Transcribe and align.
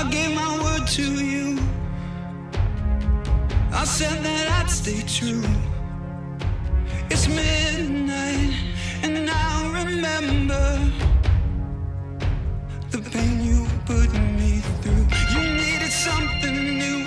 I 0.00 0.08
gave 0.08 0.34
my 0.34 0.62
word 0.62 0.86
to 0.96 1.02
you. 1.02 1.58
I 3.70 3.84
said 3.84 4.24
that 4.24 4.46
I'd 4.58 4.70
stay 4.70 5.02
true. 5.02 5.44
It's 7.10 7.28
midnight, 7.28 8.54
and 9.02 9.28
I 9.28 9.84
remember 9.84 10.64
the 12.90 13.02
pain 13.10 13.44
you 13.44 13.66
put 13.84 14.10
me 14.38 14.62
through. 14.80 15.06
You 15.34 15.42
needed 15.60 15.92
something 15.92 16.58
new. 16.82 17.04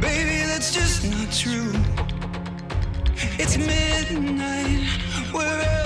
Baby, 0.00 0.36
that's 0.50 0.74
just 0.74 1.08
not 1.08 1.30
true. 1.32 1.72
It's 3.38 3.56
midnight, 3.56 4.82
wherever 5.30 5.81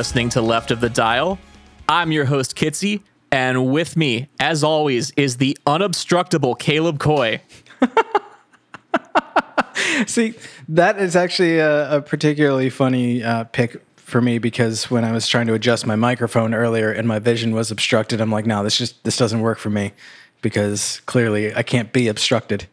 listening 0.00 0.30
to 0.30 0.40
Left 0.40 0.70
of 0.70 0.80
the 0.80 0.88
Dial. 0.88 1.38
I'm 1.86 2.10
your 2.10 2.24
host, 2.24 2.56
Kitsy, 2.56 3.02
and 3.30 3.70
with 3.70 3.98
me, 3.98 4.30
as 4.40 4.64
always, 4.64 5.10
is 5.10 5.36
the 5.36 5.58
unobstructable 5.66 6.58
Caleb 6.58 6.98
Coy. 6.98 7.42
See, 10.06 10.32
that 10.70 10.98
is 10.98 11.16
actually 11.16 11.58
a, 11.58 11.98
a 11.98 12.00
particularly 12.00 12.70
funny 12.70 13.22
uh, 13.22 13.44
pick 13.44 13.84
for 13.96 14.22
me 14.22 14.38
because 14.38 14.90
when 14.90 15.04
I 15.04 15.12
was 15.12 15.28
trying 15.28 15.46
to 15.48 15.52
adjust 15.52 15.86
my 15.86 15.96
microphone 15.96 16.54
earlier 16.54 16.90
and 16.90 17.06
my 17.06 17.18
vision 17.18 17.54
was 17.54 17.70
obstructed, 17.70 18.22
I'm 18.22 18.32
like, 18.32 18.46
no, 18.46 18.64
this 18.64 18.78
just 18.78 19.04
this 19.04 19.18
doesn't 19.18 19.42
work 19.42 19.58
for 19.58 19.68
me 19.68 19.92
because 20.40 21.02
clearly 21.04 21.54
I 21.54 21.62
can't 21.62 21.92
be 21.92 22.08
obstructed. 22.08 22.66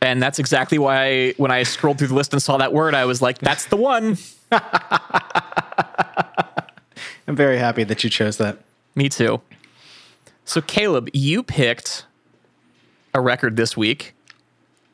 And 0.00 0.22
that's 0.22 0.38
exactly 0.38 0.78
why 0.78 1.06
I, 1.06 1.34
when 1.38 1.50
I 1.50 1.64
scrolled 1.64 1.98
through 1.98 2.08
the 2.08 2.14
list 2.14 2.32
and 2.32 2.40
saw 2.40 2.58
that 2.58 2.72
word, 2.72 2.94
I 2.94 3.04
was 3.04 3.20
like, 3.20 3.38
that's 3.38 3.64
the 3.64 3.76
one. 3.76 4.16
I'm 7.26 7.36
very 7.36 7.58
happy 7.58 7.84
that 7.84 8.02
you 8.04 8.10
chose 8.10 8.36
that. 8.38 8.58
Me 8.94 9.08
too. 9.08 9.40
So, 10.44 10.60
Caleb, 10.60 11.08
you 11.12 11.42
picked 11.42 12.04
a 13.14 13.20
record 13.20 13.56
this 13.56 13.76
week. 13.76 14.14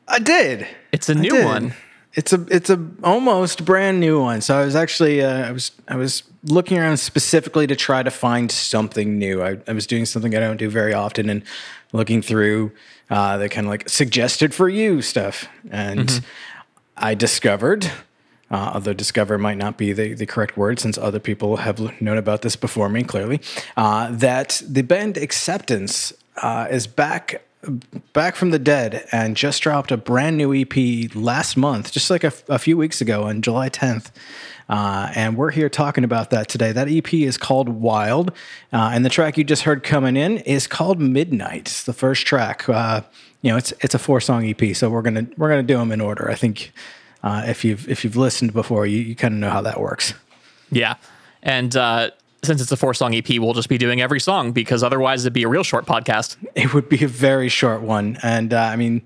I 0.07 0.19
did. 0.19 0.67
It's 0.91 1.09
a 1.09 1.15
new 1.15 1.43
one. 1.43 1.73
It's 2.13 2.33
a 2.33 2.45
it's 2.49 2.69
a 2.71 2.83
almost 3.03 3.65
brand 3.65 3.99
new 3.99 4.19
one. 4.19 4.41
So 4.41 4.57
I 4.57 4.65
was 4.65 4.75
actually 4.75 5.21
uh, 5.21 5.47
I 5.47 5.51
was 5.51 5.71
I 5.87 5.95
was 5.95 6.23
looking 6.43 6.79
around 6.79 6.97
specifically 6.97 7.67
to 7.67 7.75
try 7.75 8.01
to 8.01 8.09
find 8.09 8.51
something 8.51 9.19
new. 9.19 9.43
I, 9.43 9.57
I 9.67 9.73
was 9.73 9.85
doing 9.85 10.05
something 10.05 10.35
I 10.35 10.39
don't 10.39 10.57
do 10.57 10.69
very 10.69 10.93
often 10.93 11.29
and 11.29 11.43
looking 11.93 12.23
through 12.23 12.71
uh, 13.11 13.37
the 13.37 13.47
kind 13.47 13.67
of 13.67 13.69
like 13.69 13.87
suggested 13.87 14.55
for 14.55 14.67
you 14.67 15.03
stuff, 15.03 15.47
and 15.69 16.23
I 16.97 17.13
discovered. 17.13 17.91
Uh, 18.51 18.71
although 18.73 18.93
discover 18.93 19.37
might 19.37 19.57
not 19.57 19.77
be 19.77 19.93
the, 19.93 20.13
the 20.13 20.25
correct 20.25 20.57
word 20.57 20.79
since 20.79 20.97
other 20.97 21.19
people 21.19 21.57
have 21.57 21.79
known 22.01 22.17
about 22.17 22.41
this 22.41 22.55
before 22.55 22.89
me, 22.89 23.03
clearly, 23.03 23.39
uh, 23.77 24.09
that 24.11 24.61
the 24.67 24.81
band 24.81 25.17
Acceptance 25.17 26.13
uh, 26.41 26.67
is 26.69 26.87
back 26.87 27.43
back 28.13 28.35
from 28.35 28.51
the 28.51 28.59
dead 28.59 29.05
and 29.11 29.35
just 29.35 29.61
dropped 29.61 29.91
a 29.91 29.97
brand 29.97 30.37
new 30.37 30.53
EP 30.53 31.13
last 31.13 31.57
month, 31.57 31.91
just 31.91 32.09
like 32.09 32.23
a, 32.23 32.31
few 32.57 32.77
weeks 32.77 33.01
ago 33.01 33.23
on 33.23 33.41
July 33.41 33.69
10th. 33.69 34.11
Uh, 34.69 35.11
and 35.15 35.35
we're 35.35 35.51
here 35.51 35.67
talking 35.67 36.03
about 36.03 36.29
that 36.29 36.47
today. 36.47 36.71
That 36.71 36.87
EP 36.87 37.13
is 37.13 37.37
called 37.37 37.67
Wild, 37.67 38.29
uh, 38.71 38.91
and 38.93 39.03
the 39.03 39.09
track 39.09 39.37
you 39.37 39.43
just 39.43 39.63
heard 39.63 39.83
coming 39.83 40.15
in 40.15 40.37
is 40.39 40.67
called 40.67 40.99
Midnight. 41.01 41.61
It's 41.61 41.83
the 41.83 41.93
first 41.93 42.27
track. 42.27 42.69
Uh, 42.69 43.01
you 43.41 43.51
know, 43.51 43.57
it's 43.57 43.73
it's 43.81 43.95
a 43.95 43.99
four 43.99 44.21
song 44.21 44.47
EP, 44.47 44.75
so 44.75 44.89
we're 44.89 45.01
gonna 45.01 45.27
we're 45.37 45.49
gonna 45.49 45.63
do 45.63 45.77
them 45.77 45.91
in 45.91 46.01
order. 46.01 46.29
I 46.29 46.35
think 46.35 46.71
uh, 47.23 47.43
if 47.47 47.65
you've 47.65 47.87
if 47.89 48.03
you've 48.03 48.15
listened 48.15 48.53
before, 48.53 48.85
you, 48.85 48.99
you 48.99 49.15
kind 49.15 49.33
of 49.33 49.39
know 49.39 49.49
how 49.49 49.61
that 49.61 49.79
works. 49.79 50.13
Yeah. 50.71 50.95
And 51.41 51.75
uh, 51.75 52.11
since 52.43 52.61
it's 52.61 52.71
a 52.71 52.77
four 52.77 52.93
song 52.93 53.13
EP, 53.13 53.27
we'll 53.29 53.53
just 53.53 53.69
be 53.69 53.77
doing 53.77 54.01
every 54.01 54.19
song 54.19 54.51
because 54.51 54.83
otherwise 54.83 55.23
it'd 55.23 55.33
be 55.33 55.43
a 55.43 55.47
real 55.47 55.63
short 55.63 55.85
podcast. 55.85 56.37
It 56.55 56.73
would 56.73 56.89
be 56.89 57.03
a 57.03 57.07
very 57.07 57.49
short 57.49 57.81
one, 57.81 58.17
and 58.23 58.53
uh, 58.53 58.59
I 58.59 58.75
mean, 58.75 59.01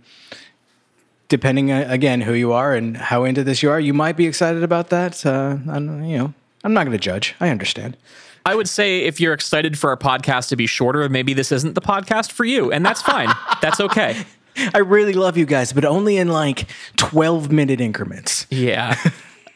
depending 1.29 1.71
uh, 1.71 1.85
again 1.87 2.21
who 2.21 2.33
you 2.33 2.51
are 2.51 2.75
and 2.75 2.95
how 2.97 3.23
into 3.23 3.43
this 3.43 3.63
you 3.63 3.69
are, 3.69 3.79
you 3.79 3.93
might 3.93 4.17
be 4.17 4.27
excited 4.27 4.63
about 4.63 4.89
that. 4.89 5.25
Uh, 5.25 5.57
I'm, 5.69 6.03
you 6.03 6.17
know, 6.17 6.33
I'm 6.63 6.73
not 6.73 6.85
going 6.85 6.97
to 6.97 7.03
judge. 7.03 7.35
I 7.39 7.49
understand. 7.49 7.97
I 8.45 8.55
would 8.55 8.67
say 8.67 8.99
if 8.99 9.21
you're 9.21 9.33
excited 9.33 9.79
for 9.79 9.89
our 9.89 9.97
podcast 9.97 10.49
to 10.49 10.55
be 10.55 10.67
shorter, 10.67 11.07
maybe 11.07 11.33
this 11.33 11.51
isn't 11.51 11.75
the 11.75 11.81
podcast 11.81 12.31
for 12.31 12.43
you, 12.43 12.71
and 12.71 12.85
that's 12.85 13.01
fine. 13.01 13.29
that's 13.61 13.79
okay. 13.79 14.25
I 14.73 14.79
really 14.79 15.13
love 15.13 15.37
you 15.37 15.45
guys, 15.45 15.73
but 15.73 15.85
only 15.85 16.17
in 16.17 16.27
like 16.29 16.67
12 16.97 17.51
minute 17.51 17.81
increments. 17.81 18.45
Yeah. 18.49 18.95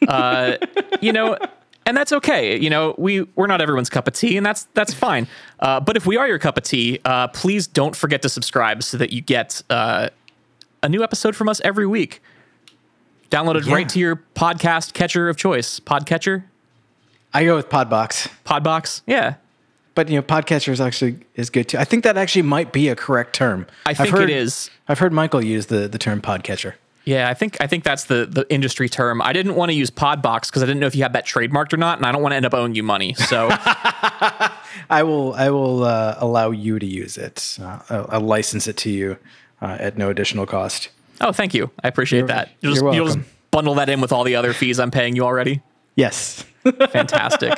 Uh, 0.06 0.56
you 1.00 1.12
know, 1.12 1.36
and 1.84 1.96
that's 1.96 2.12
okay. 2.12 2.56
You 2.56 2.70
know, 2.70 2.94
we 2.98 3.22
we're 3.34 3.48
not 3.48 3.60
everyone's 3.60 3.90
cup 3.90 4.06
of 4.06 4.14
tea, 4.14 4.36
and 4.36 4.46
that's 4.46 4.68
that's 4.74 4.94
fine. 4.94 5.26
Uh, 5.58 5.80
but 5.80 5.96
if 5.96 6.06
we 6.06 6.16
are 6.16 6.28
your 6.28 6.38
cup 6.38 6.56
of 6.56 6.62
tea, 6.62 7.00
uh, 7.04 7.26
please 7.26 7.66
don't 7.66 7.96
forget 7.96 8.22
to 8.22 8.28
subscribe 8.28 8.84
so 8.84 8.96
that 8.96 9.10
you 9.12 9.20
get 9.20 9.60
uh, 9.70 10.08
a 10.84 10.88
new 10.88 11.02
episode 11.02 11.34
from 11.34 11.48
us 11.48 11.60
every 11.64 11.84
week. 11.84 12.22
Downloaded 13.32 13.66
Yeah. 13.66 13.74
right 13.74 13.88
to 13.88 13.98
your 13.98 14.22
podcast 14.36 14.92
catcher 14.92 15.28
of 15.28 15.36
choice. 15.36 15.80
Podcatcher, 15.80 16.44
I 17.34 17.44
go 17.44 17.56
with 17.56 17.68
Podbox, 17.68 18.30
Podbox. 18.46 19.02
Yeah, 19.04 19.34
but 19.98 20.08
you 20.08 20.14
know, 20.14 20.22
Podcatcher 20.22 20.68
is 20.68 20.80
actually 20.80 21.18
is 21.34 21.50
good 21.50 21.70
too. 21.70 21.76
I 21.76 21.82
think 21.82 22.04
that 22.04 22.16
actually 22.16 22.42
might 22.42 22.72
be 22.72 22.86
a 22.86 22.94
correct 22.94 23.34
term. 23.34 23.66
I 23.84 23.94
think 23.94 24.10
heard- 24.10 24.30
it 24.30 24.36
is. 24.36 24.70
I've 24.86 25.00
heard 25.00 25.12
Michael 25.12 25.44
use 25.44 25.66
the 25.66 25.88
the 25.88 25.98
term 25.98 26.22
Podcatcher. 26.22 26.74
Yeah, 27.04 27.28
I 27.28 27.34
think 27.34 27.56
I 27.60 27.66
think 27.66 27.82
that's 27.82 28.04
the 28.04 28.24
the 28.24 28.46
industry 28.48 28.88
term. 28.88 29.20
I 29.20 29.32
didn't 29.32 29.56
want 29.56 29.70
to 29.70 29.74
use 29.74 29.90
Podbox 29.90 30.50
because 30.50 30.62
I 30.62 30.66
didn't 30.66 30.78
know 30.78 30.86
if 30.86 30.94
you 30.94 31.02
had 31.02 31.14
that 31.14 31.26
trademarked 31.26 31.72
or 31.72 31.78
not, 31.78 31.98
and 31.98 32.06
I 32.06 32.12
don't 32.12 32.22
want 32.22 32.30
to 32.30 32.36
end 32.36 32.46
up 32.46 32.54
owing 32.54 32.76
you 32.76 32.84
money. 32.84 33.14
So 33.14 33.48
I 33.50 35.02
will 35.02 35.34
I 35.34 35.50
will 35.50 35.82
uh, 35.82 36.14
allow 36.18 36.52
you 36.52 36.78
to 36.78 36.86
use 36.86 37.18
it. 37.18 37.58
Uh, 37.60 37.80
I'll, 37.90 38.06
I'll 38.08 38.20
license 38.20 38.68
it 38.68 38.76
to 38.76 38.90
you 38.90 39.18
uh, 39.60 39.78
at 39.80 39.98
no 39.98 40.10
additional 40.10 40.46
cost. 40.46 40.90
Oh, 41.20 41.32
thank 41.32 41.54
you. 41.54 41.72
I 41.82 41.88
appreciate 41.88 42.28
that. 42.28 42.50
You'll 42.60 42.74
just, 42.74 42.84
you're 42.84 42.94
you'll 42.94 43.06
just 43.06 43.18
bundle 43.50 43.74
that 43.74 43.88
in 43.88 44.00
with 44.00 44.12
all 44.12 44.22
the 44.22 44.36
other 44.36 44.52
fees 44.52 44.78
I'm 44.78 44.92
paying 44.92 45.16
you 45.16 45.24
already. 45.24 45.60
Yes. 45.96 46.44
Fantastic. 46.92 47.54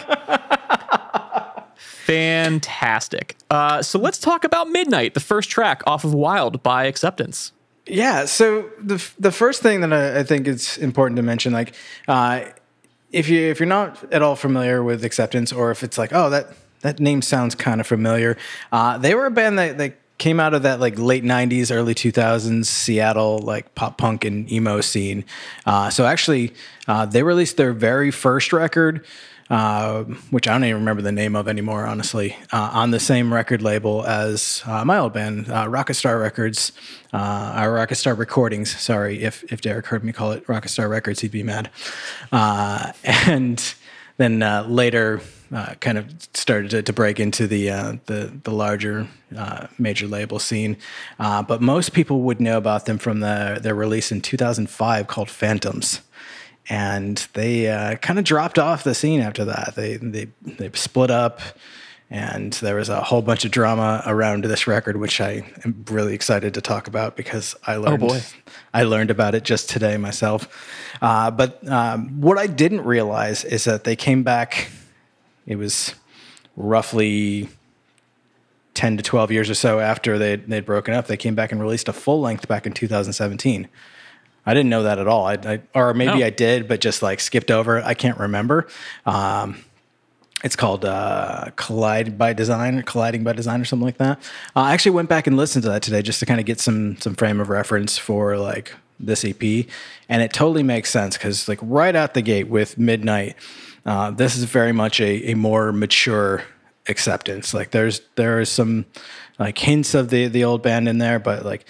Fantastic. 1.80 3.36
Uh, 3.48 3.80
so 3.80 3.98
let's 3.98 4.18
talk 4.18 4.44
about 4.44 4.68
Midnight, 4.68 5.14
the 5.14 5.20
first 5.20 5.48
track 5.48 5.82
off 5.86 6.04
of 6.04 6.12
Wild 6.12 6.62
by 6.62 6.84
Acceptance. 6.84 7.52
Yeah. 7.86 8.26
So 8.26 8.70
the 8.78 9.02
the 9.18 9.32
first 9.32 9.62
thing 9.62 9.80
that 9.80 9.92
I, 9.92 10.20
I 10.20 10.22
think 10.22 10.46
is 10.46 10.76
important 10.78 11.16
to 11.16 11.22
mention, 11.22 11.52
like, 11.52 11.74
uh, 12.06 12.44
if 13.12 13.28
you 13.28 13.40
if 13.40 13.58
you're 13.58 13.66
not 13.66 14.12
at 14.12 14.22
all 14.22 14.36
familiar 14.36 14.82
with 14.82 15.04
Acceptance, 15.04 15.52
or 15.52 15.70
if 15.70 15.82
it's 15.82 15.96
like, 15.96 16.12
oh, 16.12 16.28
that 16.30 16.54
that 16.82 17.00
name 17.00 17.22
sounds 17.22 17.54
kind 17.54 17.80
of 17.80 17.86
familiar, 17.86 18.36
uh, 18.72 18.98
they 18.98 19.14
were 19.14 19.26
a 19.26 19.30
band 19.30 19.58
that 19.58 19.78
that 19.78 19.96
came 20.18 20.38
out 20.38 20.52
of 20.52 20.62
that 20.62 20.80
like 20.80 20.98
late 20.98 21.24
'90s, 21.24 21.74
early 21.74 21.94
2000s 21.94 22.66
Seattle 22.66 23.38
like 23.38 23.74
pop 23.74 23.96
punk 23.96 24.24
and 24.24 24.50
emo 24.52 24.80
scene. 24.82 25.24
Uh, 25.64 25.88
so 25.90 26.04
actually, 26.04 26.52
uh, 26.86 27.06
they 27.06 27.22
released 27.22 27.56
their 27.56 27.72
very 27.72 28.10
first 28.10 28.52
record. 28.52 29.06
Uh, 29.50 30.04
which 30.30 30.46
I 30.46 30.52
don't 30.52 30.62
even 30.62 30.76
remember 30.76 31.02
the 31.02 31.10
name 31.10 31.34
of 31.34 31.48
anymore, 31.48 31.84
honestly, 31.84 32.36
uh, 32.52 32.70
on 32.72 32.92
the 32.92 33.00
same 33.00 33.34
record 33.34 33.62
label 33.62 34.06
as 34.06 34.62
uh, 34.64 34.84
my 34.84 34.96
old 34.96 35.12
band, 35.12 35.50
uh, 35.50 35.66
Rocket 35.68 35.94
Star 35.94 36.20
Records, 36.20 36.70
uh, 37.12 37.60
or 37.60 37.72
Rocket 37.72 37.96
Star 37.96 38.14
Recordings. 38.14 38.78
Sorry, 38.78 39.24
if 39.24 39.42
if 39.52 39.60
Derek 39.60 39.86
heard 39.86 40.04
me 40.04 40.12
call 40.12 40.30
it 40.30 40.48
Rocket 40.48 40.68
Star 40.68 40.88
Records, 40.88 41.18
he'd 41.20 41.32
be 41.32 41.42
mad. 41.42 41.68
And 43.02 43.74
then 44.18 44.40
later, 44.72 45.20
kind 45.80 45.98
of 45.98 46.14
started 46.34 46.70
to, 46.70 46.82
to 46.82 46.92
break 46.92 47.18
into 47.18 47.48
the 47.48 47.98
the 48.06 48.32
the 48.44 48.52
larger 48.52 49.08
major 49.78 50.06
label 50.06 50.38
scene. 50.38 50.76
But 51.18 51.60
most 51.60 51.92
people 51.92 52.20
would 52.20 52.40
know 52.40 52.56
about 52.56 52.86
them 52.86 52.98
from 52.98 53.18
the 53.18 53.58
their 53.60 53.74
release 53.74 54.12
in 54.12 54.20
2005 54.20 55.08
called 55.08 55.28
Phantoms 55.28 56.02
and 56.68 57.26
they 57.32 57.68
uh, 57.68 57.96
kind 57.96 58.18
of 58.18 58.24
dropped 58.24 58.58
off 58.58 58.84
the 58.84 58.94
scene 58.94 59.20
after 59.20 59.44
that. 59.46 59.74
They 59.74 59.96
they 59.96 60.28
they 60.42 60.70
split 60.74 61.10
up, 61.10 61.40
and 62.10 62.52
there 62.54 62.76
was 62.76 62.88
a 62.88 63.00
whole 63.00 63.22
bunch 63.22 63.44
of 63.44 63.50
drama 63.50 64.02
around 64.06 64.44
this 64.44 64.66
record, 64.66 64.96
which 64.96 65.20
I 65.20 65.44
am 65.64 65.84
really 65.90 66.14
excited 66.14 66.54
to 66.54 66.60
talk 66.60 66.86
about 66.86 67.16
because 67.16 67.56
I 67.66 67.76
learned 67.76 68.00
boy. 68.00 68.20
I 68.74 68.84
learned 68.84 69.10
about 69.10 69.34
it 69.34 69.44
just 69.44 69.70
today 69.70 69.96
myself. 69.96 70.48
Uh, 71.02 71.30
but 71.30 71.66
um, 71.68 72.20
what 72.20 72.38
I 72.38 72.46
didn't 72.46 72.84
realize 72.84 73.44
is 73.44 73.64
that 73.64 73.84
they 73.84 73.96
came 73.96 74.22
back. 74.22 74.70
It 75.46 75.56
was 75.56 75.94
roughly. 76.56 77.48
10 78.74 78.96
to 78.96 79.02
12 79.02 79.32
years 79.32 79.50
or 79.50 79.54
so 79.54 79.80
after 79.80 80.16
they'd, 80.16 80.46
they'd 80.46 80.64
broken 80.64 80.94
up, 80.94 81.08
they 81.08 81.16
came 81.16 81.34
back 81.34 81.50
and 81.50 81.60
released 81.60 81.88
a 81.88 81.92
full 81.92 82.20
length 82.20 82.46
back 82.46 82.66
in 82.66 82.72
2017. 82.72 83.68
I 84.50 84.54
didn't 84.54 84.70
know 84.70 84.82
that 84.82 84.98
at 84.98 85.06
all. 85.06 85.26
I, 85.26 85.34
I 85.34 85.60
or 85.74 85.94
maybe 85.94 86.18
No. 86.18 86.26
I 86.26 86.30
did, 86.30 86.66
but 86.68 86.80
just 86.80 87.02
like 87.02 87.20
skipped 87.20 87.50
over. 87.50 87.78
it. 87.78 87.84
I 87.84 87.94
can't 87.94 88.18
remember. 88.18 88.66
Um, 89.06 89.64
it's 90.42 90.56
called 90.56 90.84
uh, 90.84 91.50
Collide 91.56 92.16
by 92.16 92.32
Design 92.32 92.78
or 92.78 92.82
Colliding 92.82 93.22
by 93.24 93.32
Design 93.34 93.60
or 93.60 93.64
something 93.64 93.84
like 93.84 93.98
that. 93.98 94.18
Uh, 94.56 94.60
I 94.60 94.72
actually 94.72 94.92
went 94.92 95.08
back 95.08 95.26
and 95.26 95.36
listened 95.36 95.62
to 95.64 95.68
that 95.68 95.82
today 95.82 96.02
just 96.02 96.18
to 96.20 96.26
kind 96.26 96.40
of 96.40 96.46
get 96.46 96.58
some 96.60 96.96
some 96.98 97.14
frame 97.14 97.40
of 97.40 97.48
reference 97.48 97.98
for 97.98 98.36
like 98.38 98.74
this 98.98 99.24
EP, 99.24 99.66
and 100.08 100.22
it 100.22 100.32
totally 100.32 100.62
makes 100.62 100.90
sense 100.90 101.16
because 101.16 101.48
like 101.48 101.58
right 101.62 101.94
out 101.94 102.14
the 102.14 102.22
gate 102.22 102.48
with 102.48 102.76
Midnight, 102.78 103.36
uh, 103.86 104.10
this 104.10 104.36
is 104.36 104.44
very 104.44 104.72
much 104.72 105.00
a, 105.00 105.30
a 105.30 105.34
more 105.34 105.72
mature 105.72 106.42
acceptance. 106.88 107.54
Like 107.54 107.70
there's 107.70 108.00
there 108.16 108.40
are 108.40 108.44
some 108.44 108.86
like 109.38 109.58
hints 109.58 109.94
of 109.94 110.08
the 110.10 110.26
the 110.28 110.44
old 110.44 110.62
band 110.62 110.88
in 110.88 110.98
there, 110.98 111.18
but 111.18 111.44
like 111.44 111.66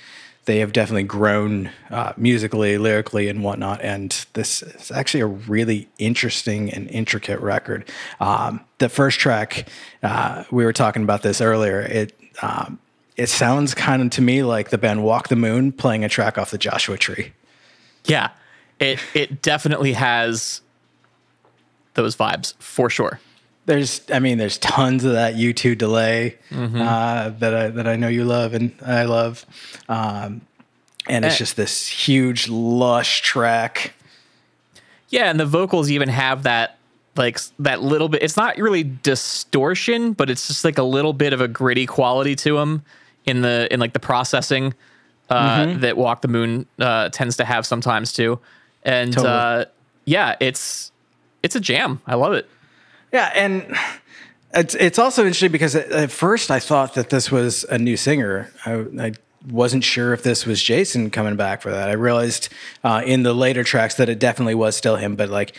they 0.50 0.58
have 0.58 0.72
definitely 0.72 1.04
grown 1.04 1.70
uh, 1.90 2.12
musically, 2.16 2.76
lyrically, 2.76 3.28
and 3.28 3.44
whatnot. 3.44 3.80
And 3.82 4.10
this 4.32 4.62
is 4.62 4.90
actually 4.90 5.20
a 5.20 5.26
really 5.26 5.88
interesting 5.98 6.72
and 6.72 6.90
intricate 6.90 7.38
record. 7.38 7.88
Um, 8.18 8.64
the 8.78 8.88
first 8.88 9.20
track, 9.20 9.68
uh, 10.02 10.42
we 10.50 10.64
were 10.64 10.72
talking 10.72 11.04
about 11.04 11.22
this 11.22 11.40
earlier. 11.40 11.82
It 11.82 12.18
um, 12.42 12.80
it 13.16 13.28
sounds 13.28 13.74
kind 13.74 14.02
of 14.02 14.10
to 14.10 14.22
me 14.22 14.42
like 14.42 14.70
the 14.70 14.78
band 14.78 15.04
Walk 15.04 15.28
the 15.28 15.36
Moon 15.36 15.70
playing 15.70 16.02
a 16.02 16.08
track 16.08 16.36
off 16.36 16.50
the 16.50 16.58
Joshua 16.58 16.98
Tree. 16.98 17.32
Yeah, 18.06 18.30
it 18.80 18.98
it 19.14 19.42
definitely 19.42 19.92
has 19.92 20.62
those 21.94 22.16
vibes 22.16 22.54
for 22.58 22.90
sure. 22.90 23.20
There's, 23.70 24.00
I 24.12 24.18
mean, 24.18 24.36
there's 24.38 24.58
tons 24.58 25.04
of 25.04 25.12
that 25.12 25.34
U2 25.34 25.78
delay 25.78 26.36
uh, 26.52 27.28
that 27.38 27.54
I 27.54 27.68
that 27.68 27.86
I 27.86 27.94
know 27.94 28.08
you 28.08 28.24
love 28.24 28.52
and 28.52 28.74
I 28.84 29.04
love, 29.04 29.46
um, 29.88 30.40
and 31.08 31.24
it's 31.24 31.36
Eh. 31.36 31.38
just 31.38 31.56
this 31.56 31.86
huge 31.86 32.48
lush 32.48 33.22
track. 33.22 33.92
Yeah, 35.08 35.30
and 35.30 35.38
the 35.38 35.46
vocals 35.46 35.88
even 35.88 36.08
have 36.08 36.42
that 36.42 36.78
like 37.16 37.38
that 37.60 37.80
little 37.80 38.08
bit. 38.08 38.22
It's 38.24 38.36
not 38.36 38.56
really 38.56 38.82
distortion, 38.82 40.14
but 40.14 40.30
it's 40.30 40.48
just 40.48 40.64
like 40.64 40.78
a 40.78 40.82
little 40.82 41.12
bit 41.12 41.32
of 41.32 41.40
a 41.40 41.46
gritty 41.48 41.86
quality 41.86 42.34
to 42.36 42.56
them 42.56 42.82
in 43.24 43.42
the 43.42 43.68
in 43.72 43.78
like 43.78 43.92
the 43.92 44.00
processing 44.00 44.74
uh, 45.28 45.74
that 45.78 45.96
Walk 45.96 46.22
the 46.22 46.28
Moon 46.28 46.66
uh, 46.80 47.08
tends 47.10 47.36
to 47.36 47.44
have 47.44 47.64
sometimes 47.66 48.12
too. 48.12 48.40
And 48.82 49.12
Totally. 49.12 49.32
uh, 49.32 49.64
yeah, 50.06 50.34
it's 50.40 50.90
it's 51.44 51.54
a 51.54 51.60
jam. 51.60 52.00
I 52.06 52.16
love 52.16 52.32
it. 52.32 52.48
Yeah, 53.12 53.30
and 53.34 53.76
it's 54.54 54.74
it's 54.74 54.98
also 54.98 55.22
interesting 55.22 55.52
because 55.52 55.74
at, 55.74 56.10
first 56.10 56.50
I 56.50 56.60
thought 56.60 56.94
that 56.94 57.10
this 57.10 57.30
was 57.30 57.64
a 57.64 57.78
new 57.78 57.96
singer. 57.96 58.50
I, 58.64 58.84
I 58.98 59.12
wasn't 59.48 59.84
sure 59.84 60.12
if 60.12 60.22
this 60.22 60.46
was 60.46 60.62
Jason 60.62 61.10
coming 61.10 61.36
back 61.36 61.62
for 61.62 61.70
that. 61.70 61.88
I 61.88 61.92
realized 61.92 62.48
uh, 62.84 63.02
in 63.04 63.22
the 63.22 63.32
later 63.32 63.64
tracks 63.64 63.94
that 63.96 64.08
it 64.08 64.18
definitely 64.18 64.54
was 64.54 64.76
still 64.76 64.96
him, 64.96 65.16
but 65.16 65.28
like 65.28 65.56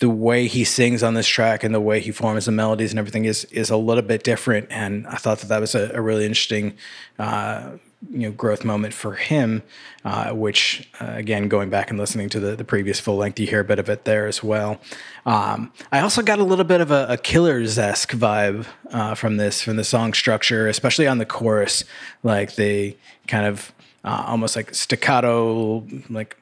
the 0.00 0.10
way 0.10 0.48
he 0.48 0.64
sings 0.64 1.02
on 1.02 1.14
this 1.14 1.28
track 1.28 1.62
and 1.62 1.74
the 1.74 1.80
way 1.80 2.00
he 2.00 2.10
forms 2.10 2.46
the 2.46 2.52
melodies 2.52 2.90
and 2.90 2.98
everything 2.98 3.24
is 3.24 3.44
is 3.46 3.70
a 3.70 3.76
little 3.76 4.02
bit 4.02 4.24
different. 4.24 4.66
And 4.70 5.06
I 5.06 5.16
thought 5.16 5.38
that 5.38 5.48
that 5.48 5.60
was 5.60 5.74
a, 5.74 5.90
a 5.94 6.00
really 6.00 6.24
interesting. 6.24 6.74
Uh, 7.18 7.72
you 8.10 8.20
know, 8.20 8.32
growth 8.32 8.64
moment 8.64 8.94
for 8.94 9.14
him, 9.14 9.62
uh, 10.04 10.32
which 10.32 10.88
uh, 11.00 11.12
again, 11.14 11.48
going 11.48 11.70
back 11.70 11.90
and 11.90 11.98
listening 11.98 12.28
to 12.30 12.40
the, 12.40 12.56
the 12.56 12.64
previous 12.64 12.98
full 13.00 13.16
length, 13.16 13.38
you 13.38 13.46
hear 13.46 13.60
a 13.60 13.64
bit 13.64 13.78
of 13.78 13.88
it 13.88 14.04
there 14.04 14.26
as 14.26 14.42
well. 14.42 14.80
Um, 15.24 15.72
I 15.92 16.00
also 16.00 16.22
got 16.22 16.38
a 16.38 16.44
little 16.44 16.64
bit 16.64 16.80
of 16.80 16.90
a, 16.90 17.06
a 17.08 17.16
Killers 17.16 17.78
esque 17.78 18.12
vibe 18.12 18.66
uh, 18.90 19.14
from 19.14 19.36
this, 19.36 19.62
from 19.62 19.76
the 19.76 19.84
song 19.84 20.12
structure, 20.14 20.68
especially 20.68 21.06
on 21.06 21.18
the 21.18 21.26
chorus. 21.26 21.84
Like 22.22 22.56
they 22.56 22.96
kind 23.28 23.46
of 23.46 23.72
uh, 24.04 24.24
almost 24.26 24.56
like 24.56 24.74
staccato, 24.74 25.86
like 26.10 26.36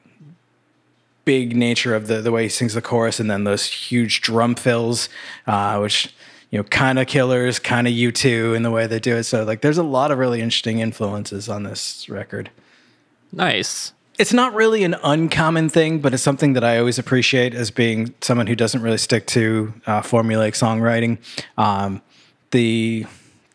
big 1.25 1.55
nature 1.55 1.93
of 1.93 2.07
the 2.07 2.21
the 2.21 2.31
way 2.31 2.43
he 2.43 2.49
sings 2.49 2.73
the 2.73 2.81
chorus, 2.81 3.19
and 3.19 3.29
then 3.29 3.43
those 3.43 3.65
huge 3.65 4.21
drum 4.21 4.55
fills, 4.55 5.09
uh, 5.47 5.77
which 5.79 6.13
you 6.51 6.59
know, 6.59 6.63
kind 6.65 6.99
of 6.99 7.07
Killers, 7.07 7.59
kind 7.59 7.87
of 7.87 7.93
U2 7.93 8.55
in 8.55 8.63
the 8.63 8.71
way 8.71 8.85
they 8.85 8.99
do 8.99 9.15
it. 9.15 9.23
So 9.23 9.43
like, 9.43 9.61
there's 9.61 9.77
a 9.77 9.83
lot 9.83 10.11
of 10.11 10.19
really 10.19 10.41
interesting 10.41 10.79
influences 10.79 11.49
on 11.49 11.63
this 11.63 12.07
record. 12.09 12.51
Nice. 13.31 13.93
It's 14.19 14.33
not 14.33 14.53
really 14.53 14.83
an 14.83 14.95
uncommon 15.01 15.69
thing, 15.69 15.99
but 15.99 16.13
it's 16.13 16.21
something 16.21 16.53
that 16.53 16.63
I 16.63 16.77
always 16.77 16.99
appreciate 16.99 17.55
as 17.55 17.71
being 17.71 18.13
someone 18.21 18.47
who 18.47 18.55
doesn't 18.55 18.81
really 18.81 18.97
stick 18.97 19.25
to 19.27 19.73
uh, 19.87 20.01
formulaic 20.01 20.53
songwriting. 20.53 21.17
Um, 21.57 22.01
the 22.51 23.05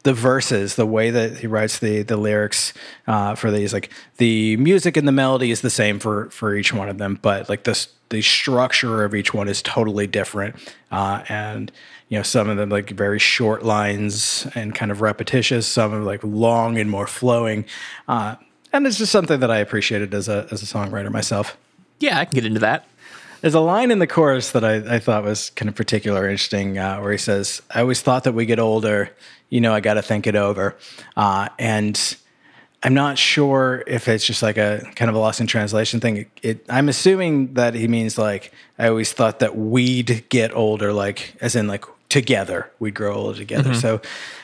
the 0.03 0.15
verses, 0.15 0.76
the 0.76 0.87
way 0.87 1.11
that 1.11 1.38
he 1.38 1.47
writes 1.47 1.79
the 1.81 2.03
the 2.03 2.17
lyrics 2.17 2.73
uh, 3.07 3.35
for 3.35 3.50
these, 3.50 3.73
like 3.73 3.91
the 4.17 4.57
music 4.57 4.97
and 4.97 5.07
the 5.07 5.12
melody 5.12 5.50
is 5.50 5.61
the 5.61 5.71
same 5.71 5.99
for 5.99 6.31
for 6.31 6.55
each 6.55 6.73
one 6.73 6.88
of 6.88 6.99
them, 6.99 7.19
but 7.21 7.49
like 7.49 7.65
this 7.65 7.88
the 8.09 8.23
structure 8.23 9.05
of 9.05 9.15
each 9.15 9.35
one 9.35 9.49
is 9.49 9.61
totally 9.62 10.07
different, 10.07 10.57
uh, 10.91 11.23
and 11.29 11.71
you 12.09 12.19
know 12.19 12.23
some 12.23 12.49
of 12.49 12.57
them 12.57 12.69
like 12.69 12.91
very 12.91 13.19
short 13.19 13.65
lines 13.65 14.47
and 14.55 14.75
kind 14.75 14.91
of 14.91 15.01
repetitious, 15.01 15.67
some 15.67 15.93
are 15.93 16.03
like 16.03 16.21
long 16.23 16.79
and 16.79 16.91
more 16.91 17.07
flowing. 17.07 17.65
Uh, 18.07 18.37
and 18.73 18.87
it's 18.87 18.99
just 18.99 19.13
something 19.13 19.41
that 19.41 19.51
I 19.51 19.59
appreciated 19.59 20.15
as 20.15 20.29
a 20.29 20.47
as 20.51 20.63
a 20.63 20.67
songwriter 20.67 21.11
myself. 21.11 21.57
Yeah, 21.99 22.19
I 22.19 22.25
can 22.25 22.35
get 22.35 22.47
into 22.47 22.61
that. 22.61 22.87
There's 23.41 23.55
a 23.55 23.61
line 23.61 23.91
in 23.91 23.99
the 23.99 24.07
chorus 24.07 24.53
that 24.53 24.65
I, 24.65 24.97
I 24.97 24.99
thought 24.99 25.25
was 25.25 25.51
kind 25.51 25.69
of 25.69 25.75
particular 25.75 26.29
interesting, 26.29 26.79
uh, 26.79 27.01
where 27.01 27.13
he 27.13 27.19
says, 27.19 27.63
"I 27.75 27.81
always 27.81 28.01
thought 28.01 28.25
that 28.25 28.33
we 28.33 28.47
get 28.47 28.59
older, 28.59 29.11
you 29.51 29.61
know, 29.61 29.75
I 29.75 29.81
got 29.81 29.95
to 29.95 30.03
think 30.03 30.27
it 30.27 30.37
over," 30.37 30.77
uh, 31.17 31.49
and 31.59 32.17
I'm 32.83 32.95
not 32.95 33.19
sure 33.19 33.83
if 33.87 34.09
it's 34.09 34.25
just 34.25 34.43
like 34.43 34.57
a 34.57 34.83
kind 34.95 35.09
of 35.09 35.15
a 35.15 35.19
lost 35.19 35.41
in 35.41 35.47
translation 35.47 36.01
thing. 36.01 36.19
It, 36.19 36.31
it, 36.43 36.67
I'm 36.69 36.89
assuming 36.89 37.55
that 37.55 37.75
he 37.75 37.89
means 37.89 38.17
like 38.19 38.53
I 38.79 38.89
always 38.89 39.13
thought 39.13 39.41
that 39.41 39.57
we'd 39.57 40.29
get 40.29 40.55
older, 40.55 40.93
like 40.93 41.37
as 41.41 41.57
in 41.57 41.67
like 41.67 41.85
together 42.09 42.71
we'd 42.79 42.95
grow 42.95 43.15
older 43.15 43.39
together. 43.39 43.75
So 43.75 44.01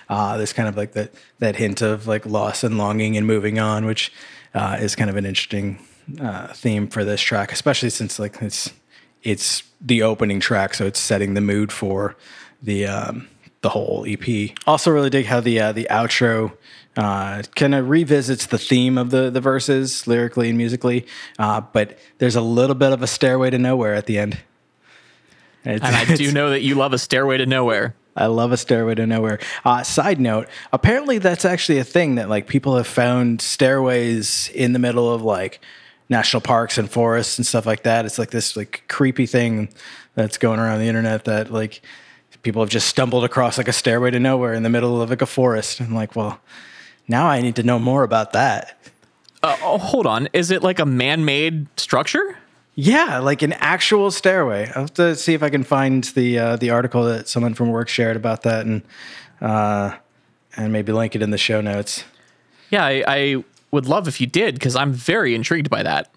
uh, 0.08 0.36
there's 0.36 0.52
kind 0.52 0.68
of 0.68 0.76
like 0.76 0.92
that 0.92 1.12
that 1.38 1.56
hint 1.56 1.82
of 1.82 2.06
like 2.06 2.26
loss 2.26 2.64
and 2.64 2.78
longing 2.78 3.16
and 3.16 3.26
moving 3.26 3.58
on, 3.58 3.86
which 3.86 4.12
uh, 4.54 4.76
is 4.80 4.94
kind 4.94 5.10
of 5.10 5.16
an 5.16 5.26
interesting 5.26 5.78
uh, 6.20 6.48
theme 6.48 6.88
for 6.88 7.04
this 7.04 7.20
track, 7.20 7.52
especially 7.52 7.90
since 7.90 8.18
like 8.18 8.40
it's 8.42 8.72
it's 9.22 9.62
the 9.80 10.02
opening 10.02 10.40
track, 10.40 10.74
so 10.74 10.86
it's 10.86 10.98
setting 11.00 11.34
the 11.34 11.40
mood 11.40 11.72
for 11.72 12.16
the 12.62 12.86
um, 12.86 13.28
the 13.62 13.68
whole 13.68 14.04
EP. 14.06 14.50
Also, 14.66 14.90
really 14.90 15.10
dig 15.10 15.26
how 15.26 15.40
the 15.40 15.60
uh, 15.60 15.72
the 15.72 15.86
outro 15.90 16.52
uh, 16.96 17.42
kind 17.54 17.74
of 17.74 17.88
revisits 17.88 18.46
the 18.46 18.58
theme 18.58 18.98
of 18.98 19.10
the 19.10 19.30
the 19.30 19.40
verses 19.40 20.06
lyrically 20.06 20.48
and 20.48 20.58
musically, 20.58 21.06
uh, 21.38 21.60
but 21.60 21.98
there's 22.18 22.36
a 22.36 22.40
little 22.40 22.74
bit 22.74 22.92
of 22.92 23.02
a 23.02 23.06
stairway 23.06 23.50
to 23.50 23.58
nowhere 23.58 23.94
at 23.94 24.06
the 24.06 24.18
end. 24.18 24.38
It's- 25.64 25.80
And 25.82 25.94
I 25.94 26.14
do 26.16 26.32
know 26.32 26.50
that 26.50 26.62
you 26.62 26.74
love 26.74 26.92
a 26.92 26.98
stairway 26.98 27.38
to 27.38 27.46
nowhere. 27.46 27.94
I 28.14 28.26
love 28.26 28.52
a 28.52 28.56
stairway 28.56 28.94
to 28.96 29.06
nowhere. 29.06 29.38
Uh, 29.64 29.82
side 29.82 30.20
note: 30.20 30.46
apparently, 30.72 31.16
that's 31.18 31.44
actually 31.46 31.78
a 31.78 31.84
thing 31.84 32.16
that 32.16 32.28
like 32.28 32.46
people 32.46 32.76
have 32.76 32.86
found 32.86 33.40
stairways 33.40 34.50
in 34.54 34.72
the 34.74 34.78
middle 34.78 35.10
of 35.12 35.22
like 35.22 35.60
national 36.10 36.42
parks 36.42 36.76
and 36.76 36.90
forests 36.90 37.38
and 37.38 37.46
stuff 37.46 37.64
like 37.64 37.84
that. 37.84 38.04
It's 38.04 38.18
like 38.18 38.30
this 38.30 38.54
like 38.54 38.82
creepy 38.88 39.24
thing 39.24 39.70
that's 40.14 40.36
going 40.36 40.60
around 40.60 40.80
the 40.80 40.88
internet 40.88 41.24
that 41.24 41.50
like 41.50 41.80
people 42.42 42.60
have 42.60 42.68
just 42.68 42.86
stumbled 42.88 43.24
across 43.24 43.56
like 43.56 43.68
a 43.68 43.72
stairway 43.72 44.10
to 44.10 44.20
nowhere 44.20 44.52
in 44.52 44.62
the 44.62 44.68
middle 44.68 45.00
of 45.00 45.08
like 45.08 45.22
a 45.22 45.26
forest. 45.26 45.80
And 45.80 45.94
like, 45.94 46.14
well, 46.14 46.38
now 47.08 47.26
I 47.28 47.40
need 47.40 47.56
to 47.56 47.62
know 47.62 47.78
more 47.78 48.02
about 48.02 48.34
that. 48.34 48.78
Uh, 49.42 49.56
oh, 49.62 49.78
hold 49.78 50.06
on. 50.06 50.28
Is 50.34 50.50
it 50.50 50.62
like 50.62 50.78
a 50.78 50.84
man-made 50.86 51.66
structure? 51.80 52.36
Yeah, 52.74 53.18
like 53.18 53.42
an 53.42 53.52
actual 53.54 54.10
stairway. 54.10 54.68
I'll 54.68 54.82
have 54.82 54.94
to 54.94 55.14
see 55.14 55.34
if 55.34 55.42
I 55.42 55.50
can 55.50 55.62
find 55.62 56.04
the 56.04 56.38
uh, 56.38 56.56
the 56.56 56.70
article 56.70 57.04
that 57.04 57.28
someone 57.28 57.54
from 57.54 57.70
work 57.70 57.88
shared 57.88 58.16
about 58.16 58.42
that 58.42 58.64
and 58.64 58.82
uh, 59.40 59.96
and 60.56 60.72
maybe 60.72 60.92
link 60.92 61.14
it 61.14 61.22
in 61.22 61.30
the 61.30 61.38
show 61.38 61.60
notes. 61.60 62.04
Yeah, 62.70 62.84
I, 62.84 63.04
I 63.06 63.44
would 63.70 63.86
love 63.86 64.08
if 64.08 64.20
you 64.20 64.26
did 64.26 64.54
because 64.54 64.74
I'm 64.74 64.92
very 64.92 65.34
intrigued 65.34 65.68
by 65.68 65.82
that. 65.82 66.10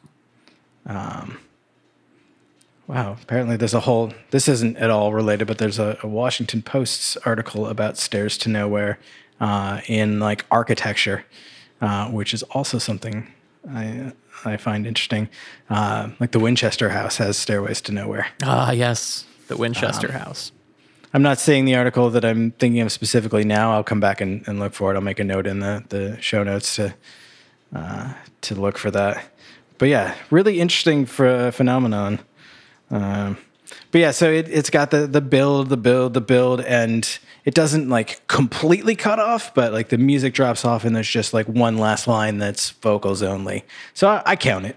Wow, 2.87 3.17
apparently 3.21 3.57
there's 3.57 3.73
a 3.73 3.81
whole. 3.81 4.13
This 4.29 4.47
isn't 4.47 4.77
at 4.77 4.89
all 4.89 5.11
related, 5.11 5.47
but 5.47 5.57
there's 5.57 5.79
a, 5.79 5.97
a 6.03 6.07
Washington 6.07 6.61
Post's 6.61 7.17
article 7.17 7.67
about 7.67 7.97
stairs 7.97 8.37
to 8.39 8.49
nowhere 8.49 8.99
uh, 9.41 9.81
in 9.87 10.19
like 10.19 10.45
architecture, 10.51 11.25
uh, 11.81 12.09
which 12.09 12.33
is 12.33 12.43
also 12.43 12.77
something 12.77 13.27
I 13.69 14.13
I 14.43 14.57
find 14.57 14.85
interesting. 14.85 15.29
Uh, 15.69 16.09
like 16.19 16.31
the 16.31 16.39
Winchester 16.39 16.89
House 16.89 17.17
has 17.17 17.37
stairways 17.37 17.81
to 17.81 17.91
nowhere. 17.91 18.27
Ah, 18.43 18.71
yes, 18.71 19.25
the 19.47 19.57
Winchester 19.57 20.11
House. 20.11 20.51
I'm 21.13 21.21
not 21.21 21.39
seeing 21.39 21.63
the 21.63 21.75
article 21.75 22.09
that 22.09 22.25
I'm 22.25 22.51
thinking 22.51 22.81
of 22.81 22.91
specifically 22.91 23.45
now. 23.45 23.71
I'll 23.71 23.85
come 23.85 24.01
back 24.01 24.19
and, 24.19 24.45
and 24.47 24.59
look 24.59 24.73
for 24.73 24.91
it. 24.91 24.95
I'll 24.95 25.01
make 25.01 25.19
a 25.19 25.23
note 25.23 25.47
in 25.47 25.59
the, 25.61 25.83
the 25.87 26.21
show 26.21 26.43
notes 26.43 26.75
to 26.75 26.93
uh, 27.73 28.13
to 28.41 28.55
look 28.55 28.77
for 28.77 28.91
that. 28.91 29.23
But 29.77 29.89
yeah, 29.89 30.15
really 30.29 30.59
interesting 30.59 31.05
ph- 31.05 31.53
phenomenon. 31.53 32.19
Um, 32.91 33.37
but 33.91 34.01
yeah, 34.01 34.11
so 34.11 34.29
it, 34.29 34.49
it's 34.49 34.69
got 34.69 34.91
the 34.91 35.07
the 35.07 35.21
build, 35.21 35.69
the 35.69 35.77
build, 35.77 36.13
the 36.13 36.21
build, 36.21 36.61
and 36.61 37.17
it 37.45 37.53
doesn't 37.53 37.89
like 37.89 38.27
completely 38.27 38.95
cut 38.95 39.19
off, 39.19 39.53
but 39.53 39.71
like 39.71 39.89
the 39.89 39.99
music 39.99 40.33
drops 40.33 40.65
off, 40.65 40.83
and 40.83 40.95
there's 40.95 41.07
just 41.07 41.33
like 41.33 41.47
one 41.47 41.77
last 41.77 42.07
line 42.07 42.39
that's 42.39 42.71
vocals 42.71 43.21
only. 43.21 43.63
So 43.93 44.09
I, 44.09 44.23
I 44.25 44.35
count 44.35 44.65
it. 44.65 44.75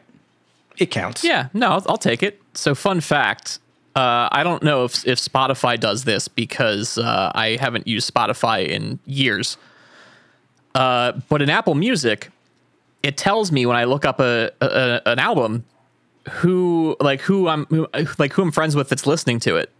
It 0.77 0.91
counts. 0.91 1.25
Yeah, 1.25 1.49
no, 1.55 1.71
I'll, 1.71 1.85
I'll 1.89 1.97
take 1.97 2.23
it. 2.23 2.41
So, 2.55 2.75
fun 2.75 3.01
fact: 3.01 3.59
uh, 3.97 4.29
I 4.31 4.45
don't 4.45 4.63
know 4.63 4.85
if 4.85 5.07
if 5.07 5.19
Spotify 5.19 5.81
does 5.81 6.05
this 6.05 6.29
because 6.29 6.99
uh, 6.99 7.33
I 7.35 7.57
haven't 7.57 7.89
used 7.89 8.13
Spotify 8.13 8.69
in 8.69 8.99
years. 9.07 9.57
Uh, 10.75 11.13
but 11.29 11.41
in 11.43 11.49
Apple 11.49 11.75
Music, 11.75 12.31
it 13.03 13.17
tells 13.17 13.51
me 13.51 13.65
when 13.65 13.77
I 13.77 13.85
look 13.85 14.05
up 14.05 14.21
a, 14.21 14.53
a 14.61 15.01
an 15.07 15.19
album 15.19 15.65
who 16.29 16.97
like 17.01 17.23
who 17.23 17.49
I'm 17.49 17.65
who, 17.67 17.89
like 18.19 18.35
who 18.35 18.43
I'm 18.43 18.53
friends 18.53 18.77
with 18.77 18.91
that's 18.91 19.07
listening 19.07 19.41
to 19.41 19.57
it. 19.57 19.71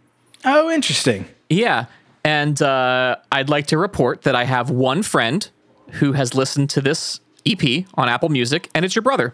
Oh, 0.43 0.71
interesting. 0.71 1.25
Yeah. 1.49 1.85
And 2.29 2.61
uh, 2.61 3.15
I'd 3.31 3.49
like 3.49 3.65
to 3.67 3.77
report 3.79 4.21
that 4.21 4.35
I 4.35 4.43
have 4.43 4.69
one 4.69 5.01
friend 5.01 5.49
who 5.93 6.13
has 6.13 6.35
listened 6.35 6.69
to 6.69 6.79
this 6.79 7.21
EP 7.43 7.85
on 7.95 8.07
Apple 8.07 8.29
Music, 8.29 8.69
and 8.75 8.85
it's 8.85 8.95
your 8.95 9.01
brother. 9.01 9.33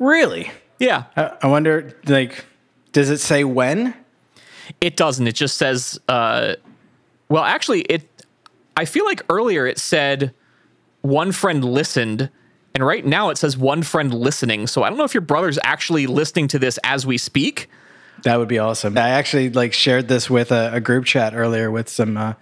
Really? 0.00 0.50
Yeah. 0.80 1.04
I, 1.16 1.36
I 1.42 1.46
wonder, 1.46 1.96
like, 2.06 2.46
does 2.90 3.10
it 3.10 3.18
say 3.18 3.44
when? 3.44 3.94
It 4.80 4.96
doesn't. 4.96 5.24
It 5.28 5.36
just 5.36 5.56
says, 5.56 6.00
uh, 6.08 6.56
well, 7.28 7.44
actually, 7.44 7.82
it. 7.82 8.08
I 8.76 8.86
feel 8.86 9.04
like 9.04 9.22
earlier 9.28 9.64
it 9.64 9.78
said 9.78 10.34
one 11.02 11.30
friend 11.30 11.64
listened, 11.64 12.28
and 12.74 12.84
right 12.84 13.06
now 13.06 13.30
it 13.30 13.38
says 13.38 13.56
one 13.56 13.84
friend 13.84 14.12
listening. 14.12 14.66
So 14.66 14.82
I 14.82 14.88
don't 14.88 14.98
know 14.98 15.04
if 15.04 15.14
your 15.14 15.20
brother's 15.20 15.60
actually 15.62 16.08
listening 16.08 16.48
to 16.48 16.58
this 16.58 16.76
as 16.82 17.06
we 17.06 17.18
speak. 17.18 17.68
That 18.22 18.38
would 18.38 18.48
be 18.48 18.58
awesome. 18.58 18.98
I 18.98 19.10
actually 19.10 19.50
like 19.50 19.72
shared 19.72 20.08
this 20.08 20.28
with 20.28 20.52
a, 20.52 20.74
a 20.74 20.80
group 20.80 21.04
chat 21.04 21.34
earlier 21.34 21.70
with 21.70 21.88
some 21.88 22.16
uh, 22.16 22.34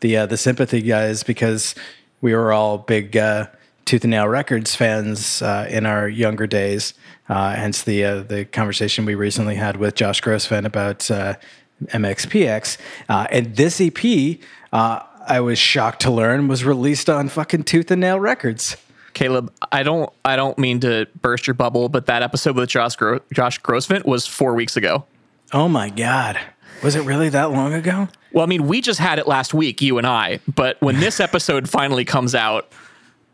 the 0.00 0.16
uh, 0.18 0.26
the 0.26 0.36
sympathy 0.36 0.80
guys 0.80 1.22
because 1.22 1.74
we 2.20 2.34
were 2.34 2.52
all 2.52 2.78
big 2.78 3.16
uh, 3.16 3.46
Tooth 3.84 4.04
and 4.04 4.12
Nail 4.12 4.28
Records 4.28 4.74
fans 4.74 5.42
uh, 5.42 5.66
in 5.68 5.86
our 5.86 6.08
younger 6.08 6.46
days. 6.46 6.94
Uh, 7.28 7.54
hence 7.54 7.82
the 7.82 8.04
uh, 8.04 8.22
the 8.22 8.44
conversation 8.44 9.04
we 9.04 9.14
recently 9.14 9.56
had 9.56 9.76
with 9.76 9.94
Josh 9.94 10.20
Grossfan 10.20 10.64
about 10.64 10.98
MXPX. 10.98 12.78
And 13.08 13.56
this 13.56 13.80
EP, 13.80 14.38
I 14.72 15.40
was 15.40 15.58
shocked 15.58 16.02
to 16.02 16.10
learn, 16.10 16.48
was 16.48 16.64
released 16.64 17.08
on 17.10 17.28
fucking 17.28 17.64
Tooth 17.64 17.90
and 17.90 18.00
Nail 18.00 18.20
Records. 18.20 18.76
Caleb, 19.14 19.52
I 19.72 19.84
don't, 19.84 20.12
I 20.24 20.34
don't 20.36 20.58
mean 20.58 20.80
to 20.80 21.06
burst 21.22 21.46
your 21.46 21.54
bubble, 21.54 21.88
but 21.88 22.06
that 22.06 22.22
episode 22.22 22.56
with 22.56 22.68
Josh, 22.68 22.96
Gro- 22.96 23.20
Josh 23.32 23.60
Grossvent 23.60 24.04
was 24.04 24.26
four 24.26 24.54
weeks 24.54 24.76
ago. 24.76 25.06
Oh 25.52 25.68
my 25.68 25.90
god, 25.90 26.38
was 26.82 26.96
it 26.96 27.02
really 27.04 27.28
that 27.28 27.50
long 27.50 27.72
ago? 27.72 28.08
Well, 28.32 28.42
I 28.42 28.46
mean, 28.46 28.66
we 28.66 28.80
just 28.80 28.98
had 28.98 29.18
it 29.18 29.28
last 29.28 29.54
week, 29.54 29.80
you 29.80 29.98
and 29.98 30.06
I. 30.06 30.40
But 30.52 30.80
when 30.80 30.98
this 30.98 31.20
episode 31.28 31.68
finally 31.68 32.04
comes 32.04 32.34
out, 32.34 32.72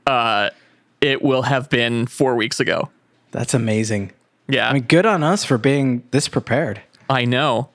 uh, 0.06 0.50
it 1.00 1.22
will 1.22 1.42
have 1.42 1.70
been 1.70 2.06
four 2.06 2.36
weeks 2.36 2.60
ago. 2.60 2.90
That's 3.30 3.54
amazing. 3.54 4.12
Yeah, 4.48 4.68
I 4.68 4.72
mean, 4.72 4.82
good 4.82 5.06
on 5.06 5.22
us 5.22 5.44
for 5.44 5.56
being 5.56 6.02
this 6.10 6.28
prepared. 6.28 6.82
I 7.08 7.24
know. 7.24 7.70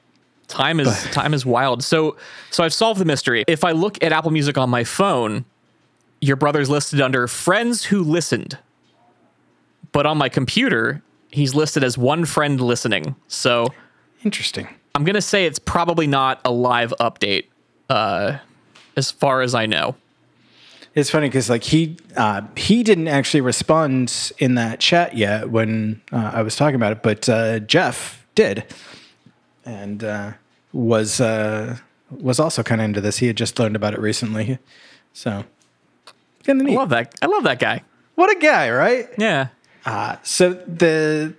Time 0.48 0.80
is 0.80 1.04
time 1.12 1.34
is 1.34 1.46
wild. 1.46 1.84
So 1.84 2.18
so 2.52 2.64
I've 2.64 2.74
solved 2.74 3.00
the 3.00 3.06
mystery. 3.06 3.44
If 3.48 3.64
I 3.64 3.72
look 3.72 4.02
at 4.04 4.12
Apple 4.12 4.32
Music 4.32 4.58
on 4.58 4.70
my 4.70 4.84
phone, 4.84 5.46
your 6.22 6.36
brother's 6.36 6.70
listed 6.70 7.02
under 7.02 7.28
friends 7.28 7.86
who 7.86 8.04
listened. 8.04 8.58
But 9.92 10.06
on 10.06 10.18
my 10.18 10.30
computer, 10.30 11.02
he's 11.32 11.56
listed 11.56 11.84
as 11.84 11.98
one 11.98 12.26
friend 12.26 12.60
listening. 12.60 13.16
So 13.28 13.68
Interesting. 14.26 14.68
I'm 14.96 15.04
gonna 15.06 15.22
say 15.22 15.46
it's 15.46 15.60
probably 15.60 16.08
not 16.08 16.42
a 16.44 16.52
live 16.52 16.94
update, 17.00 17.46
uh, 17.90 18.40
as 18.98 19.12
far 19.12 19.42
as 19.42 19.54
I 19.54 19.66
know. 19.68 19.96
It's 20.96 21.10
funny 21.10 21.28
because 21.28 21.50
like 21.50 21.64
he 21.64 21.98
uh, 22.18 22.42
he 22.56 22.82
didn't 22.82 23.08
actually 23.08 23.42
respond 23.42 24.32
in 24.40 24.56
that 24.56 24.80
chat 24.80 25.16
yet 25.16 25.50
when 25.50 26.02
uh, 26.12 26.32
I 26.34 26.42
was 26.42 26.56
talking 26.56 26.76
about 26.76 26.92
it, 26.94 27.04
but 27.04 27.30
uh, 27.30 27.60
Jeff 27.60 28.26
did, 28.34 28.66
and 29.66 30.04
uh, 30.04 30.32
was 30.74 31.22
uh, 31.22 31.78
was 32.10 32.40
also 32.40 32.64
kind 32.64 32.82
of 32.82 32.86
into 32.86 33.02
this. 33.02 33.18
He 33.18 33.28
had 33.28 33.36
just 33.38 33.60
learned 33.60 33.76
about 33.76 33.94
it 33.94 34.00
recently, 34.00 34.58
so 35.14 35.44
kind 36.44 36.62
of 36.62 36.68
I 36.68 36.72
love 36.72 36.90
that. 36.90 37.14
I 37.22 37.26
love 37.28 37.44
that 37.44 37.60
guy. 37.60 37.84
What 38.16 38.36
a 38.36 38.40
guy, 38.40 38.72
right? 38.72 39.08
Yeah. 39.18 39.50
So 40.24 40.54
the 40.54 41.36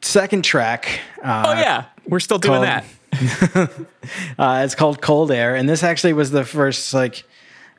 second 0.00 0.42
track. 0.44 1.00
Uh, 1.22 1.44
Oh 1.48 1.52
yeah, 1.52 1.84
we're 2.08 2.20
still 2.20 2.38
doing 2.38 2.64
called- 2.64 2.84
that. 3.12 3.70
Uh, 4.38 4.62
it's 4.64 4.74
called 4.74 5.00
Cold 5.00 5.30
Air, 5.32 5.56
and 5.56 5.68
this 5.68 5.82
actually 5.82 6.12
was 6.12 6.30
the 6.30 6.44
first 6.44 6.94
like. 6.94 7.24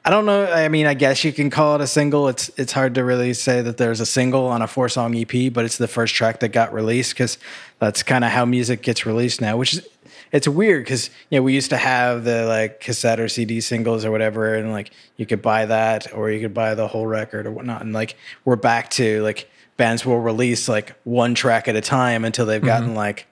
I 0.03 0.10
don't 0.10 0.25
know. 0.25 0.46
I 0.46 0.69
mean, 0.69 0.86
I 0.86 0.93
guess 0.93 1.24
you 1.25 1.34
can 1.34 1.50
call 1.50 1.75
it 1.75 1.81
a 1.81 1.88
single. 1.88 2.27
It's 2.29 2.50
it's 2.57 2.72
hard 2.72 2.96
to 2.96 3.03
really 3.03 3.34
say 3.34 3.62
that 3.62 3.77
there's 3.77 4.00
a 4.00 4.05
single 4.05 4.48
on 4.48 4.62
a 4.62 4.67
four 4.67 4.88
song 4.89 5.15
EP, 5.15 5.51
but 5.53 5.65
it's 5.65 5.77
the 5.77 5.88
first 5.88 6.15
track 6.15 6.39
that 6.39 6.50
got 6.50 6.74
released 6.74 7.13
because 7.13 7.38
that's 7.79 8.03
kind 8.03 8.24
of 8.24 8.31
how 8.31 8.46
music 8.46 8.81
gets 8.81 9.05
released 9.05 9.41
now, 9.41 9.57
which 9.57 9.74
is 9.74 9.88
it's 10.31 10.48
weird 10.48 10.84
because 10.86 11.10
you 11.29 11.38
know 11.39 11.43
we 11.43 11.53
used 11.53 11.69
to 11.72 11.77
have 11.77 12.24
the 12.24 12.46
like 12.46 12.79
cassette 12.79 13.19
or 13.19 13.27
CD 13.27 13.60
singles 13.62 14.05
or 14.05 14.12
whatever, 14.12 14.55
and 14.55 14.72
like 14.72 14.91
you 15.17 15.25
could 15.25 15.41
buy 15.41 15.65
that 15.65 16.13
or 16.13 16.31
you 16.31 16.39
could 16.39 16.53
buy 16.53 16.74
the 16.74 16.88
whole 16.88 17.05
record 17.05 17.46
or 17.46 17.51
whatnot, 17.51 17.81
and 17.81 17.93
like 17.93 18.15
we're 18.46 18.55
back 18.55 18.89
to 18.91 19.22
like 19.24 19.50
bands 19.77 20.05
will 20.05 20.19
release 20.19 20.67
like 20.67 20.96
one 21.03 21.36
track 21.36 21.67
at 21.67 21.75
a 21.75 21.81
time 21.81 22.25
until 22.25 22.46
they've 22.46 22.63
gotten 22.63 22.96
like 22.96 23.27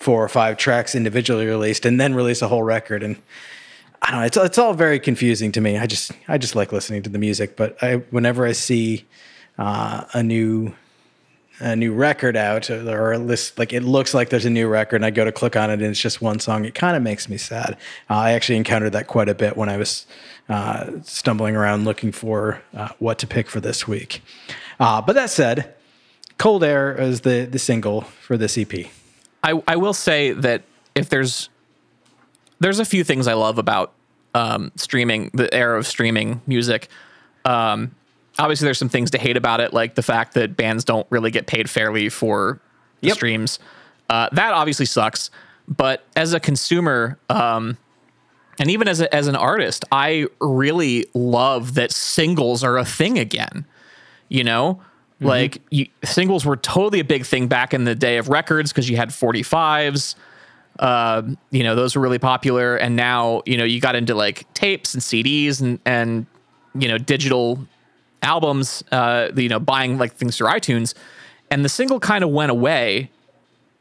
four 0.00 0.24
or 0.24 0.28
five 0.28 0.56
tracks 0.56 0.94
individually 0.94 1.46
released, 1.46 1.86
and 1.86 2.00
then 2.00 2.14
release 2.14 2.42
a 2.42 2.48
whole 2.48 2.62
record 2.62 3.02
and. 3.02 3.16
I 4.02 4.12
don't 4.12 4.20
know. 4.20 4.26
It's 4.26 4.36
it's 4.38 4.56
all 4.56 4.72
very 4.72 4.98
confusing 4.98 5.52
to 5.52 5.60
me. 5.60 5.76
I 5.76 5.86
just 5.86 6.12
I 6.26 6.38
just 6.38 6.56
like 6.56 6.72
listening 6.72 7.02
to 7.02 7.10
the 7.10 7.18
music, 7.18 7.54
but 7.54 7.76
I 7.82 7.96
whenever 8.08 8.46
I 8.46 8.52
see 8.52 9.04
uh, 9.58 10.04
a 10.14 10.22
new 10.22 10.72
a 11.60 11.76
new 11.76 11.92
record 11.92 12.36
out 12.36 12.70
or 12.70 13.18
list 13.18 13.58
like 13.58 13.72
it 13.72 13.82
looks 13.82 14.14
like 14.14 14.30
there's 14.30 14.46
a 14.46 14.50
new 14.50 14.66
record 14.66 14.96
and 14.96 15.04
I 15.04 15.10
go 15.10 15.24
to 15.24 15.32
click 15.32 15.56
on 15.56 15.70
it 15.70 15.74
and 15.74 15.82
it's 15.82 16.00
just 16.00 16.22
one 16.22 16.40
song, 16.40 16.64
it 16.64 16.74
kind 16.74 16.96
of 16.96 17.02
makes 17.02 17.28
me 17.28 17.36
sad. 17.36 17.76
Uh, 18.08 18.14
I 18.14 18.32
actually 18.32 18.56
encountered 18.56 18.92
that 18.92 19.06
quite 19.06 19.28
a 19.28 19.34
bit 19.34 19.56
when 19.56 19.68
I 19.68 19.76
was 19.76 20.06
uh, 20.48 20.90
stumbling 21.02 21.54
around 21.54 21.84
looking 21.84 22.12
for 22.12 22.62
uh, 22.74 22.88
what 22.98 23.18
to 23.18 23.26
pick 23.26 23.50
for 23.50 23.60
this 23.60 23.86
week. 23.86 24.22
Uh, 24.80 25.02
but 25.02 25.12
that 25.12 25.28
said, 25.28 25.74
Cold 26.38 26.64
Air 26.64 26.94
is 26.94 27.20
the 27.20 27.44
the 27.44 27.58
single 27.58 28.00
for 28.00 28.38
this 28.38 28.56
EP. 28.56 28.72
I, 29.42 29.62
I 29.66 29.76
will 29.76 29.94
say 29.94 30.32
that 30.32 30.62
if 30.94 31.08
there's 31.08 31.48
there's 32.60 32.78
a 32.78 32.84
few 32.84 33.04
things 33.04 33.26
I 33.26 33.32
love 33.34 33.58
about 33.58 33.92
um, 34.34 34.70
streaming, 34.76 35.30
the 35.32 35.52
era 35.54 35.78
of 35.78 35.86
streaming 35.86 36.42
music. 36.46 36.88
Um, 37.44 37.94
obviously, 38.38 38.66
there's 38.66 38.78
some 38.78 38.90
things 38.90 39.10
to 39.12 39.18
hate 39.18 39.36
about 39.36 39.60
it, 39.60 39.72
like 39.72 39.94
the 39.94 40.02
fact 40.02 40.34
that 40.34 40.56
bands 40.56 40.84
don't 40.84 41.06
really 41.10 41.30
get 41.30 41.46
paid 41.46 41.70
fairly 41.70 42.08
for 42.10 42.60
the 43.00 43.08
Yep. 43.08 43.16
streams. 43.16 43.58
Uh, 44.10 44.28
that 44.32 44.52
obviously 44.52 44.84
sucks. 44.86 45.30
But 45.66 46.04
as 46.16 46.34
a 46.34 46.40
consumer, 46.40 47.18
um, 47.30 47.78
and 48.58 48.70
even 48.70 48.88
as 48.88 49.00
a, 49.00 49.14
as 49.14 49.26
an 49.26 49.36
artist, 49.36 49.84
I 49.90 50.26
really 50.40 51.06
love 51.14 51.74
that 51.74 51.92
singles 51.92 52.62
are 52.62 52.76
a 52.76 52.84
thing 52.84 53.18
again. 53.18 53.64
You 54.28 54.44
know, 54.44 54.82
like 55.20 55.60
you, 55.70 55.86
singles 56.02 56.44
were 56.46 56.56
totally 56.56 57.00
a 57.00 57.04
big 57.04 57.26
thing 57.26 57.46
back 57.46 57.74
in 57.74 57.84
the 57.84 57.94
day 57.94 58.16
of 58.16 58.28
records 58.28 58.72
because 58.72 58.88
you 58.88 58.96
had 58.96 59.10
45s. 59.10 60.14
Um, 60.78 61.36
you 61.50 61.62
know, 61.62 61.74
those 61.74 61.94
were 61.94 62.00
really 62.02 62.18
popular. 62.18 62.76
And 62.76 62.96
now, 62.96 63.42
you 63.44 63.58
know, 63.58 63.64
you 63.64 63.80
got 63.80 63.94
into 63.94 64.14
like 64.14 64.52
tapes 64.54 64.94
and 64.94 65.02
CDs 65.02 65.60
and, 65.60 65.78
and, 65.84 66.26
you 66.74 66.88
know, 66.88 66.96
digital 66.96 67.58
albums, 68.22 68.82
uh, 68.92 69.28
you 69.36 69.48
know, 69.48 69.60
buying 69.60 69.98
like 69.98 70.14
things 70.14 70.38
through 70.38 70.48
iTunes. 70.48 70.94
And 71.50 71.64
the 71.64 71.68
single 71.68 72.00
kind 72.00 72.24
of 72.24 72.30
went 72.30 72.50
away, 72.50 73.10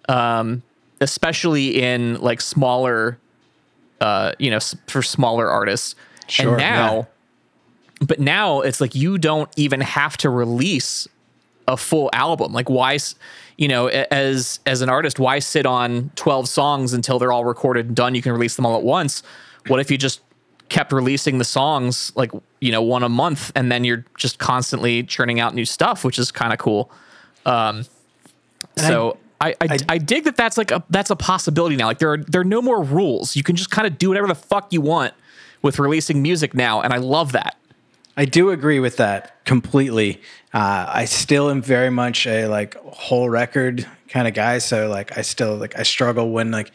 um, 0.09 0.61
especially 0.99 1.81
in 1.81 2.19
like 2.19 2.41
smaller, 2.41 3.17
uh, 4.01 4.33
you 4.39 4.49
know, 4.49 4.57
s- 4.57 4.75
for 4.87 5.01
smaller 5.01 5.49
artists. 5.49 5.95
Sure, 6.27 6.49
and 6.49 6.57
now, 6.57 6.95
yeah. 6.95 8.07
but 8.07 8.19
now 8.19 8.61
it's 8.61 8.81
like 8.81 8.93
you 8.93 9.17
don't 9.17 9.49
even 9.55 9.81
have 9.81 10.17
to 10.17 10.29
release 10.29 11.07
a 11.69 11.77
full 11.77 12.09
album. 12.13 12.51
Like 12.51 12.69
why, 12.69 12.97
you 13.57 13.67
know, 13.67 13.87
as 13.87 14.59
as 14.65 14.81
an 14.81 14.89
artist, 14.89 15.19
why 15.19 15.39
sit 15.39 15.65
on 15.65 16.11
twelve 16.15 16.49
songs 16.49 16.93
until 16.93 17.19
they're 17.19 17.31
all 17.31 17.45
recorded 17.45 17.87
and 17.87 17.95
done? 17.95 18.15
You 18.15 18.21
can 18.21 18.33
release 18.33 18.55
them 18.55 18.65
all 18.65 18.75
at 18.75 18.83
once. 18.83 19.23
What 19.67 19.79
if 19.79 19.89
you 19.89 19.97
just 19.97 20.21
kept 20.69 20.91
releasing 20.91 21.37
the 21.37 21.43
songs 21.43 22.11
like 22.15 22.31
you 22.59 22.71
know 22.71 22.81
one 22.81 23.03
a 23.03 23.09
month, 23.09 23.51
and 23.55 23.71
then 23.71 23.83
you're 23.83 24.05
just 24.17 24.39
constantly 24.39 25.03
churning 25.03 25.39
out 25.39 25.53
new 25.53 25.65
stuff, 25.65 26.03
which 26.03 26.19
is 26.19 26.31
kind 26.31 26.51
of 26.51 26.59
cool. 26.59 26.91
Um, 27.45 27.85
so. 28.75 29.17
I, 29.41 29.55
I, 29.61 29.77
I, 29.87 29.97
dig 29.99 30.25
that 30.25 30.35
that's 30.35 30.57
like 30.57 30.69
a 30.69 30.83
that's 30.89 31.11
a 31.11 31.15
possibility 31.15 31.77
now. 31.77 31.85
Like 31.85 31.99
there 31.99 32.11
are 32.11 32.17
there 32.17 32.41
are 32.41 32.43
no 32.43 32.61
more 32.61 32.83
rules. 32.83 33.37
You 33.37 33.43
can 33.43 33.55
just 33.55 33.71
kind 33.71 33.87
of 33.87 33.97
do 33.97 34.09
whatever 34.09 34.27
the 34.27 34.35
fuck 34.35 34.73
you 34.73 34.81
want 34.81 35.13
with 35.61 35.79
releasing 35.79 36.21
music 36.21 36.53
now, 36.53 36.81
and 36.81 36.91
I 36.91 36.97
love 36.97 37.31
that. 37.31 37.55
I 38.19 38.25
do 38.25 38.51
agree 38.51 38.79
with 38.79 38.97
that 38.97 39.45
completely. 39.45 40.21
Uh, 40.53 40.85
I 40.87 41.05
still 41.05 41.49
am 41.49 41.61
very 41.61 41.89
much 41.89 42.27
a 42.27 42.47
like 42.47 42.75
whole 42.75 43.29
record 43.29 43.87
kind 44.09 44.27
of 44.27 44.33
guy. 44.33 44.57
So 44.57 44.89
like 44.89 45.17
I 45.17 45.21
still 45.21 45.55
like 45.55 45.79
I 45.79 45.83
struggle 45.83 46.29
when 46.31 46.51
like 46.51 46.71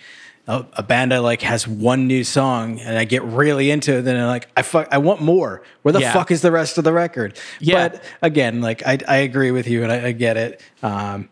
a, 0.49 0.65
a 0.73 0.83
band 0.83 1.13
I 1.13 1.19
like 1.19 1.43
has 1.43 1.69
one 1.69 2.07
new 2.07 2.25
song 2.25 2.81
and 2.81 2.97
I 2.97 3.05
get 3.05 3.23
really 3.25 3.71
into 3.71 3.99
it. 3.99 4.03
Then 4.03 4.17
I'm 4.17 4.27
like 4.27 4.49
I 4.57 4.63
fuck 4.63 4.89
I 4.91 4.97
want 4.97 5.21
more. 5.21 5.63
Where 5.83 5.93
the 5.93 6.01
Yeah. 6.01 6.15
fuck 6.15 6.31
is 6.31 6.41
the 6.41 6.51
rest 6.51 6.79
of 6.79 6.85
the 6.85 6.95
record? 6.95 7.39
Yeah. 7.61 7.89
But 7.89 8.03
again, 8.23 8.63
like 8.63 8.83
I 8.87 8.99
I 9.07 9.17
agree 9.17 9.51
with 9.51 9.69
you 9.69 9.83
and 9.83 9.93
I, 9.93 10.07
I 10.07 10.13
get 10.13 10.39
it. 10.39 10.63
Um, 10.83 11.29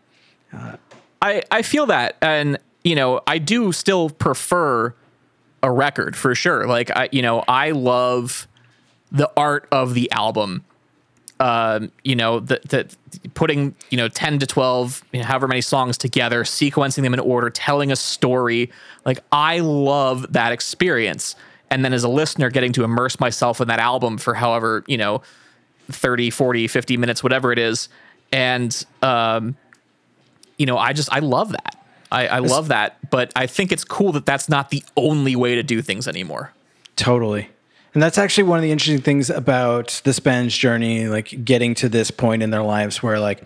I, 1.23 1.41
I 1.49 1.63
feel 1.63 1.87
that 1.87 2.17
and 2.21 2.59
you 2.83 2.93
know 2.95 3.21
i 3.25 3.39
do 3.39 3.71
still 3.71 4.09
prefer 4.11 4.93
a 5.63 5.71
record 5.71 6.15
for 6.15 6.35
sure 6.35 6.67
like 6.67 6.91
i 6.95 7.09
you 7.11 7.21
know 7.23 7.43
i 7.47 7.71
love 7.71 8.47
the 9.13 9.31
art 9.37 9.67
of 9.71 9.93
the 9.93 10.11
album 10.11 10.63
um 11.39 11.91
you 12.03 12.15
know 12.15 12.39
the, 12.39 12.59
the 12.69 13.29
putting 13.33 13.73
you 13.89 13.97
know 13.97 14.07
10 14.07 14.39
to 14.39 14.45
12 14.45 15.03
you 15.11 15.19
know, 15.19 15.25
however 15.25 15.47
many 15.47 15.61
songs 15.61 15.97
together 15.97 16.43
sequencing 16.43 17.03
them 17.03 17.13
in 17.13 17.19
order 17.19 17.49
telling 17.49 17.91
a 17.91 17.95
story 17.95 18.71
like 19.05 19.19
i 19.31 19.59
love 19.59 20.33
that 20.33 20.51
experience 20.51 21.35
and 21.71 21.83
then 21.83 21.93
as 21.93 22.03
a 22.03 22.09
listener 22.09 22.49
getting 22.49 22.71
to 22.73 22.83
immerse 22.83 23.19
myself 23.19 23.59
in 23.61 23.67
that 23.67 23.79
album 23.79 24.17
for 24.17 24.35
however 24.35 24.83
you 24.87 24.97
know 24.97 25.21
30 25.89 26.29
40 26.29 26.67
50 26.67 26.97
minutes 26.97 27.23
whatever 27.23 27.51
it 27.51 27.57
is 27.59 27.89
and 28.31 28.85
um 29.01 29.55
you 30.57 30.65
know, 30.65 30.77
I 30.77 30.93
just 30.93 31.11
I 31.11 31.19
love 31.19 31.51
that. 31.51 31.77
I, 32.11 32.27
I 32.27 32.39
love 32.39 32.67
that, 32.67 33.09
but 33.09 33.31
I 33.35 33.47
think 33.47 33.71
it's 33.71 33.83
cool 33.83 34.11
that 34.11 34.25
that's 34.25 34.47
not 34.47 34.69
the 34.69 34.83
only 34.95 35.35
way 35.35 35.55
to 35.55 35.63
do 35.63 35.81
things 35.81 36.07
anymore. 36.07 36.53
Totally. 36.95 37.49
And 37.93 38.01
that's 38.01 38.17
actually 38.17 38.45
one 38.45 38.57
of 38.57 38.63
the 38.63 38.71
interesting 38.71 39.01
things 39.01 39.29
about 39.29 40.01
this 40.03 40.19
band's 40.19 40.57
journey, 40.57 41.07
like 41.07 41.45
getting 41.45 41.75
to 41.75 41.89
this 41.89 42.09
point 42.09 42.41
in 42.41 42.49
their 42.49 42.63
lives 42.63 43.03
where 43.03 43.19
like, 43.19 43.41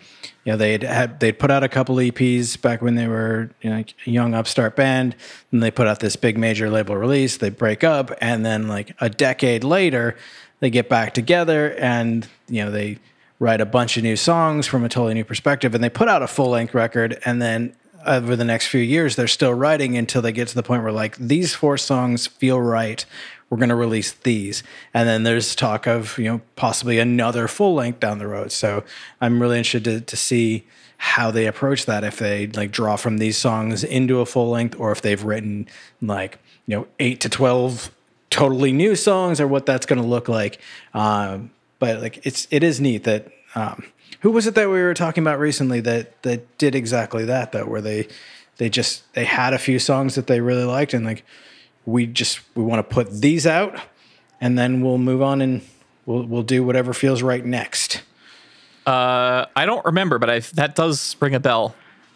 you 0.45 0.53
know, 0.53 0.57
they'd 0.57 0.83
had 0.83 1.19
they'd 1.19 1.37
put 1.37 1.51
out 1.51 1.63
a 1.63 1.69
couple 1.69 1.95
EPs 1.97 2.61
back 2.61 2.81
when 2.81 2.95
they 2.95 3.07
were 3.07 3.49
you 3.61 3.69
know, 3.69 3.75
like 3.77 3.93
a 4.05 4.09
young 4.09 4.33
upstart 4.33 4.77
band, 4.77 5.15
and 5.51 5.61
they 5.61 5.69
put 5.69 5.87
out 5.87 5.99
this 5.99 6.15
big 6.15 6.37
major 6.37 6.69
label 6.69 6.95
release, 6.95 7.37
they 7.37 7.49
break 7.49 7.83
up, 7.83 8.11
and 8.21 8.45
then 8.45 8.69
like 8.69 8.95
a 9.01 9.09
decade 9.09 9.65
later, 9.65 10.15
they 10.61 10.69
get 10.69 10.87
back 10.87 11.13
together 11.13 11.73
and 11.73 12.27
you 12.47 12.63
know, 12.63 12.71
they 12.71 12.99
write 13.39 13.59
a 13.59 13.65
bunch 13.65 13.97
of 13.97 14.03
new 14.03 14.15
songs 14.15 14.65
from 14.65 14.85
a 14.85 14.89
totally 14.89 15.13
new 15.13 15.25
perspective. 15.25 15.75
And 15.75 15.83
they 15.83 15.89
put 15.89 16.07
out 16.07 16.23
a 16.23 16.27
full 16.27 16.49
length 16.49 16.73
record. 16.73 17.19
And 17.25 17.41
then 17.41 17.75
over 18.05 18.35
the 18.35 18.45
next 18.45 18.67
few 18.67 18.81
years 18.81 19.15
they're 19.15 19.27
still 19.27 19.53
writing 19.53 19.97
until 19.97 20.21
they 20.21 20.31
get 20.31 20.47
to 20.47 20.55
the 20.55 20.63
point 20.63 20.81
where 20.81 20.91
like 20.91 21.17
these 21.17 21.53
four 21.53 21.77
songs 21.77 22.25
feel 22.25 22.59
right 22.59 23.05
we're 23.49 23.57
going 23.57 23.69
to 23.69 23.75
release 23.75 24.11
these. 24.11 24.63
And 24.93 25.07
then 25.07 25.23
there's 25.23 25.55
talk 25.55 25.87
of 25.87 26.17
you 26.17 26.25
know 26.25 26.41
possibly 26.55 26.99
another 26.99 27.47
full 27.47 27.73
length 27.73 27.99
down 27.99 28.19
the 28.19 28.27
road. 28.27 28.51
So 28.51 28.83
i'm 29.21 29.41
really 29.41 29.57
interested 29.57 29.83
to, 29.85 30.01
to 30.01 30.17
see 30.17 30.65
how 30.97 31.29
they 31.29 31.45
approach 31.45 31.85
that 31.85 32.03
if 32.03 32.17
they 32.17 32.47
like 32.47 32.71
draw 32.71 32.95
from 32.95 33.19
these 33.19 33.37
songs 33.37 33.83
into 33.83 34.19
a 34.19 34.25
full 34.25 34.49
length 34.49 34.75
or 34.79 34.91
if 34.91 35.01
they've 35.01 35.23
written 35.23 35.67
like 36.01 36.39
you 36.65 36.75
know 36.75 36.87
8 36.99 37.19
to 37.21 37.29
12 37.29 37.91
totally 38.29 38.71
new 38.71 38.95
songs 38.95 39.39
or 39.39 39.47
what 39.47 39.65
that's 39.65 39.85
going 39.85 40.01
to 40.01 40.07
look 40.07 40.27
like. 40.27 40.59
Um, 40.93 41.51
but 41.79 42.01
like 42.01 42.25
it's 42.25 42.47
it 42.51 42.63
is 42.63 42.81
neat 42.81 43.03
that 43.03 43.31
um, 43.55 43.83
who 44.21 44.31
was 44.31 44.47
it 44.47 44.55
that 44.55 44.67
we 44.69 44.81
were 44.81 44.93
talking 44.93 45.23
about 45.23 45.39
recently 45.39 45.79
that 45.81 46.21
that 46.23 46.57
did 46.57 46.75
exactly 46.75 47.25
that 47.25 47.51
though 47.51 47.65
where 47.65 47.81
they 47.81 48.07
they 48.57 48.69
just 48.69 49.11
they 49.13 49.25
had 49.25 49.53
a 49.53 49.59
few 49.59 49.79
songs 49.79 50.15
that 50.15 50.27
they 50.27 50.41
really 50.41 50.63
liked 50.63 50.93
and 50.93 51.05
like 51.05 51.23
we 51.87 52.05
just 52.05 52.41
we 52.53 52.61
want 52.63 52.77
to 52.79 52.93
put 52.93 53.09
these 53.09 53.47
out 53.47 53.79
and 54.41 54.59
then 54.59 54.81
we'll 54.81 54.99
move 54.99 55.21
on 55.23 55.41
and 55.41 55.61
we'll 56.05 56.23
we'll 56.23 56.43
do 56.43 56.63
whatever 56.63 56.93
feels 56.93 57.23
right 57.23 57.43
next 57.45 58.03
Uh, 58.85 59.45
I 59.53 59.65
don't 59.65 59.83
remember, 59.83 60.17
but 60.17 60.29
I 60.29 60.39
that 60.55 60.75
does 60.75 61.17
ring 61.19 61.35
a 61.35 61.39
bell. 61.41 61.75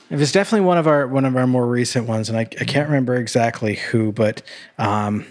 It 0.09 0.17
was 0.17 0.31
definitely 0.31 0.65
one 0.65 0.77
of 0.77 0.87
our 0.87 1.05
one 1.05 1.25
of 1.25 1.35
our 1.35 1.45
more 1.45 1.67
recent 1.67 2.07
ones, 2.07 2.29
and 2.29 2.37
I, 2.37 2.41
I 2.41 2.65
can't 2.65 2.87
remember 2.87 3.15
exactly 3.15 3.75
who, 3.75 4.13
but 4.13 4.41
um, 4.77 5.25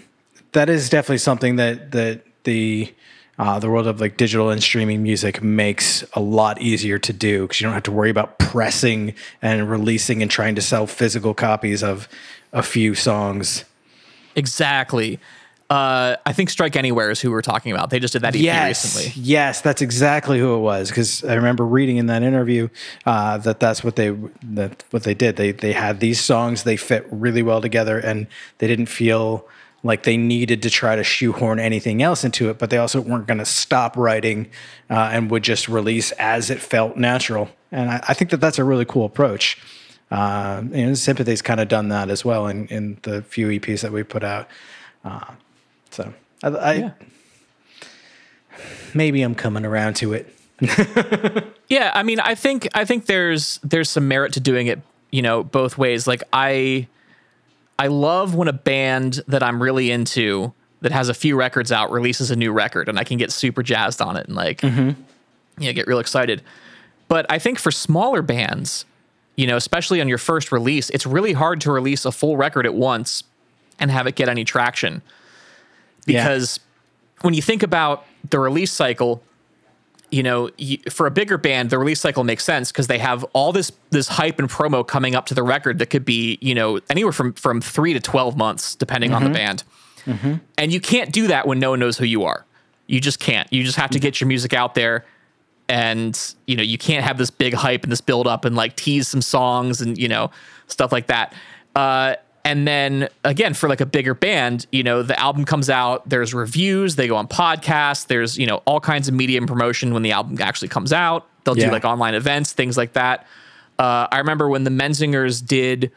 that 0.51 0.69
is 0.69 0.87
definitely 0.89 1.17
something 1.17 1.55
that 1.55 1.91
that 1.93 2.21
the 2.43 2.93
uh, 3.39 3.57
the 3.57 3.69
world 3.71 3.87
of 3.87 3.99
like 3.99 4.17
digital 4.17 4.51
and 4.51 4.61
streaming 4.61 5.01
music 5.01 5.41
makes 5.41 6.03
a 6.13 6.19
lot 6.19 6.61
easier 6.61 6.99
to 6.99 7.11
do 7.13 7.41
because 7.41 7.59
you 7.59 7.65
don't 7.65 7.73
have 7.73 7.89
to 7.89 7.91
worry 7.91 8.11
about 8.11 8.37
pressing 8.37 9.15
and 9.41 9.67
releasing 9.67 10.21
and 10.21 10.29
trying 10.29 10.53
to 10.53 10.61
sell 10.61 10.85
physical 10.85 11.33
copies 11.33 11.81
of 11.81 12.07
a 12.53 12.61
few 12.61 12.93
songs. 12.93 13.65
Exactly. 14.35 15.19
Uh, 15.69 16.17
I 16.25 16.33
think 16.33 16.49
Strike 16.49 16.75
Anywhere 16.75 17.11
is 17.11 17.21
who 17.21 17.31
we're 17.31 17.41
talking 17.41 17.71
about. 17.71 17.91
They 17.91 17.99
just 17.99 18.11
did 18.11 18.23
that 18.23 18.35
EP 18.35 18.41
Yes, 18.41 18.93
recently. 18.97 19.21
yes, 19.23 19.61
that's 19.61 19.81
exactly 19.81 20.37
who 20.37 20.53
it 20.55 20.59
was. 20.59 20.89
Because 20.89 21.23
I 21.23 21.35
remember 21.35 21.65
reading 21.65 21.95
in 21.95 22.07
that 22.07 22.23
interview 22.23 22.67
uh, 23.05 23.37
that 23.37 23.61
that's 23.61 23.81
what 23.81 23.95
they 23.95 24.09
that 24.43 24.83
what 24.91 25.03
they 25.03 25.13
did. 25.13 25.37
They 25.37 25.53
they 25.53 25.71
had 25.71 26.01
these 26.01 26.19
songs. 26.19 26.63
They 26.63 26.75
fit 26.75 27.07
really 27.09 27.41
well 27.41 27.61
together, 27.61 27.97
and 27.97 28.27
they 28.57 28.67
didn't 28.67 28.87
feel 28.87 29.47
like 29.81 30.03
they 30.03 30.17
needed 30.17 30.61
to 30.63 30.69
try 30.69 30.95
to 30.97 31.03
shoehorn 31.05 31.57
anything 31.57 32.03
else 32.03 32.25
into 32.25 32.49
it. 32.49 32.59
But 32.59 32.69
they 32.69 32.77
also 32.77 32.99
weren't 32.99 33.25
going 33.27 33.37
to 33.39 33.45
stop 33.45 33.95
writing 33.95 34.49
uh, 34.89 35.09
and 35.13 35.31
would 35.31 35.43
just 35.43 35.69
release 35.69 36.11
as 36.13 36.49
it 36.49 36.59
felt 36.59 36.97
natural. 36.97 37.49
And 37.71 37.89
I, 37.89 38.03
I 38.09 38.13
think 38.13 38.31
that 38.31 38.41
that's 38.41 38.59
a 38.59 38.65
really 38.65 38.83
cool 38.85 39.05
approach. 39.05 39.57
Uh, 40.11 40.61
and 40.73 40.97
Sympathy's 40.97 41.41
kind 41.41 41.59
of 41.61 41.69
done 41.69 41.87
that 41.89 42.09
as 42.09 42.25
well 42.25 42.47
in, 42.47 42.67
in 42.67 42.97
the 43.03 43.21
few 43.23 43.47
EPs 43.47 43.81
that 43.81 43.91
we 43.93 44.03
put 44.03 44.23
out. 44.23 44.49
Uh, 45.05 45.23
so 45.89 46.13
I, 46.43 46.47
I 46.49 46.73
Yeah. 46.73 46.91
maybe 48.93 49.21
I'm 49.21 49.35
coming 49.35 49.65
around 49.65 49.95
to 49.97 50.13
it. 50.13 50.35
Yeah, 51.71 51.89
I 51.95 52.03
mean, 52.03 52.19
I 52.19 52.35
think 52.35 52.67
I 52.75 52.83
think 52.83 53.05
there's 53.05 53.57
there's 53.63 53.89
some 53.89 54.05
merit 54.09 54.33
to 54.33 54.41
doing 54.41 54.67
it, 54.67 54.81
you 55.09 55.21
know, 55.21 55.41
both 55.41 55.77
ways. 55.77 56.05
Like 56.05 56.21
I 56.33 56.85
I 57.79 57.87
love 57.87 58.35
when 58.35 58.49
a 58.49 58.53
band 58.53 59.21
that 59.29 59.41
I'm 59.41 59.63
really 59.63 59.89
into 59.89 60.51
that 60.81 60.91
has 60.91 61.07
a 61.07 61.13
few 61.13 61.37
records 61.37 61.71
out 61.71 61.89
releases 61.89 62.29
a 62.29 62.35
new 62.35 62.51
record 62.51 62.89
and 62.89 62.99
I 62.99 63.05
can 63.05 63.17
get 63.17 63.31
super 63.31 63.63
jazzed 63.63 64.01
on 64.01 64.17
it 64.17 64.27
and 64.27 64.35
like 64.35 64.61
you 64.63 64.69
know, 65.57 65.71
get 65.73 65.87
real 65.87 65.99
excited. 65.99 66.41
But 67.07 67.25
I 67.29 67.39
think 67.39 67.57
for 67.57 67.71
smaller 67.71 68.21
bands, 68.21 68.83
you 69.41 69.47
know, 69.47 69.57
especially 69.57 69.99
on 69.99 70.07
your 70.07 70.19
first 70.19 70.51
release, 70.51 70.91
it's 70.91 71.07
really 71.07 71.33
hard 71.33 71.61
to 71.61 71.71
release 71.71 72.05
a 72.05 72.11
full 72.11 72.37
record 72.37 72.67
at 72.67 72.75
once 72.75 73.23
and 73.79 73.89
have 73.89 74.05
it 74.05 74.13
get 74.13 74.29
any 74.29 74.43
traction. 74.43 75.01
Yeah. 76.05 76.21
Because 76.21 76.59
when 77.21 77.33
you 77.33 77.41
think 77.41 77.63
about 77.63 78.05
the 78.29 78.37
release 78.37 78.71
cycle, 78.71 79.23
you 80.11 80.21
know, 80.21 80.51
you, 80.59 80.77
for 80.91 81.07
a 81.07 81.11
bigger 81.11 81.39
band, 81.39 81.71
the 81.71 81.79
release 81.79 81.99
cycle 81.99 82.23
makes 82.23 82.43
sense 82.43 82.71
because 82.71 82.85
they 82.85 82.99
have 82.99 83.23
all 83.33 83.51
this 83.51 83.71
this 83.89 84.07
hype 84.07 84.37
and 84.37 84.47
promo 84.47 84.85
coming 84.85 85.15
up 85.15 85.25
to 85.25 85.33
the 85.33 85.41
record 85.41 85.79
that 85.79 85.87
could 85.87 86.05
be, 86.05 86.37
you 86.39 86.53
know, 86.53 86.79
anywhere 86.91 87.11
from 87.11 87.33
from 87.33 87.61
three 87.61 87.93
to 87.93 87.99
twelve 87.99 88.37
months, 88.37 88.75
depending 88.75 89.11
on 89.11 89.23
the 89.23 89.29
mm-hmm. 89.29 89.37
band. 89.37 89.63
Mm-hmm. 90.05 90.33
And 90.59 90.71
you 90.71 90.79
can't 90.79 91.11
do 91.11 91.25
that 91.29 91.47
when 91.47 91.57
no 91.57 91.71
one 91.71 91.79
knows 91.79 91.97
who 91.97 92.05
you 92.05 92.25
are. 92.25 92.45
You 92.85 93.01
just 93.01 93.19
can't. 93.19 93.51
You 93.51 93.63
just 93.63 93.77
have 93.77 93.89
to 93.89 93.97
mm-hmm. 93.97 94.03
get 94.03 94.21
your 94.21 94.27
music 94.27 94.53
out 94.53 94.75
there, 94.75 95.03
and 95.71 96.35
you 96.45 96.55
know, 96.57 96.63
you 96.63 96.77
can't 96.77 97.03
have 97.05 97.17
this 97.17 97.31
big 97.31 97.53
hype 97.53 97.83
and 97.83 97.91
this 97.91 98.01
build 98.01 98.27
up 98.27 98.43
and 98.45 98.55
like 98.55 98.75
tease 98.75 99.07
some 99.07 99.21
songs 99.21 99.79
and 99.81 99.97
you 99.97 100.07
know 100.09 100.29
stuff 100.67 100.91
like 100.91 101.07
that. 101.07 101.33
Uh, 101.75 102.15
and 102.43 102.67
then 102.67 103.07
again, 103.23 103.53
for 103.53 103.69
like 103.69 103.81
a 103.81 103.85
bigger 103.85 104.13
band, 104.13 104.65
you 104.71 104.83
know, 104.83 105.03
the 105.03 105.17
album 105.19 105.45
comes 105.45 105.69
out, 105.69 106.07
there's 106.09 106.33
reviews, 106.33 106.95
they 106.95 107.07
go 107.07 107.15
on 107.15 107.27
podcasts, 107.27 108.07
there's, 108.07 108.37
you 108.37 108.47
know, 108.47 108.57
all 108.65 108.79
kinds 108.79 109.07
of 109.07 109.13
media 109.13 109.37
and 109.37 109.47
promotion 109.47 109.93
when 109.93 110.01
the 110.01 110.11
album 110.11 110.37
actually 110.41 110.67
comes 110.67 110.91
out. 110.91 111.27
They'll 111.43 111.57
Yeah. 111.57 111.67
do 111.67 111.71
like 111.71 111.85
online 111.85 112.15
events, 112.15 112.51
things 112.53 112.77
like 112.77 112.93
that. 112.93 113.27
Uh, 113.77 114.07
I 114.11 114.17
remember 114.17 114.49
when 114.49 114.63
the 114.63 114.71
Menzingers 114.71 115.45
did, 115.45 115.91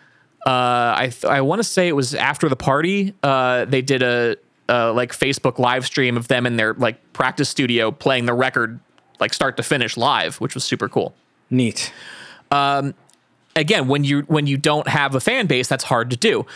uh, 0.47 0.95
I, 0.97 1.09
th- 1.11 1.25
I 1.25 1.41
want 1.41 1.61
to 1.61 1.65
say 1.65 1.89
it 1.89 1.97
was 1.97 2.15
after 2.15 2.49
the 2.51 2.57
party, 2.57 3.15
uh, 3.23 3.65
they 3.65 3.81
did 3.81 4.03
a, 4.03 4.37
uh, 4.69 4.93
like 4.93 5.13
Facebook 5.13 5.59
live 5.59 5.87
stream 5.87 6.17
of 6.19 6.29
them 6.29 6.47
in 6.47 6.57
their 6.57 6.75
like 6.75 7.13
practice 7.15 7.49
studio 7.49 7.91
playing 7.91 8.27
the 8.27 8.35
record, 8.35 8.81
like 9.21 9.33
start 9.33 9.57
to 9.57 9.63
finish 9.63 9.97
live, 9.97 10.37
which 10.37 10.55
was 10.55 10.65
super 10.65 10.89
cool. 10.89 11.15
Neat. 11.51 11.93
again 13.57 13.89
when 13.89 14.05
you 14.05 14.23
when 14.23 14.47
you 14.47 14.57
don't 14.57 14.89
have 14.89 15.15
a 15.15 15.21
fan 15.21 15.47
base 15.47 15.69
that's 15.69 15.85
hard 15.85 16.11
to 16.11 16.17
do. 16.17 16.47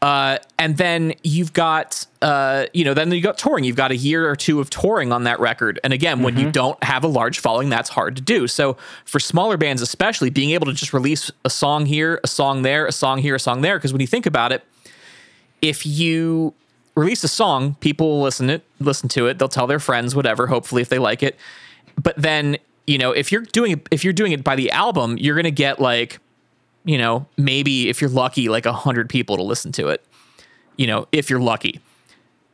Uh, 0.00 0.38
and 0.60 0.76
then 0.76 1.12
you've 1.24 1.52
got 1.52 2.06
uh, 2.22 2.66
you 2.72 2.84
know 2.84 2.94
then 2.94 3.10
you 3.10 3.20
got 3.20 3.36
touring. 3.36 3.64
You've 3.64 3.76
got 3.76 3.90
a 3.90 3.96
year 3.96 4.28
or 4.30 4.36
two 4.36 4.60
of 4.60 4.70
touring 4.70 5.12
on 5.12 5.24
that 5.24 5.40
record. 5.40 5.80
And 5.82 5.92
again 5.92 6.22
when 6.22 6.36
you 6.36 6.52
don't 6.52 6.82
have 6.84 7.02
a 7.02 7.08
large 7.08 7.40
following 7.40 7.68
that's 7.68 7.88
hard 7.90 8.14
to 8.16 8.22
do. 8.22 8.46
So 8.46 8.76
for 9.04 9.18
smaller 9.18 9.56
bands 9.56 9.82
especially 9.82 10.30
being 10.30 10.50
able 10.50 10.66
to 10.66 10.72
just 10.72 10.92
release 10.92 11.30
a 11.44 11.50
song 11.50 11.86
here 11.86 12.20
a 12.22 12.28
song 12.28 12.62
there 12.62 12.86
a 12.86 12.92
song 12.92 13.18
here 13.18 13.34
a 13.34 13.40
song 13.40 13.60
there 13.62 13.76
because 13.76 13.92
when 13.92 14.00
you 14.00 14.06
think 14.06 14.26
about 14.26 14.52
it 14.52 14.64
if 15.60 15.84
you 15.84 16.54
release 16.94 17.24
a 17.24 17.28
song 17.28 17.76
people 17.80 18.08
will 18.08 18.22
listen 18.22 18.50
it 18.50 18.64
listen 18.78 19.08
to 19.08 19.26
it. 19.26 19.38
They'll 19.38 19.48
tell 19.48 19.66
their 19.66 19.80
friends 19.80 20.14
whatever 20.14 20.46
hopefully 20.46 20.82
if 20.82 20.88
they 20.88 20.98
like 21.00 21.24
it 21.24 21.36
but 22.02 22.16
then 22.16 22.56
you 22.86 22.96
know 22.96 23.12
if 23.12 23.30
you're 23.30 23.42
doing 23.42 23.72
it 23.72 23.88
if 23.90 24.04
you're 24.04 24.12
doing 24.12 24.32
it 24.32 24.42
by 24.42 24.56
the 24.56 24.70
album 24.70 25.18
you're 25.18 25.34
going 25.34 25.44
to 25.44 25.50
get 25.50 25.78
like 25.80 26.20
you 26.88 26.96
know, 26.96 27.26
maybe 27.36 27.90
if 27.90 28.00
you're 28.00 28.08
lucky, 28.08 28.48
like 28.48 28.64
a 28.64 28.72
hundred 28.72 29.10
people 29.10 29.36
to 29.36 29.42
listen 29.42 29.72
to 29.72 29.88
it, 29.88 30.02
you 30.78 30.86
know, 30.86 31.06
if 31.12 31.28
you're 31.28 31.38
lucky. 31.38 31.80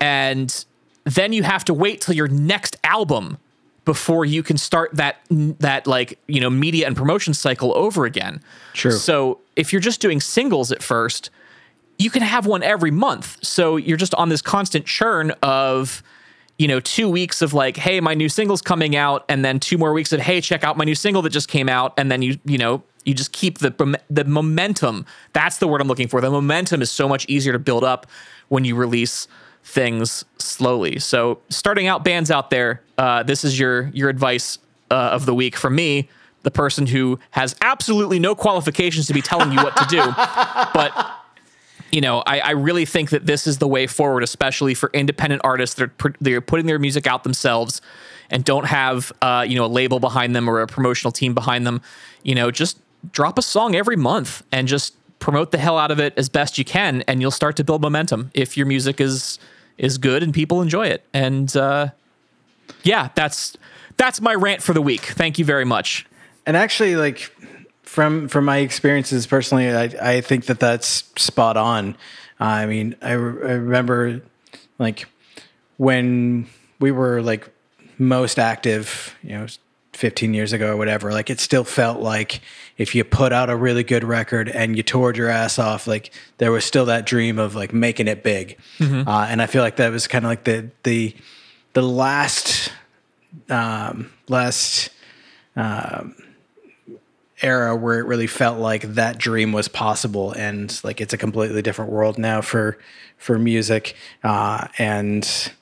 And 0.01 0.65
then 1.05 1.33
you 1.33 1.45
have 1.45 1.65
to 1.67 1.75
wait 1.75 2.01
till 2.01 2.17
your 2.17 2.27
next 2.27 2.77
album 2.83 3.39
before 3.85 4.25
you 4.25 4.43
can 4.43 4.59
start 4.59 4.91
that 4.95 5.19
that 5.31 5.87
like, 5.87 6.19
you 6.27 6.41
know, 6.41 6.51
media 6.51 6.89
and 6.89 6.97
promotion 6.97 7.33
cycle 7.33 7.73
over 7.77 8.07
again. 8.07 8.43
True. 8.73 8.91
So 8.91 9.39
if 9.55 9.73
you're 9.73 9.81
just 9.81 10.01
doing 10.01 10.21
singles 10.21 10.73
at 10.73 10.83
first, 10.83 11.31
you 11.99 12.11
can 12.11 12.23
have 12.23 12.45
one 12.45 12.65
every 12.65 12.91
month. 12.91 13.39
So 13.45 13.77
you're 13.77 13.97
just 13.97 14.17
on 14.17 14.31
this 14.31 14.43
constant 14.43 14.85
churn 14.85 15.31
of, 15.45 16.03
you 16.59 16.69
know, 16.69 16.81
two 16.81 17.09
weeks 17.09 17.43
of 17.43 17.53
like, 17.53 17.77
hey, 17.77 18.01
my 18.01 18.15
new 18.15 18.29
single's 18.29 18.63
coming 18.63 18.95
out, 18.97 19.25
and 19.29 19.45
then 19.45 19.59
two 19.59 19.79
more 19.79 19.93
weeks 19.93 20.13
of, 20.13 20.21
hey, 20.21 20.41
check 20.41 20.63
out 20.63 20.77
my 20.77 20.85
new 20.85 20.95
single 20.95 21.23
that 21.23 21.31
just 21.31 21.49
came 21.49 21.69
out, 21.69 21.95
and 21.97 22.11
then 22.11 22.23
you, 22.23 22.39
you 22.45 22.59
know, 22.59 22.83
you 23.05 23.15
just 23.15 23.33
keep 23.33 23.59
the 23.59 24.01
the 24.09 24.25
momentum. 24.25 25.05
That's 25.33 25.59
the 25.59 25.69
word 25.69 25.81
I'm 25.81 25.89
looking 25.89 26.09
for. 26.09 26.21
The 26.21 26.31
momentum 26.31 26.81
is 26.81 26.91
so 26.91 27.09
much 27.09 27.27
easier 27.29 27.53
to 27.53 27.59
build 27.59 27.85
up 27.85 28.07
when 28.49 28.65
you 28.65 28.77
release 28.77 29.29
things 29.63 30.25
slowly. 30.39 30.99
So 30.99 31.41
starting 31.49 31.87
out 31.87 32.05
bands 32.05 32.31
out 32.31 32.51
there, 32.51 32.83
uh, 32.99 33.23
this 33.23 33.45
is 33.45 33.59
your 33.59 33.89
your 33.89 34.09
advice 34.09 34.59
uh, 34.91 34.95
of 34.95 35.27
the 35.27 35.35
week 35.35 35.57
from 35.57 35.75
me, 35.75 36.09
the 36.43 36.51
person 36.51 36.87
who 36.87 37.19
has 37.31 37.57
absolutely 37.61 38.19
no 38.19 38.35
qualifications 38.35 39.07
to 39.09 39.15
be 39.15 39.23
telling 39.23 39.53
you 39.53 39.59
what 39.59 39.77
to 39.77 39.87
do, 39.87 40.03
but 40.75 41.24
you 41.95 42.01
know, 42.01 42.25
I, 42.27 42.41
I 42.41 42.51
really 42.51 42.87
think 42.87 43.11
that 43.11 43.25
this 43.25 43.47
is 43.47 43.59
the 43.59 43.69
way 43.69 43.87
forward, 43.87 44.25
especially 44.25 44.75
for 44.75 44.91
independent 44.93 45.43
artists 45.45 45.77
that 45.77 45.91
are, 46.05 46.15
they're 46.21 46.41
putting 46.41 46.67
their 46.67 46.81
music 46.81 47.07
out 47.07 47.23
themselves 47.23 47.81
and 48.31 48.45
don't 48.45 48.67
have, 48.67 49.13
uh, 49.23 49.47
you 49.49 49.55
know, 49.55 49.65
a 49.65 49.69
label 49.69 50.01
behind 50.01 50.35
them 50.35 50.51
or 50.51 50.61
a 50.61 50.67
promotional 50.67 51.13
team 51.13 51.35
behind 51.35 51.65
them. 51.65 51.81
You 52.25 52.35
know, 52.35 52.51
just 52.51 52.81
drop 53.13 53.39
a 53.39 53.43
song 53.43 53.77
every 53.77 53.95
month 53.95 54.43
and 54.51 54.67
just 54.67 54.97
promote 55.21 55.53
the 55.53 55.59
hell 55.59 55.79
out 55.79 55.93
of 55.93 56.01
it 56.01 56.15
as 56.17 56.29
best 56.29 56.59
you 56.59 56.65
can, 56.65 57.05
and 57.07 57.21
you'll 57.21 57.31
start 57.31 57.55
to 57.57 57.65
build 57.65 57.81
momentum 57.81 58.33
if 58.35 58.57
your 58.57 58.67
music 58.67 59.01
is 59.01 59.39
is 59.79 59.97
good 59.97 60.25
and 60.25 60.35
people 60.35 60.63
enjoy 60.63 60.89
it. 60.89 61.05
And 61.15 61.57
uh, 61.57 61.91
yeah, 62.83 63.11
that's 63.15 63.57
that's 63.97 64.21
my 64.21 64.35
rant 64.35 64.63
for 64.65 64.73
the 64.73 64.83
week. 64.83 65.03
Thank 65.03 65.39
you 65.39 65.45
very 65.45 65.65
much. 65.65 66.07
And 66.45 66.57
actually, 66.57 66.97
like 66.97 67.31
from 67.95 68.27
from 68.27 68.45
my 68.45 68.59
experiences 68.59 69.25
personally, 69.25 69.71
I 69.71 69.85
I 70.17 70.21
think 70.21 70.47
that 70.47 70.59
that's 70.59 71.05
spot 71.17 71.57
on. 71.57 71.97
I 72.41 72.67
mean, 72.67 72.97
I, 73.01 73.13
re- 73.13 73.49
I 73.49 73.53
remember 73.53 74.21
like 74.81 75.07
when 75.77 76.49
we 76.81 76.91
were 76.91 77.23
like 77.23 77.49
most 77.97 78.41
active, 78.41 79.15
you 79.23 79.39
know, 79.39 79.47
15 79.93 80.35
years 80.35 80.53
ago 80.53 80.73
or 80.73 80.77
whatever, 80.77 81.13
like 81.13 81.31
it 81.31 81.39
still 81.39 81.63
felt 81.63 82.01
like 82.01 82.41
if 82.79 82.97
you 82.97 83.05
put 83.05 83.33
out 83.33 83.49
a 83.49 83.55
really 83.55 83.85
good 83.85 84.03
record 84.03 84.49
and 84.49 84.77
you 84.77 84.83
toured 84.83 85.17
your 85.17 85.29
ass 85.29 85.61
off, 85.61 85.87
like 85.87 86.11
there 86.39 86.51
was 86.51 86.65
still 86.65 86.87
that 86.87 87.07
dream 87.07 87.39
of 87.39 87.55
like 87.55 87.73
making 87.73 88.09
it 88.09 88.25
big. 88.25 88.59
Uh, 89.07 89.27
and 89.31 89.41
I 89.41 89.47
feel 89.47 89.63
like 89.63 89.77
that 89.77 89.93
was 89.93 90.09
kind 90.09 90.25
of 90.25 90.31
like 90.31 90.43
the, 90.43 90.69
the, 90.83 91.15
the 91.75 91.83
last, 91.83 92.73
um, 93.49 94.11
last, 94.29 94.91
era 97.45 97.77
where 97.77 97.99
it 97.99 98.07
really 98.07 98.27
felt 98.27 98.59
like 98.59 98.83
that 98.95 99.19
dream 99.19 99.53
was 99.53 99.69
possible 99.69 100.33
and 100.33 100.81
like 100.83 101.01
it's 101.01 101.13
a 101.13 101.19
completely 101.19 101.63
different 101.63 101.93
world 101.93 102.19
now 102.19 102.41
for 102.41 102.79
for 103.19 103.39
music. 103.39 103.95
Uh 104.23 104.67
and 104.79 105.53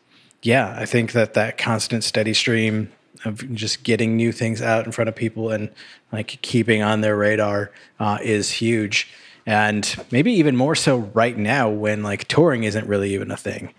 yeah 0.44 0.74
i 0.76 0.84
think 0.84 1.12
that 1.12 1.34
that 1.34 1.56
constant 1.56 2.02
steady 2.02 2.34
stream 2.34 2.90
of 3.24 3.54
just 3.54 3.82
getting 3.82 4.16
new 4.16 4.32
things 4.32 4.60
out 4.60 4.86
in 4.86 4.92
front 4.92 5.08
of 5.08 5.14
people 5.14 5.50
and 5.50 5.70
like 6.10 6.38
keeping 6.42 6.82
on 6.82 7.00
their 7.00 7.16
radar 7.16 7.70
uh, 8.00 8.18
is 8.22 8.50
huge. 8.50 9.10
And 9.46 9.94
maybe 10.10 10.32
even 10.32 10.56
more 10.56 10.74
so 10.74 10.98
right 11.14 11.36
now 11.36 11.68
when 11.68 12.02
like 12.02 12.28
touring 12.28 12.64
isn't 12.64 12.86
really 12.86 13.14
even 13.14 13.30
a 13.30 13.36
thing. 13.36 13.74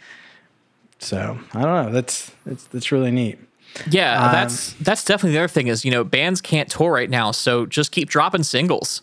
So 0.99 1.37
i 1.53 1.61
don't 1.61 1.85
know. 1.85 1.91
That's 1.91 2.31
that's 2.45 2.65
that's 2.67 2.91
really 2.91 3.11
neat 3.11 3.39
Yeah, 3.89 4.31
that's 4.31 4.73
that's 4.73 5.03
definitely 5.03 5.33
the 5.33 5.39
other 5.39 5.47
thing 5.47 5.67
is 5.67 5.83
you 5.83 5.91
know 5.91 6.03
bands 6.03 6.41
can't 6.41 6.69
tour 6.69 6.91
right 6.91 7.09
now, 7.09 7.31
so 7.31 7.65
just 7.65 7.91
keep 7.91 8.09
dropping 8.09 8.43
singles. 8.43 9.01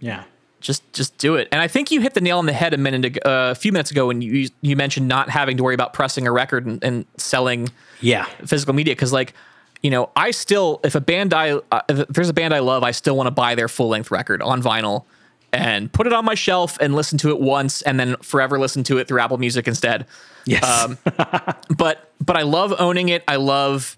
yeah 0.00 0.24
Just 0.60 0.82
just 0.92 1.16
do 1.18 1.36
it. 1.36 1.48
And 1.52 1.60
I 1.60 1.68
think 1.68 1.90
you 1.90 2.00
hit 2.00 2.14
the 2.14 2.20
nail 2.20 2.38
on 2.38 2.46
the 2.46 2.52
head 2.52 2.74
a 2.74 2.78
minute 2.78 3.04
ago, 3.04 3.20
uh, 3.24 3.50
a 3.50 3.54
few 3.54 3.72
minutes 3.72 3.90
ago 3.90 4.06
when 4.06 4.22
you 4.22 4.48
you 4.62 4.76
mentioned 4.76 5.08
not 5.08 5.28
having 5.28 5.56
to 5.58 5.62
worry 5.62 5.74
about 5.74 5.92
pressing 5.92 6.26
a 6.26 6.32
record 6.32 6.66
and, 6.66 6.82
and 6.82 7.06
selling 7.16 7.68
yeah 8.00 8.24
physical 8.44 8.74
media 8.74 8.94
because 8.94 9.12
like 9.12 9.34
you 9.82 9.90
know 9.90 10.10
I 10.16 10.30
still 10.30 10.80
if 10.82 10.94
a 10.94 11.00
band 11.00 11.34
I 11.34 11.60
uh, 11.70 11.82
if 11.88 12.08
there's 12.08 12.30
a 12.30 12.34
band 12.34 12.54
I 12.54 12.60
love 12.60 12.82
I 12.82 12.92
still 12.92 13.16
want 13.16 13.26
to 13.26 13.30
buy 13.30 13.54
their 13.54 13.68
full 13.68 13.88
length 13.88 14.10
record 14.10 14.40
on 14.42 14.62
vinyl 14.62 15.04
and 15.52 15.92
put 15.92 16.06
it 16.06 16.12
on 16.12 16.24
my 16.24 16.34
shelf 16.34 16.76
and 16.80 16.94
listen 16.94 17.18
to 17.18 17.30
it 17.30 17.40
once 17.40 17.82
and 17.82 18.00
then 18.00 18.16
forever 18.16 18.58
listen 18.58 18.82
to 18.84 18.98
it 18.98 19.06
through 19.08 19.20
Apple 19.20 19.38
Music 19.38 19.68
instead. 19.68 20.06
Yes 20.46 20.64
Um, 20.64 20.98
but 21.76 22.10
but 22.24 22.36
I 22.36 22.42
love 22.42 22.74
owning 22.78 23.08
it. 23.10 23.22
I 23.28 23.36
love 23.36 23.96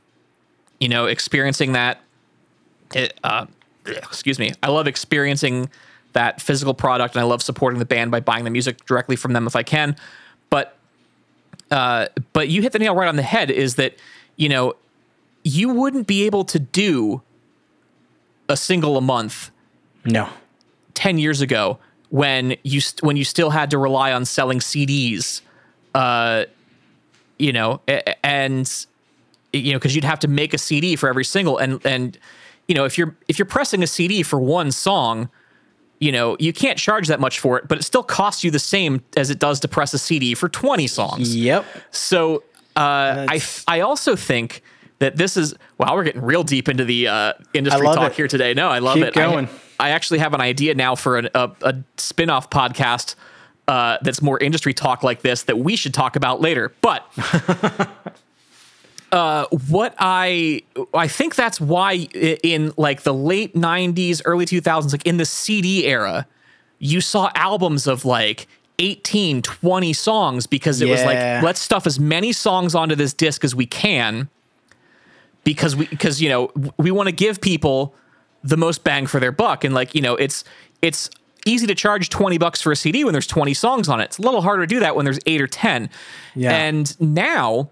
you 0.81 0.89
know 0.89 1.07
experiencing 1.07 1.73
that. 1.73 2.01
It, 2.95 3.19
uh, 3.23 3.47
excuse 3.87 4.39
me. 4.39 4.53
I 4.63 4.71
love 4.71 4.87
experiencing 4.87 5.69
that 6.15 6.41
physical 6.41 6.75
product, 6.75 7.15
and 7.15 7.21
I 7.21 7.25
love 7.25 7.43
supporting 7.43 7.79
the 7.79 7.85
band 7.85 8.11
by 8.11 8.21
buying 8.21 8.45
the 8.45 8.51
music 8.51 8.85
directly 8.87 9.15
from 9.15 9.35
them 9.35 9.47
if 9.47 9.55
I 9.55 9.63
can. 9.63 9.95
But 10.51 10.77
uh, 11.71 12.07
but 12.33 12.49
you 12.49 12.63
hit 12.63 12.73
the 12.73 12.79
nail 12.79 12.95
right 12.95 13.09
on 13.09 13.17
the 13.17 13.23
head. 13.23 13.51
Is 13.51 13.75
that 13.77 13.97
you 14.37 14.49
know 14.49 14.75
you 15.45 15.69
wouldn't 15.71 16.07
be 16.07 16.25
able 16.25 16.45
to 16.45 16.59
do 16.59 17.23
a 18.49 18.57
single 18.57 18.97
a 18.97 19.01
month 19.01 19.51
no 20.05 20.29
10 20.95 21.19
years 21.19 21.41
ago 21.41 21.79
when 22.11 22.57
you 22.63 22.81
st- 22.81 23.03
when 23.03 23.17
you 23.17 23.25
still 23.25 23.51
had 23.51 23.71
to 23.71 23.79
rely 23.79 24.13
on 24.13 24.25
selling 24.25 24.59
CDs 24.59 25.43
uh 25.99 26.45
you 27.39 27.53
know 27.53 27.81
and 28.23 28.87
you 29.53 29.73
know 29.73 29.79
because 29.79 29.95
you'd 29.95 30.05
have 30.05 30.19
to 30.21 30.29
make 30.29 30.55
a 30.55 30.59
CD 30.59 30.97
for 30.97 31.09
every 31.09 31.25
single 31.25 31.59
and 31.59 31.85
and 31.87 32.19
you 32.69 32.75
know 32.75 32.85
if 32.85 32.97
you're 32.99 33.17
if 33.29 33.39
you're 33.39 33.47
pressing 33.47 33.83
a 33.83 33.87
CD 33.87 34.23
for 34.23 34.39
one 34.39 34.71
song 34.73 35.29
you 36.01 36.13
know 36.13 36.37
you 36.39 36.53
can't 36.53 36.79
charge 36.79 37.09
that 37.09 37.21
much 37.21 37.39
for 37.41 37.59
it 37.59 37.67
but 37.69 37.79
it 37.79 37.83
still 37.83 38.03
costs 38.03 38.45
you 38.45 38.51
the 38.51 38.59
same 38.59 39.03
as 39.17 39.31
it 39.31 39.39
does 39.39 39.59
to 39.61 39.69
press 39.69 39.93
a 39.95 39.99
CD 39.99 40.35
for 40.35 40.49
20 40.49 40.87
songs 40.87 41.35
Yep. 41.35 41.65
so 41.91 42.43
uh, 42.77 43.27
I 43.29 43.41
I 43.67 43.81
also 43.81 44.15
think 44.15 44.63
that 45.01 45.17
this 45.17 45.37
is 45.37 45.55
wow 45.79 45.95
we're 45.95 46.05
getting 46.05 46.23
real 46.23 46.45
deep 46.45 46.69
into 46.69 46.85
the 46.85 47.09
uh, 47.09 47.33
industry 47.55 47.87
talk 47.87 48.13
it. 48.13 48.17
here 48.17 48.29
today. 48.29 48.55
No, 48.55 48.69
I 48.69 48.79
love 48.81 48.95
Keep 48.97 49.05
it. 49.07 49.17
I- 49.17 49.27
going. 49.31 49.49
I, 49.81 49.91
actually 49.91 50.19
have 50.21 50.35
an 50.35 50.41
idea 50.41 50.75
now 50.75 50.95
for 50.97 51.19
an, 51.19 51.29
a, 51.35 51.51
a 51.63 51.75
spin-off 51.97 52.51
podcast 52.51 53.15
uh, 53.69 53.99
that's 54.01 54.23
more 54.23 54.39
industry 54.39 54.73
talk 54.75 55.03
like 55.03 55.21
this 55.21 55.43
that 55.45 55.59
we 55.59 55.77
should 55.77 55.95
talk 55.95 56.17
about 56.17 56.41
later. 56.41 56.73
But 56.81 57.07
uh, 59.13 59.47
what 59.69 59.95
I 59.99 60.63
I 60.95 61.07
think 61.07 61.35
that's 61.35 61.61
why 61.61 61.93
in 61.93 62.73
like 62.79 63.03
the 63.03 63.15
late 63.15 63.55
'90s, 63.55 64.23
early 64.25 64.47
2000s, 64.47 64.93
like 64.93 65.07
in 65.07 65.19
the 65.19 65.27
CD 65.27 65.87
era, 65.87 66.27
you 66.79 67.03
saw 67.03 67.31
albums 67.35 67.87
of 67.87 68.07
like 68.07 68.49
18, 68.79 69.43
20 69.43 69.93
songs 69.93 70.47
because 70.47 70.81
it 70.81 70.89
was 70.89 71.03
like 71.05 71.43
let's 71.43 71.61
stuff 71.61 71.87
as 71.87 72.01
many 72.01 72.33
songs 72.33 72.75
onto 72.75 72.95
this 72.95 73.13
disc 73.13 73.45
as 73.45 73.55
we 73.55 73.67
can 73.67 74.31
because 75.45 75.77
we 75.77 75.87
because 75.87 76.23
you 76.23 76.29
know 76.29 76.51
we 76.79 76.91
want 76.91 77.09
to 77.09 77.13
give 77.13 77.41
people 77.41 77.95
the 78.45 78.57
most 78.57 78.85
bang 78.85 79.07
for 79.07 79.19
their 79.19 79.33
buck 79.33 79.65
and 79.65 79.75
like 79.75 79.95
you 79.95 80.01
know 80.01 80.15
it's 80.15 80.45
it's 80.81 81.11
easy 81.49 81.67
to 81.67 81.75
charge 81.75 82.09
20 82.11 82.39
bucks 82.39 82.61
for 82.61 82.73
a 82.73 82.77
CD 82.77 83.05
when 83.05 83.13
there's 83.13 83.27
20 83.27 83.55
songs 83.55 83.89
on 83.89 84.01
it. 84.01 84.05
It's 84.05 84.19
a 84.19 84.23
little 84.23 84.43
harder 84.43 84.63
to 84.63 84.67
do 84.67 84.81
that 84.81 84.95
when 84.95 85.05
there's 85.05 85.21
8 85.27 85.41
or 85.41 85.47
10. 85.47 85.91
Yeah. 86.35 86.53
And 86.53 87.01
now 87.01 87.71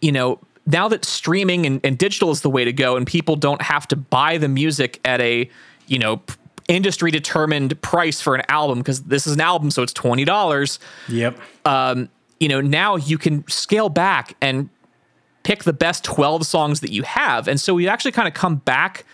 you 0.00 0.12
know, 0.12 0.38
now 0.66 0.88
that 0.88 1.04
streaming 1.04 1.66
and, 1.66 1.80
and 1.84 1.98
digital 1.98 2.30
is 2.30 2.40
the 2.40 2.50
way 2.50 2.64
to 2.64 2.72
go 2.72 2.96
and 2.96 3.06
people 3.06 3.36
don't 3.36 3.62
have 3.62 3.86
to 3.88 3.96
buy 3.96 4.38
the 4.38 4.48
music 4.48 5.00
at 5.04 5.20
a, 5.20 5.48
you 5.86 5.98
know, 5.98 6.22
industry 6.68 7.10
determined 7.10 7.80
price 7.82 8.20
for 8.20 8.34
an 8.34 8.42
album 8.48 8.78
because 8.78 9.02
this 9.04 9.26
is 9.26 9.34
an 9.34 9.40
album 9.40 9.70
so 9.70 9.82
it's 9.82 9.92
$20 9.92 10.78
Yep. 11.08 11.38
Um, 11.64 12.08
you 12.38 12.48
know, 12.48 12.60
now 12.60 12.96
you 12.96 13.18
can 13.18 13.46
scale 13.48 13.88
back 13.88 14.36
and 14.40 14.70
pick 15.42 15.64
the 15.64 15.72
best 15.72 16.04
12 16.04 16.46
songs 16.46 16.80
that 16.80 16.92
you 16.92 17.02
have. 17.02 17.48
And 17.48 17.60
so 17.60 17.74
we 17.74 17.88
actually 17.88 18.12
kind 18.12 18.28
of 18.28 18.34
come 18.34 18.56
back 18.56 19.04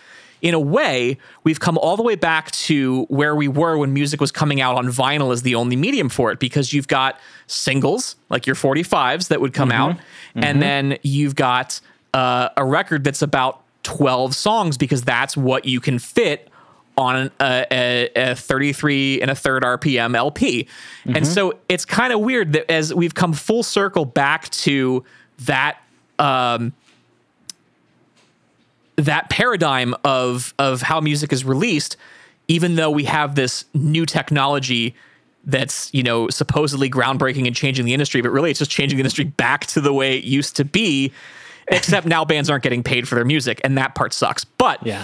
in 0.41 0.53
a 0.53 0.59
way, 0.59 1.17
we've 1.43 1.59
come 1.59 1.77
all 1.77 1.97
the 1.97 2.03
way 2.03 2.15
back 2.15 2.51
to 2.51 3.03
where 3.05 3.35
we 3.35 3.47
were 3.47 3.77
when 3.77 3.93
music 3.93 4.21
was 4.21 4.31
coming 4.31 4.61
out 4.61 4.75
on 4.75 4.87
vinyl 4.87 5.33
as 5.33 5.41
the 5.41 5.55
only 5.55 5.75
medium 5.75 6.09
for 6.09 6.31
it 6.31 6.39
because 6.39 6.73
you've 6.73 6.87
got 6.87 7.19
singles 7.47 8.15
like 8.29 8.45
your 8.45 8.55
45s 8.55 9.29
that 9.29 9.41
would 9.41 9.53
come 9.53 9.71
out 9.71 9.97
and 10.35 10.61
then 10.61 10.97
you've 11.01 11.35
got 11.35 11.79
uh, 12.13 12.49
a 12.57 12.65
record 12.65 13.03
that's 13.03 13.21
about 13.21 13.61
12 13.83 14.35
songs 14.35 14.77
because 14.77 15.01
that's 15.01 15.35
what 15.37 15.65
you 15.65 15.79
can 15.79 15.97
fit 15.97 16.49
on 16.97 17.31
a, 17.39 17.65
a, 17.71 18.09
a 18.31 18.35
33 18.35 19.21
and 19.21 19.29
a 19.31 19.35
third 19.35 19.63
RPM 19.63 20.15
LP. 20.15 20.67
And 21.05 21.27
so 21.27 21.53
it's 21.69 21.85
kind 21.85 22.11
of 22.11 22.19
weird 22.21 22.53
that 22.53 22.69
as 22.71 22.93
we've 22.93 23.13
come 23.13 23.33
full 23.33 23.63
circle 23.63 24.03
back 24.03 24.49
to 24.49 25.03
that 25.45 25.77
um, 26.19 26.73
that 28.97 29.29
paradigm 29.29 29.93
of 30.03 30.53
of 30.59 30.81
how 30.81 30.99
music 30.99 31.31
is 31.31 31.45
released, 31.45 31.95
even 32.47 32.75
though 32.75 32.89
we 32.91 33.05
have 33.05 33.35
this 33.35 33.65
new 33.73 34.05
technology 34.05 34.95
that's 35.45 35.93
you 35.93 36.03
know 36.03 36.27
supposedly 36.29 36.89
groundbreaking 36.89 37.47
and 37.47 37.55
changing 37.55 37.85
the 37.85 37.93
industry, 37.93 38.21
but 38.21 38.29
really 38.31 38.49
it's 38.51 38.59
just 38.59 38.71
changing 38.71 38.97
the 38.97 39.01
industry 39.01 39.23
back 39.25 39.65
to 39.67 39.79
the 39.81 39.93
way 39.93 40.17
it 40.17 40.23
used 40.23 40.55
to 40.57 40.65
be. 40.65 41.11
Except 41.69 42.07
now 42.07 42.23
bands 42.23 42.49
aren't 42.49 42.63
getting 42.63 42.81
paid 42.81 43.07
for 43.09 43.15
their 43.15 43.25
music, 43.25 43.59
and 43.63 43.77
that 43.77 43.93
part 43.93 44.13
sucks. 44.13 44.45
But 44.45 44.85
Yeah. 44.85 45.03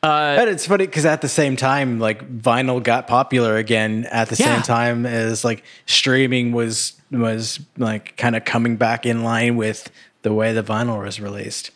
but 0.00 0.48
it's 0.48 0.66
funny 0.66 0.86
because 0.86 1.04
at 1.04 1.20
the 1.20 1.28
same 1.28 1.54
time, 1.54 1.98
like 1.98 2.26
vinyl 2.40 2.82
got 2.82 3.06
popular 3.06 3.56
again. 3.56 4.06
At 4.10 4.30
the 4.30 4.36
Yeah. 4.36 4.54
same 4.54 4.62
time 4.62 5.04
as 5.04 5.44
like 5.44 5.64
streaming 5.84 6.52
was 6.52 6.94
was 7.10 7.60
like 7.76 8.16
kind 8.16 8.36
of 8.36 8.44
coming 8.46 8.76
back 8.76 9.04
in 9.06 9.22
line 9.22 9.56
with 9.56 9.90
the 10.22 10.32
way 10.32 10.52
the 10.54 10.62
vinyl 10.62 11.04
was 11.04 11.20
released. 11.20 11.70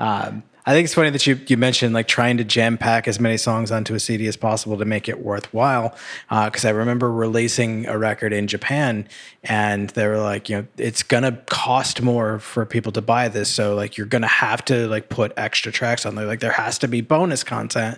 Um, 0.00 0.42
I 0.68 0.72
think 0.72 0.84
it's 0.84 0.92
funny 0.92 1.08
that 1.08 1.26
you 1.26 1.40
you 1.46 1.56
mentioned 1.56 1.94
like 1.94 2.08
trying 2.08 2.36
to 2.36 2.44
jam 2.44 2.76
pack 2.76 3.08
as 3.08 3.18
many 3.18 3.38
songs 3.38 3.70
onto 3.70 3.94
a 3.94 3.98
CD 3.98 4.26
as 4.26 4.36
possible 4.36 4.76
to 4.76 4.84
make 4.84 5.08
it 5.08 5.24
worthwhile. 5.24 5.96
Uh, 6.28 6.50
because 6.50 6.66
I 6.66 6.70
remember 6.70 7.10
releasing 7.10 7.86
a 7.86 7.96
record 7.96 8.34
in 8.34 8.46
Japan, 8.48 9.08
and 9.42 9.88
they 9.88 10.06
were 10.06 10.18
like, 10.18 10.50
you 10.50 10.56
know, 10.58 10.66
it's 10.76 11.02
gonna 11.02 11.32
cost 11.46 12.02
more 12.02 12.38
for 12.38 12.66
people 12.66 12.92
to 12.92 13.00
buy 13.00 13.28
this, 13.28 13.48
so 13.48 13.74
like 13.74 13.96
you're 13.96 14.06
gonna 14.06 14.26
have 14.26 14.62
to 14.66 14.86
like 14.88 15.08
put 15.08 15.32
extra 15.38 15.72
tracks 15.72 16.04
on 16.04 16.16
there. 16.16 16.26
Like 16.26 16.40
there 16.40 16.52
has 16.52 16.76
to 16.80 16.88
be 16.88 17.00
bonus 17.00 17.42
content 17.42 17.96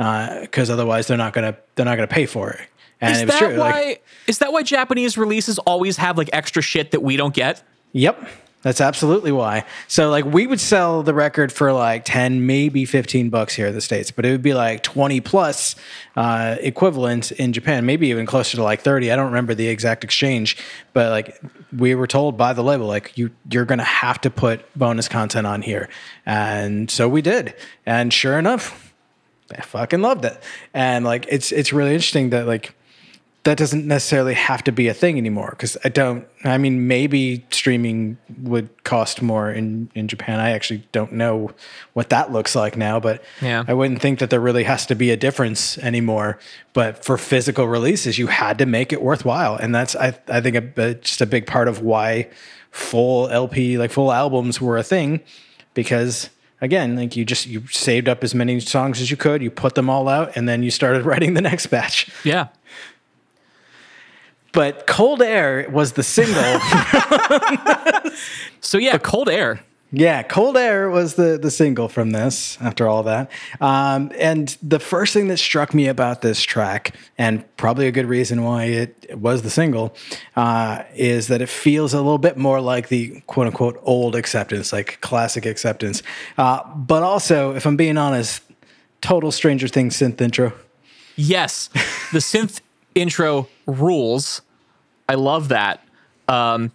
uh, 0.00 0.40
because 0.40 0.70
otherwise 0.70 1.06
they're 1.06 1.16
not 1.16 1.34
gonna 1.34 1.56
they're 1.76 1.86
not 1.86 1.94
gonna 1.94 2.08
pay 2.08 2.26
for 2.26 2.50
it. 2.50 2.62
And 3.00 3.14
is 3.14 3.22
it 3.22 3.26
was 3.26 3.38
that 3.38 3.48
true. 3.50 3.58
why? 3.60 3.70
Like, 3.70 4.06
is 4.26 4.38
that 4.38 4.52
why 4.52 4.64
Japanese 4.64 5.16
releases 5.16 5.60
always 5.60 5.98
have 5.98 6.18
like 6.18 6.30
extra 6.32 6.62
shit 6.62 6.90
that 6.90 7.00
we 7.00 7.16
don't 7.16 7.32
get? 7.32 7.62
Yep. 7.92 8.28
That's 8.68 8.82
absolutely 8.82 9.32
why. 9.32 9.64
So 9.86 10.10
like 10.10 10.26
we 10.26 10.46
would 10.46 10.60
sell 10.60 11.02
the 11.02 11.14
record 11.14 11.50
for 11.50 11.72
like 11.72 12.04
10, 12.04 12.44
maybe 12.44 12.84
15 12.84 13.30
bucks 13.30 13.54
here 13.54 13.68
in 13.68 13.74
the 13.74 13.80
States, 13.80 14.10
but 14.10 14.26
it 14.26 14.30
would 14.30 14.42
be 14.42 14.52
like 14.52 14.82
20 14.82 15.22
plus 15.22 15.74
uh, 16.16 16.56
equivalent 16.60 17.32
in 17.32 17.54
Japan, 17.54 17.86
maybe 17.86 18.08
even 18.08 18.26
closer 18.26 18.58
to 18.58 18.62
like 18.62 18.82
30. 18.82 19.10
I 19.10 19.16
don't 19.16 19.24
remember 19.24 19.54
the 19.54 19.68
exact 19.68 20.04
exchange, 20.04 20.58
but 20.92 21.08
like 21.08 21.40
we 21.74 21.94
were 21.94 22.06
told 22.06 22.36
by 22.36 22.52
the 22.52 22.62
label, 22.62 22.84
like 22.84 23.16
you, 23.16 23.30
you're 23.50 23.64
going 23.64 23.78
to 23.78 23.84
have 23.84 24.20
to 24.20 24.28
put 24.28 24.70
bonus 24.78 25.08
content 25.08 25.46
on 25.46 25.62
here. 25.62 25.88
And 26.26 26.90
so 26.90 27.08
we 27.08 27.22
did. 27.22 27.54
And 27.86 28.12
sure 28.12 28.38
enough, 28.38 28.92
I 29.50 29.62
fucking 29.62 30.02
loved 30.02 30.26
it. 30.26 30.42
And 30.74 31.06
like, 31.06 31.24
it's, 31.30 31.52
it's 31.52 31.72
really 31.72 31.94
interesting 31.94 32.28
that 32.30 32.46
like, 32.46 32.74
that 33.48 33.56
doesn't 33.56 33.86
necessarily 33.86 34.34
have 34.34 34.62
to 34.64 34.72
be 34.72 34.88
a 34.88 34.94
thing 34.94 35.16
anymore 35.16 35.48
because 35.52 35.78
I 35.82 35.88
don't. 35.88 36.26
I 36.44 36.58
mean, 36.58 36.86
maybe 36.86 37.46
streaming 37.50 38.18
would 38.42 38.68
cost 38.84 39.22
more 39.22 39.50
in 39.50 39.88
in 39.94 40.06
Japan. 40.06 40.38
I 40.38 40.50
actually 40.50 40.86
don't 40.92 41.12
know 41.12 41.52
what 41.94 42.10
that 42.10 42.30
looks 42.30 42.54
like 42.54 42.76
now, 42.76 43.00
but 43.00 43.22
Yeah. 43.40 43.64
I 43.66 43.72
wouldn't 43.72 44.02
think 44.02 44.18
that 44.18 44.28
there 44.28 44.38
really 44.40 44.64
has 44.64 44.84
to 44.86 44.94
be 44.94 45.10
a 45.10 45.16
difference 45.16 45.78
anymore. 45.78 46.38
But 46.74 47.02
for 47.04 47.16
physical 47.16 47.66
releases, 47.66 48.18
you 48.18 48.26
had 48.26 48.58
to 48.58 48.66
make 48.66 48.92
it 48.92 49.00
worthwhile, 49.02 49.56
and 49.56 49.74
that's 49.74 49.96
I 49.96 50.08
I 50.28 50.40
think 50.42 50.56
a, 50.56 50.82
a- 50.90 50.94
just 50.94 51.20
a 51.22 51.26
big 51.26 51.46
part 51.46 51.68
of 51.68 51.80
why 51.80 52.28
full 52.70 53.28
LP 53.30 53.78
like 53.78 53.90
full 53.90 54.12
albums 54.12 54.60
were 54.60 54.76
a 54.76 54.82
thing 54.84 55.20
because. 55.74 56.28
Again, 56.60 56.96
like 56.96 57.14
you 57.14 57.24
just 57.24 57.46
you 57.46 57.68
saved 57.68 58.08
up 58.08 58.24
as 58.24 58.34
many 58.34 58.58
songs 58.58 59.00
as 59.00 59.12
you 59.12 59.16
could, 59.16 59.42
you 59.42 59.48
put 59.48 59.76
them 59.76 59.88
all 59.88 60.08
out, 60.08 60.36
and 60.36 60.48
then 60.48 60.64
you 60.64 60.72
started 60.72 61.06
writing 61.10 61.34
the 61.34 61.40
next 61.40 61.66
batch. 61.68 62.10
Yeah. 62.24 62.48
But 64.58 64.88
Cold 64.88 65.22
Air 65.22 65.68
was 65.70 65.92
the 65.92 66.02
single. 66.02 66.42
So 68.60 68.76
yeah, 68.76 68.98
Cold 68.98 69.28
Air. 69.28 69.60
yeah, 69.92 70.24
Cold 70.24 70.56
Air 70.56 70.90
was 70.90 71.14
the 71.14 71.38
the 71.40 71.50
single 71.50 71.88
from 71.88 72.10
this. 72.10 72.58
After 72.60 72.88
all 72.88 73.04
that, 73.04 73.30
um, 73.60 74.10
and 74.18 74.58
the 74.60 74.80
first 74.80 75.14
thing 75.14 75.28
that 75.28 75.36
struck 75.36 75.72
me 75.74 75.86
about 75.86 76.22
this 76.22 76.42
track, 76.42 76.96
and 77.16 77.44
probably 77.56 77.86
a 77.86 77.92
good 77.92 78.06
reason 78.06 78.42
why 78.42 78.64
it 78.64 79.16
was 79.16 79.42
the 79.42 79.50
single, 79.50 79.94
uh, 80.34 80.82
is 80.96 81.28
that 81.28 81.40
it 81.40 81.48
feels 81.48 81.94
a 81.94 81.98
little 81.98 82.18
bit 82.18 82.36
more 82.36 82.60
like 82.60 82.88
the 82.88 83.20
quote 83.28 83.46
unquote 83.46 83.78
old 83.84 84.16
acceptance, 84.16 84.72
like 84.72 85.00
classic 85.00 85.46
acceptance. 85.46 86.02
Uh, 86.36 86.64
but 86.74 87.04
also, 87.04 87.54
if 87.54 87.64
I'm 87.64 87.76
being 87.76 87.96
honest, 87.96 88.42
total 89.02 89.30
Stranger 89.30 89.68
Things 89.68 89.96
synth 89.96 90.20
intro. 90.20 90.52
Yes, 91.14 91.68
the 92.12 92.18
synth 92.18 92.60
intro 92.96 93.46
rules. 93.66 94.42
I 95.08 95.14
love 95.14 95.48
that. 95.48 95.82
Um, 96.28 96.72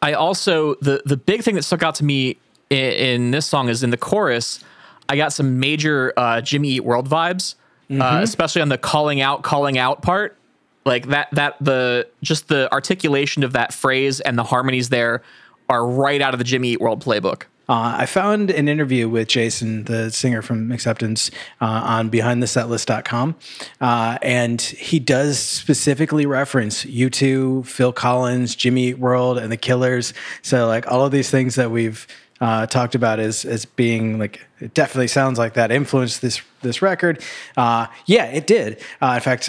I 0.00 0.12
also 0.14 0.74
the 0.76 1.02
the 1.04 1.16
big 1.16 1.42
thing 1.42 1.54
that 1.56 1.62
stuck 1.62 1.82
out 1.82 1.96
to 1.96 2.04
me 2.04 2.36
in, 2.70 2.78
in 2.78 3.30
this 3.30 3.46
song 3.46 3.68
is 3.68 3.82
in 3.82 3.90
the 3.90 3.96
chorus. 3.96 4.62
I 5.08 5.16
got 5.16 5.32
some 5.32 5.60
major 5.60 6.12
uh, 6.16 6.40
Jimmy 6.40 6.70
Eat 6.70 6.84
World 6.84 7.08
vibes, 7.08 7.56
uh, 7.90 8.20
especially 8.22 8.62
on 8.62 8.68
the 8.68 8.78
calling 8.78 9.20
out, 9.20 9.42
calling 9.42 9.78
out 9.78 10.02
part. 10.02 10.36
Like 10.84 11.08
that 11.08 11.28
that 11.32 11.56
the 11.60 12.08
just 12.22 12.48
the 12.48 12.72
articulation 12.72 13.44
of 13.44 13.52
that 13.52 13.72
phrase 13.72 14.20
and 14.20 14.38
the 14.38 14.44
harmonies 14.44 14.88
there 14.88 15.22
are 15.68 15.86
right 15.86 16.20
out 16.20 16.34
of 16.34 16.38
the 16.38 16.44
Jimmy 16.44 16.70
Eat 16.70 16.80
World 16.80 17.04
playbook. 17.04 17.44
Uh, 17.68 17.96
I 17.98 18.06
found 18.06 18.50
an 18.50 18.68
interview 18.68 19.08
with 19.08 19.28
Jason, 19.28 19.84
the 19.84 20.10
singer 20.10 20.42
from 20.42 20.72
Acceptance, 20.72 21.30
uh, 21.60 21.66
on 21.66 22.10
BehindTheSetlist.com, 22.10 23.36
uh, 23.80 24.18
and 24.20 24.60
he 24.60 24.98
does 24.98 25.38
specifically 25.38 26.26
reference 26.26 26.84
U2, 26.84 27.64
Phil 27.66 27.92
Collins, 27.92 28.54
Jimmy 28.54 28.94
World, 28.94 29.38
and 29.38 29.50
The 29.50 29.56
Killers. 29.56 30.12
So, 30.42 30.66
like 30.66 30.90
all 30.90 31.04
of 31.04 31.12
these 31.12 31.30
things 31.30 31.54
that 31.54 31.70
we've 31.70 32.06
uh, 32.40 32.66
talked 32.66 32.96
about 32.96 33.20
as 33.20 33.44
as 33.44 33.64
being 33.64 34.18
like 34.18 34.44
it 34.58 34.74
definitely 34.74 35.06
sounds 35.06 35.38
like 35.38 35.54
that 35.54 35.70
influenced 35.70 36.20
this 36.20 36.42
this 36.62 36.82
record. 36.82 37.22
Uh, 37.56 37.86
yeah, 38.06 38.26
it 38.26 38.46
did. 38.46 38.80
Uh, 39.00 39.12
in 39.14 39.20
fact. 39.20 39.48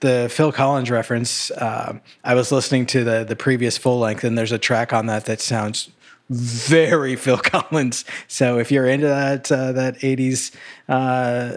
The 0.00 0.28
Phil 0.30 0.52
Collins 0.52 0.90
reference. 0.90 1.50
Uh, 1.52 1.98
I 2.24 2.34
was 2.34 2.52
listening 2.52 2.84
to 2.86 3.04
the 3.04 3.24
the 3.24 3.36
previous 3.36 3.78
full 3.78 4.00
length, 4.00 4.22
and 4.22 4.36
there's 4.36 4.52
a 4.52 4.58
track 4.58 4.92
on 4.92 5.06
that 5.06 5.24
that 5.24 5.40
sounds 5.40 5.90
very 6.30 7.16
Phil 7.24 7.38
Collins. 7.38 8.04
So 8.28 8.58
if 8.58 8.70
you're 8.70 8.86
into 8.86 9.06
that 9.06 9.50
uh, 9.50 9.72
that 9.72 9.98
'80s 9.98 10.54
uh, 10.88 11.56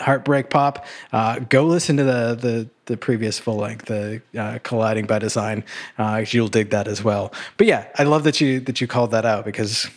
heartbreak 0.00 0.50
pop, 0.50 0.86
uh, 1.12 1.38
go 1.40 1.64
listen 1.64 1.96
to 1.96 2.04
the 2.04 2.34
the 2.34 2.68
the 2.86 2.96
previous 2.96 3.38
full 3.38 3.56
length, 3.56 3.86
the 3.86 4.22
uh, 4.38 4.58
colliding 4.62 5.06
by 5.06 5.18
design. 5.18 5.64
Uh, 5.98 6.24
you'll 6.28 6.48
dig 6.48 6.70
that 6.70 6.88
as 6.88 7.02
well. 7.02 7.32
But 7.56 7.66
yeah, 7.66 7.88
I 7.98 8.04
love 8.04 8.24
that 8.24 8.40
you 8.40 8.60
that 8.60 8.80
you 8.80 8.86
called 8.86 9.12
that 9.12 9.24
out 9.24 9.44
because 9.44 9.88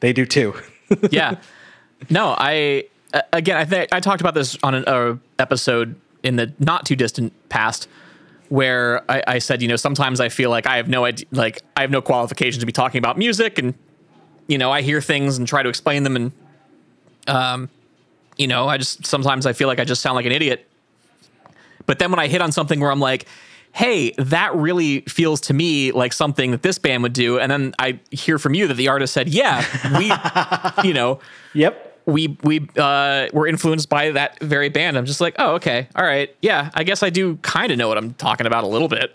they 0.00 0.12
do 0.12 0.26
too. 0.26 0.54
yeah. 1.10 1.36
No, 2.08 2.34
I 2.38 2.84
again, 3.32 3.56
I 3.56 3.64
think 3.64 3.92
I 3.92 4.00
talked 4.00 4.20
about 4.20 4.34
this 4.34 4.56
on 4.62 4.74
an 4.74 4.84
uh, 4.86 5.16
episode 5.38 5.96
in 6.22 6.36
the 6.36 6.52
not 6.58 6.86
too 6.86 6.96
distant 6.96 7.32
past, 7.48 7.88
where 8.50 9.08
I, 9.08 9.22
I 9.26 9.38
said, 9.38 9.62
you 9.62 9.68
know, 9.68 9.76
sometimes 9.76 10.20
I 10.20 10.28
feel 10.28 10.50
like 10.50 10.66
I 10.66 10.76
have 10.76 10.88
no 10.88 11.04
idea, 11.04 11.26
like 11.30 11.62
I 11.76 11.80
have 11.82 11.90
no 11.90 12.02
qualifications 12.02 12.60
to 12.60 12.66
be 12.66 12.72
talking 12.72 12.98
about 12.98 13.16
music, 13.16 13.58
and 13.58 13.74
you 14.48 14.58
know, 14.58 14.70
I 14.70 14.82
hear 14.82 15.00
things 15.00 15.38
and 15.38 15.46
try 15.46 15.62
to 15.62 15.68
explain 15.68 16.02
them, 16.02 16.16
and 16.16 16.32
um, 17.28 17.70
you 18.36 18.48
know, 18.48 18.68
I 18.68 18.76
just 18.76 19.06
sometimes 19.06 19.46
I 19.46 19.52
feel 19.52 19.68
like 19.68 19.78
I 19.78 19.84
just 19.84 20.02
sound 20.02 20.16
like 20.16 20.26
an 20.26 20.32
idiot. 20.32 20.68
But 21.86 22.00
then 22.00 22.10
when 22.10 22.18
I 22.18 22.26
hit 22.26 22.42
on 22.42 22.50
something 22.52 22.80
where 22.80 22.90
I'm 22.90 23.00
like, 23.00 23.26
hey, 23.72 24.10
that 24.18 24.54
really 24.54 25.02
feels 25.02 25.40
to 25.42 25.54
me 25.54 25.92
like 25.92 26.12
something 26.12 26.50
that 26.50 26.62
this 26.62 26.78
band 26.78 27.04
would 27.04 27.12
do, 27.12 27.38
and 27.38 27.50
then 27.50 27.72
I 27.78 28.00
hear 28.10 28.38
from 28.38 28.54
you 28.54 28.66
that 28.66 28.74
the 28.74 28.88
artist 28.88 29.14
said, 29.14 29.28
yeah, 29.28 29.64
we, 29.96 30.12
you 30.88 30.92
know, 30.92 31.20
yep. 31.54 31.89
We 32.10 32.36
we 32.42 32.68
uh, 32.76 33.28
were 33.32 33.46
influenced 33.46 33.88
by 33.88 34.10
that 34.12 34.38
very 34.40 34.68
band. 34.68 34.98
I'm 34.98 35.06
just 35.06 35.20
like, 35.20 35.36
oh, 35.38 35.54
okay, 35.54 35.88
all 35.94 36.04
right, 36.04 36.34
yeah. 36.42 36.70
I 36.74 36.84
guess 36.84 37.02
I 37.02 37.10
do 37.10 37.36
kind 37.42 37.72
of 37.72 37.78
know 37.78 37.88
what 37.88 37.96
I'm 37.98 38.14
talking 38.14 38.46
about 38.46 38.64
a 38.64 38.66
little 38.66 38.88
bit. 38.88 39.14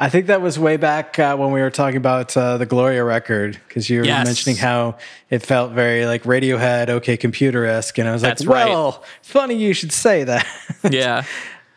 I 0.00 0.08
think 0.08 0.26
that 0.26 0.42
was 0.42 0.58
way 0.58 0.76
back 0.78 1.18
uh, 1.20 1.36
when 1.36 1.52
we 1.52 1.60
were 1.60 1.70
talking 1.70 1.96
about 1.96 2.36
uh, 2.36 2.56
the 2.58 2.66
Gloria 2.66 3.04
record 3.04 3.60
because 3.68 3.88
you 3.88 4.00
were 4.00 4.04
Yes. 4.04 4.26
mentioning 4.26 4.56
how 4.56 4.96
it 5.30 5.40
felt 5.46 5.70
very 5.72 6.06
like 6.06 6.24
Radiohead, 6.24 6.88
OK 6.88 7.16
Computer 7.16 7.64
esque, 7.64 7.98
and 7.98 8.08
I 8.08 8.12
was 8.12 8.20
That's 8.22 8.42
like, 8.44 8.52
right. 8.66 8.68
"Well, 8.70 9.04
funny 9.22 9.54
you 9.54 9.72
should 9.74 9.92
say 9.92 10.24
that." 10.24 10.46
Yeah. 10.90 11.22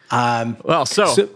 um. 0.09 0.57
Well, 0.63 0.85
so, 0.87 1.05
so- 1.05 1.29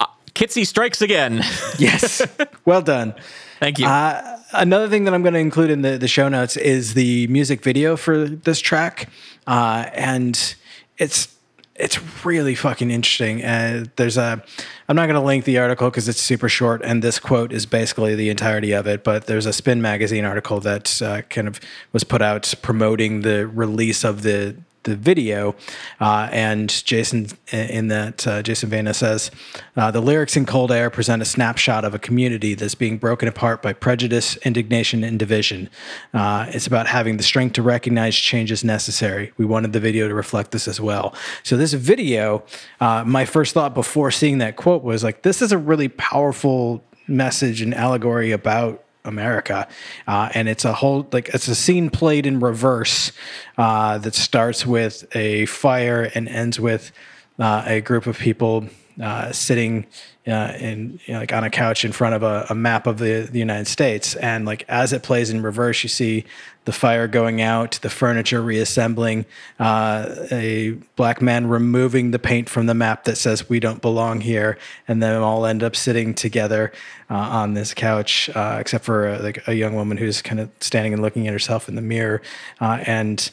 uh, 0.00 0.06
Kitsy 0.34 0.66
strikes 0.66 1.00
again. 1.00 1.42
yes, 1.78 2.20
well 2.66 2.82
done. 2.82 3.14
Thank 3.60 3.78
you. 3.78 3.86
Uh, 3.86 4.38
another 4.54 4.88
thing 4.88 5.04
that 5.04 5.14
I'm 5.14 5.22
going 5.22 5.34
to 5.34 5.40
include 5.40 5.70
in 5.70 5.82
the, 5.82 5.98
the 5.98 6.08
show 6.08 6.28
notes 6.28 6.56
is 6.56 6.94
the 6.94 7.26
music 7.26 7.62
video 7.62 7.96
for 7.96 8.26
this 8.26 8.60
track, 8.60 9.08
uh, 9.46 9.86
and 9.92 10.54
it's 10.98 11.28
it's 11.74 12.24
really 12.24 12.54
fucking 12.54 12.90
interesting. 12.90 13.44
Uh, 13.44 13.84
there's 13.96 14.16
a 14.16 14.42
I'm 14.88 14.96
not 14.96 15.06
going 15.06 15.20
to 15.20 15.26
link 15.26 15.44
the 15.44 15.58
article 15.58 15.90
because 15.90 16.08
it's 16.08 16.20
super 16.20 16.48
short, 16.48 16.82
and 16.84 17.02
this 17.02 17.18
quote 17.18 17.52
is 17.52 17.66
basically 17.66 18.14
the 18.14 18.30
entirety 18.30 18.72
of 18.72 18.86
it. 18.86 19.02
But 19.02 19.26
there's 19.26 19.46
a 19.46 19.52
Spin 19.52 19.82
magazine 19.82 20.24
article 20.24 20.60
that 20.60 21.02
uh, 21.02 21.22
kind 21.22 21.48
of 21.48 21.60
was 21.92 22.04
put 22.04 22.22
out 22.22 22.54
promoting 22.62 23.22
the 23.22 23.46
release 23.46 24.04
of 24.04 24.22
the 24.22 24.56
the 24.84 24.96
video, 24.96 25.54
uh, 26.00 26.28
and 26.32 26.84
Jason 26.84 27.28
in 27.52 27.88
that 27.88 28.26
uh, 28.26 28.42
Jason 28.42 28.70
Vena 28.70 28.94
says 28.94 29.30
uh, 29.76 29.90
the 29.90 30.00
lyrics 30.00 30.36
in 30.36 30.46
Cold 30.46 30.70
Air 30.70 30.90
present 30.90 31.20
a 31.22 31.24
snapshot 31.24 31.84
of 31.84 31.94
a 31.94 31.98
community 31.98 32.54
that's 32.54 32.74
being 32.74 32.98
broken 32.98 33.28
apart 33.28 33.62
by 33.62 33.72
prejudice, 33.72 34.36
indignation, 34.38 35.02
and 35.04 35.18
division. 35.18 35.68
Uh, 36.12 36.46
it's 36.48 36.66
about 36.66 36.86
having 36.86 37.16
the 37.16 37.22
strength 37.22 37.54
to 37.54 37.62
recognize 37.62 38.14
change 38.14 38.52
is 38.52 38.64
necessary. 38.64 39.32
We 39.36 39.44
wanted 39.44 39.72
the 39.72 39.80
video 39.80 40.08
to 40.08 40.14
reflect 40.14 40.52
this 40.52 40.68
as 40.68 40.80
well. 40.80 41.14
So 41.42 41.56
this 41.56 41.72
video, 41.72 42.44
uh, 42.80 43.04
my 43.04 43.24
first 43.24 43.54
thought 43.54 43.74
before 43.74 44.10
seeing 44.10 44.38
that 44.38 44.56
quote 44.56 44.82
was 44.82 45.02
like, 45.02 45.22
this 45.22 45.42
is 45.42 45.52
a 45.52 45.58
really 45.58 45.88
powerful 45.88 46.84
message 47.06 47.60
and 47.60 47.74
allegory 47.74 48.30
about 48.30 48.83
America, 49.04 49.68
uh, 50.06 50.30
and 50.34 50.48
it's 50.48 50.64
a 50.64 50.72
whole 50.72 51.06
like 51.12 51.28
it's 51.28 51.48
a 51.48 51.54
scene 51.54 51.90
played 51.90 52.26
in 52.26 52.40
reverse 52.40 53.12
uh, 53.58 53.98
that 53.98 54.14
starts 54.14 54.66
with 54.66 55.04
a 55.14 55.46
fire 55.46 56.10
and 56.14 56.28
ends 56.28 56.58
with 56.58 56.92
uh, 57.38 57.62
a 57.66 57.80
group 57.80 58.06
of 58.06 58.18
people 58.18 58.66
uh, 59.02 59.32
sitting 59.32 59.86
uh, 60.26 60.52
you 60.58 60.98
know, 61.08 61.18
like 61.18 61.32
on 61.32 61.44
a 61.44 61.50
couch 61.50 61.84
in 61.84 61.92
front 61.92 62.14
of 62.14 62.22
a, 62.22 62.46
a 62.48 62.54
map 62.54 62.86
of 62.86 62.98
the, 62.98 63.28
the 63.30 63.38
United 63.38 63.66
States, 63.66 64.14
and 64.16 64.46
like 64.46 64.64
as 64.68 64.92
it 64.92 65.02
plays 65.02 65.28
in 65.28 65.42
reverse, 65.42 65.82
you 65.82 65.88
see 65.88 66.24
the 66.64 66.72
fire 66.72 67.06
going 67.06 67.42
out, 67.42 67.78
the 67.82 67.90
furniture 67.90 68.40
reassembling, 68.40 69.26
uh, 69.58 70.08
a 70.30 70.70
black 70.96 71.20
man 71.20 71.46
removing 71.46 72.10
the 72.10 72.18
paint 72.18 72.48
from 72.48 72.64
the 72.64 72.74
map 72.74 73.04
that 73.04 73.16
says 73.16 73.50
"We 73.50 73.60
don't 73.60 73.82
belong 73.82 74.22
here," 74.22 74.56
and 74.88 75.02
then 75.02 75.20
all 75.20 75.44
end 75.44 75.62
up 75.62 75.76
sitting 75.76 76.14
together 76.14 76.72
uh, 77.10 77.14
on 77.14 77.52
this 77.52 77.74
couch, 77.74 78.30
uh, 78.34 78.56
except 78.58 78.84
for 78.84 79.08
uh, 79.08 79.22
like 79.22 79.46
a 79.46 79.54
young 79.54 79.74
woman 79.74 79.98
who's 79.98 80.22
kind 80.22 80.40
of 80.40 80.50
standing 80.60 80.94
and 80.94 81.02
looking 81.02 81.26
at 81.26 81.34
herself 81.34 81.68
in 81.68 81.74
the 81.74 81.82
mirror, 81.82 82.22
uh, 82.60 82.78
and. 82.86 83.30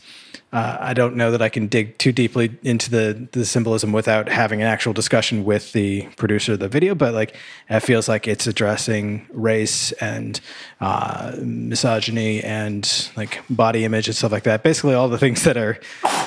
Uh, 0.53 0.77
I 0.81 0.93
don't 0.93 1.15
know 1.15 1.31
that 1.31 1.41
I 1.41 1.47
can 1.47 1.67
dig 1.67 1.97
too 1.97 2.11
deeply 2.11 2.57
into 2.61 2.89
the 2.89 3.27
the 3.31 3.45
symbolism 3.45 3.93
without 3.93 4.27
having 4.27 4.61
an 4.61 4.67
actual 4.67 4.91
discussion 4.91 5.45
with 5.45 5.71
the 5.71 6.03
producer 6.17 6.53
of 6.53 6.59
the 6.59 6.67
video, 6.67 6.93
but 6.93 7.13
like 7.13 7.35
it 7.69 7.79
feels 7.79 8.09
like 8.09 8.27
it's 8.27 8.47
addressing 8.47 9.27
race 9.31 9.93
and 9.93 10.41
uh, 10.81 11.33
misogyny 11.39 12.43
and 12.43 13.09
like 13.15 13.41
body 13.49 13.85
image 13.85 14.07
and 14.07 14.15
stuff 14.15 14.33
like 14.33 14.43
that. 14.43 14.61
Basically, 14.61 14.93
all 14.93 15.07
the 15.07 15.17
things 15.17 15.43
that 15.43 15.55
are 15.55 15.79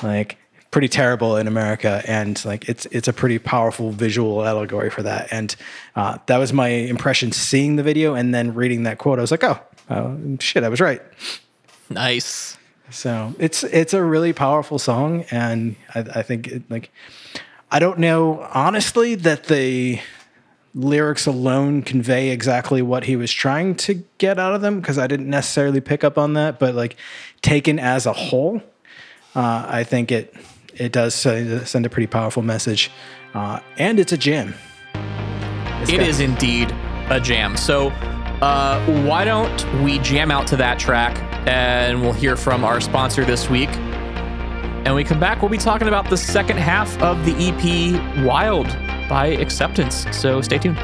like 0.03 0.39
pretty 0.71 0.89
terrible 0.89 1.37
in 1.37 1.47
America, 1.47 2.03
and 2.07 2.43
like 2.47 2.67
it's 2.67 2.87
it's 2.87 3.09
a 3.09 3.13
pretty 3.13 3.39
powerful 3.39 3.93
visual 3.93 4.45
allegory 4.45 4.89
for 4.89 5.03
that. 5.03 5.29
And 5.31 5.55
uh, 5.97 6.19
that 6.27 6.39
was 6.39 6.51
my 6.51 6.69
impression 6.69 7.31
seeing 7.31 7.77
the 7.77 7.83
video 7.83 8.15
and 8.15 8.35
then 8.35 8.55
reading 8.55 8.85
that 8.85 8.97
quote. 8.97 9.19
I 9.19 9.23
was 9.23 9.31
like, 9.31 9.45
oh, 9.45 9.61
uh, 9.91 10.17
shit, 10.41 10.65
I 10.65 10.71
was 10.71 10.81
right. 10.81 11.03
nice. 11.91 12.57
So 12.95 13.35
it's 13.41 13.65
it's 13.65 13.93
a 13.93 14.03
really 14.03 14.33
powerful 14.33 14.79
song, 14.79 15.25
and 15.31 15.75
I, 15.95 16.01
I 16.01 16.23
think 16.23 16.47
it, 16.47 16.71
like 16.71 16.91
I 17.71 17.81
don't 17.81 17.99
know 17.99 18.47
honestly 18.55 19.17
that 19.17 19.45
the 19.45 20.01
lyrics 20.77 21.27
alone 21.27 21.83
convey 21.83 22.31
exactly 22.31 22.83
what 22.83 23.05
he 23.05 23.17
was 23.17 23.33
trying 23.33 23.75
to 23.77 23.95
get 24.19 24.39
out 24.39 24.55
of 24.55 24.61
them 24.61 24.81
because 24.81 24.97
I 24.99 25.07
didn't 25.09 25.29
necessarily 25.29 25.81
pick 25.81 26.05
up 26.05 26.17
on 26.19 26.35
that, 26.35 26.59
but 26.61 26.75
like 26.77 26.97
taken 27.43 27.79
as 27.79 28.07
a 28.07 28.13
whole, 28.13 28.63
uh, 29.35 29.67
I 29.69 29.83
think 29.85 30.13
it 30.13 30.33
it 30.75 30.93
does 30.93 31.15
send, 31.15 31.87
a 31.87 31.89
pretty 31.91 32.07
powerful 32.07 32.43
message, 32.43 32.91
uh, 33.35 33.59
and 33.77 33.99
it's 33.99 34.13
a 34.13 34.17
jam. 34.19 34.55
It's 35.83 35.91
It 35.91 35.99
got- 35.99 36.09
is 36.09 36.21
indeed 36.21 36.73
a 37.11 37.19
jam. 37.21 37.57
So, 37.57 37.89
uh, 38.41 38.81
why 39.05 39.25
don't 39.25 39.83
we 39.83 39.99
jam 39.99 40.31
out 40.31 40.47
to 40.49 40.57
that 40.57 40.79
track 40.79 41.17
and 41.47 42.01
we'll 42.01 42.13
hear 42.13 42.37
from 42.37 42.65
our 42.65 42.81
sponsor 42.81 43.25
this 43.25 43.49
week. 43.49 43.71
And 44.87 44.95
we 44.95 45.05
come 45.05 45.19
back, 45.19 45.41
we'll 45.41 45.51
be 45.51 45.59
talking 45.59 45.89
about 45.89 46.11
the 46.11 46.17
second 46.17 46.59
half 46.59 47.01
of 47.01 47.25
the 47.25 47.35
EP 47.39 48.25
Wild 48.25 48.67
by 49.09 49.27
Acceptance. 49.27 50.07
So 50.13 50.41
stay 50.43 50.59
tuned. 50.59 50.79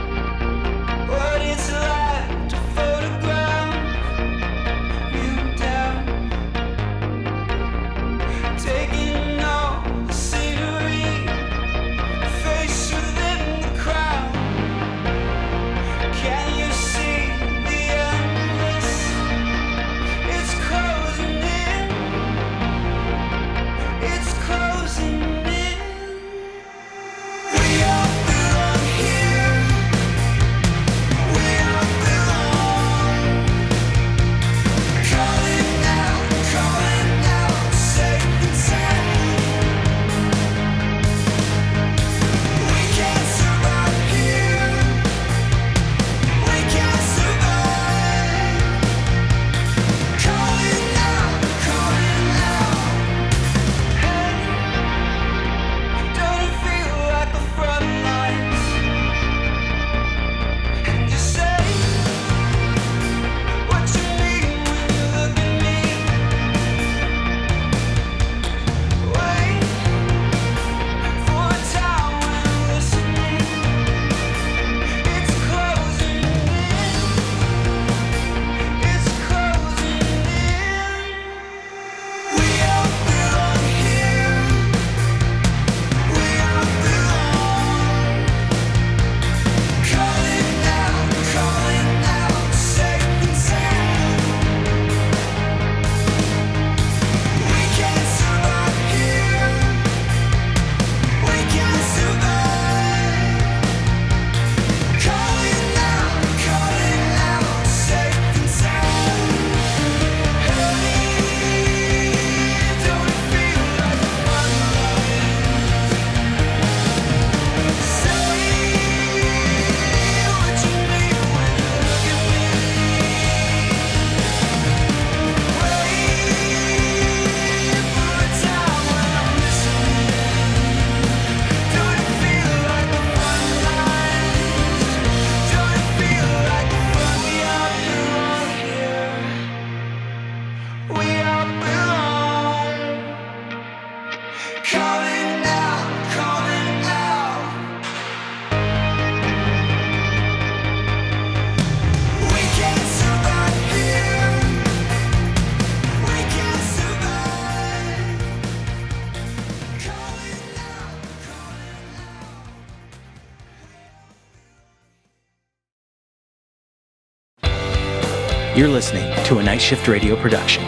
To 169.30 169.38
a 169.38 169.42
Night 169.44 169.62
Shift 169.62 169.86
Radio 169.86 170.16
production. 170.16 170.64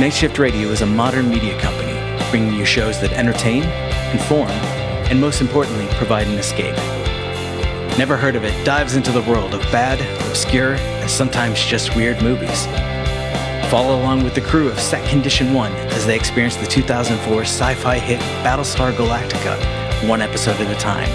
Night 0.00 0.14
Shift 0.14 0.38
Radio 0.38 0.70
is 0.70 0.80
a 0.80 0.86
modern 0.86 1.28
media 1.28 1.60
company 1.60 1.92
bringing 2.30 2.54
you 2.54 2.64
shows 2.64 2.98
that 3.02 3.12
entertain, 3.12 3.64
inform, 4.12 4.48
and 5.10 5.20
most 5.20 5.42
importantly, 5.42 5.86
provide 5.90 6.26
an 6.26 6.38
escape. 6.38 6.74
Never 7.98 8.16
heard 8.16 8.34
of 8.34 8.44
it 8.44 8.64
dives 8.64 8.96
into 8.96 9.12
the 9.12 9.20
world 9.20 9.52
of 9.52 9.60
bad, 9.64 10.00
obscure, 10.26 10.76
and 10.76 11.10
sometimes 11.10 11.62
just 11.62 11.94
weird 11.94 12.22
movies. 12.22 12.64
Follow 13.70 14.00
along 14.00 14.24
with 14.24 14.34
the 14.34 14.40
crew 14.40 14.68
of 14.68 14.80
Set 14.80 15.06
Condition 15.10 15.52
1 15.52 15.70
as 15.70 16.06
they 16.06 16.16
experience 16.16 16.56
the 16.56 16.64
2004 16.64 17.42
sci 17.42 17.74
fi 17.74 17.98
hit 17.98 18.20
Battlestar 18.42 18.90
Galactica, 18.94 20.08
one 20.08 20.22
episode 20.22 20.58
at 20.62 20.74
a 20.74 20.80
time. 20.80 21.10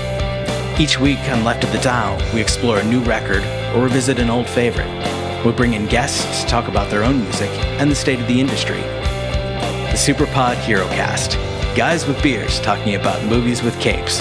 Each 0.80 1.00
week 1.00 1.22
on 1.22 1.44
Left 1.44 1.64
of 1.64 1.72
the 1.72 1.80
Dial, 1.80 2.22
we 2.36 2.40
explore 2.40 2.78
a 2.78 2.84
new 2.84 3.02
record 3.02 3.44
or 3.74 3.82
revisit 3.86 4.20
an 4.20 4.30
old 4.30 4.48
favorite. 4.48 5.11
We 5.46 5.52
bring 5.52 5.74
in 5.74 5.88
guests 5.88 6.44
to 6.44 6.48
talk 6.48 6.68
about 6.68 6.92
their 6.92 7.04
own 7.04 7.24
music 7.24 7.50
and 7.80 7.90
the 7.90 7.96
state 7.96 8.20
of 8.20 8.28
the 8.28 8.40
industry. 8.40 8.82
The 8.82 9.98
Superpod 9.98 10.58
Hero 10.58 10.86
Cast, 10.90 11.32
guys 11.76 12.06
with 12.06 12.22
beers 12.22 12.62
talking 12.62 12.94
about 12.94 13.26
movies 13.26 13.64
with 13.64 13.80
capes. 13.80 14.20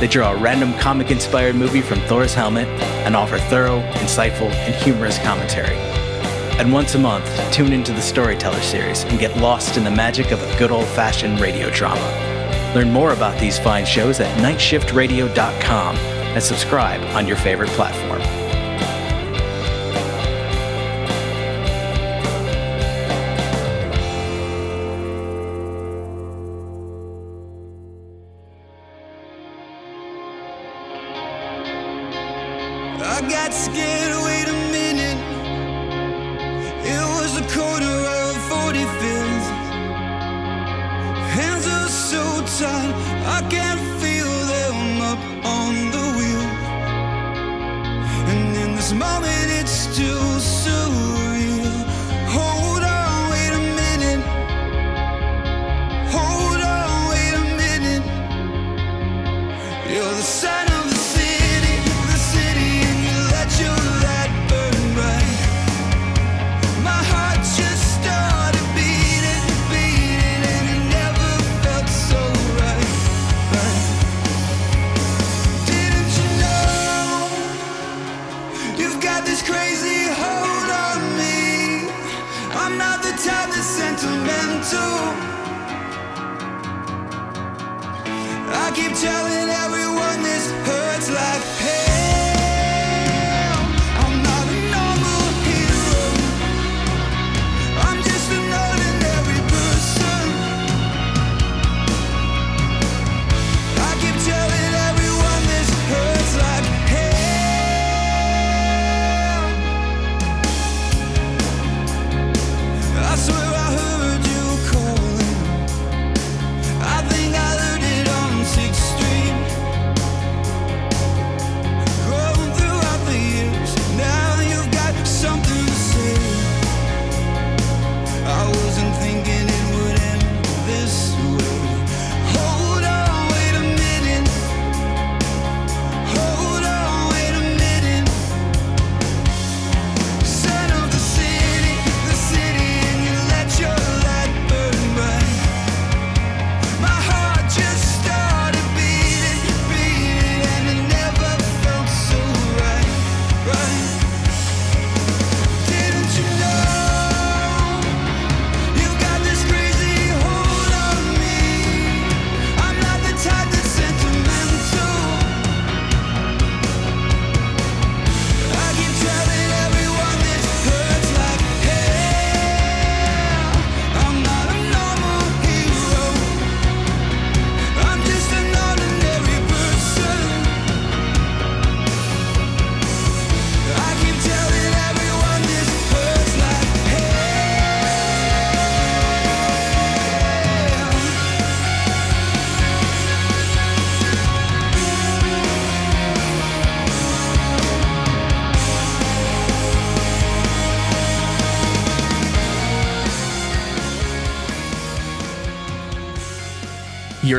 They 0.00 0.06
draw 0.06 0.32
a 0.32 0.36
random 0.36 0.74
comic 0.74 1.10
inspired 1.10 1.56
movie 1.56 1.80
from 1.80 2.00
Thor's 2.00 2.34
helmet 2.34 2.68
and 3.06 3.16
offer 3.16 3.38
thorough, 3.38 3.80
insightful, 3.94 4.50
and 4.50 4.74
humorous 4.74 5.18
commentary. 5.20 5.76
And 6.58 6.70
once 6.74 6.94
a 6.94 6.98
month, 6.98 7.26
tune 7.52 7.72
into 7.72 7.92
the 7.92 8.02
Storyteller 8.02 8.60
series 8.60 9.04
and 9.04 9.18
get 9.18 9.34
lost 9.38 9.78
in 9.78 9.84
the 9.84 9.90
magic 9.90 10.30
of 10.30 10.42
a 10.42 10.58
good 10.58 10.70
old 10.70 10.86
fashioned 10.88 11.40
radio 11.40 11.70
drama. 11.70 12.72
Learn 12.74 12.90
more 12.90 13.12
about 13.12 13.40
these 13.40 13.58
fine 13.58 13.86
shows 13.86 14.20
at 14.20 14.38
nightshiftradio.com 14.38 15.96
and 15.96 16.42
subscribe 16.42 17.00
on 17.16 17.26
your 17.26 17.38
favorite 17.38 17.70
platform. 17.70 18.39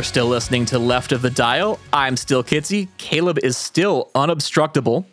You're 0.01 0.05
still 0.05 0.25
listening 0.25 0.65
to 0.65 0.79
Left 0.79 1.11
of 1.11 1.21
the 1.21 1.29
Dial. 1.29 1.79
I'm 1.93 2.17
still 2.17 2.43
Kitsy. 2.43 2.87
Caleb 2.97 3.37
is 3.43 3.55
still 3.55 4.09
unobstructable. 4.15 5.05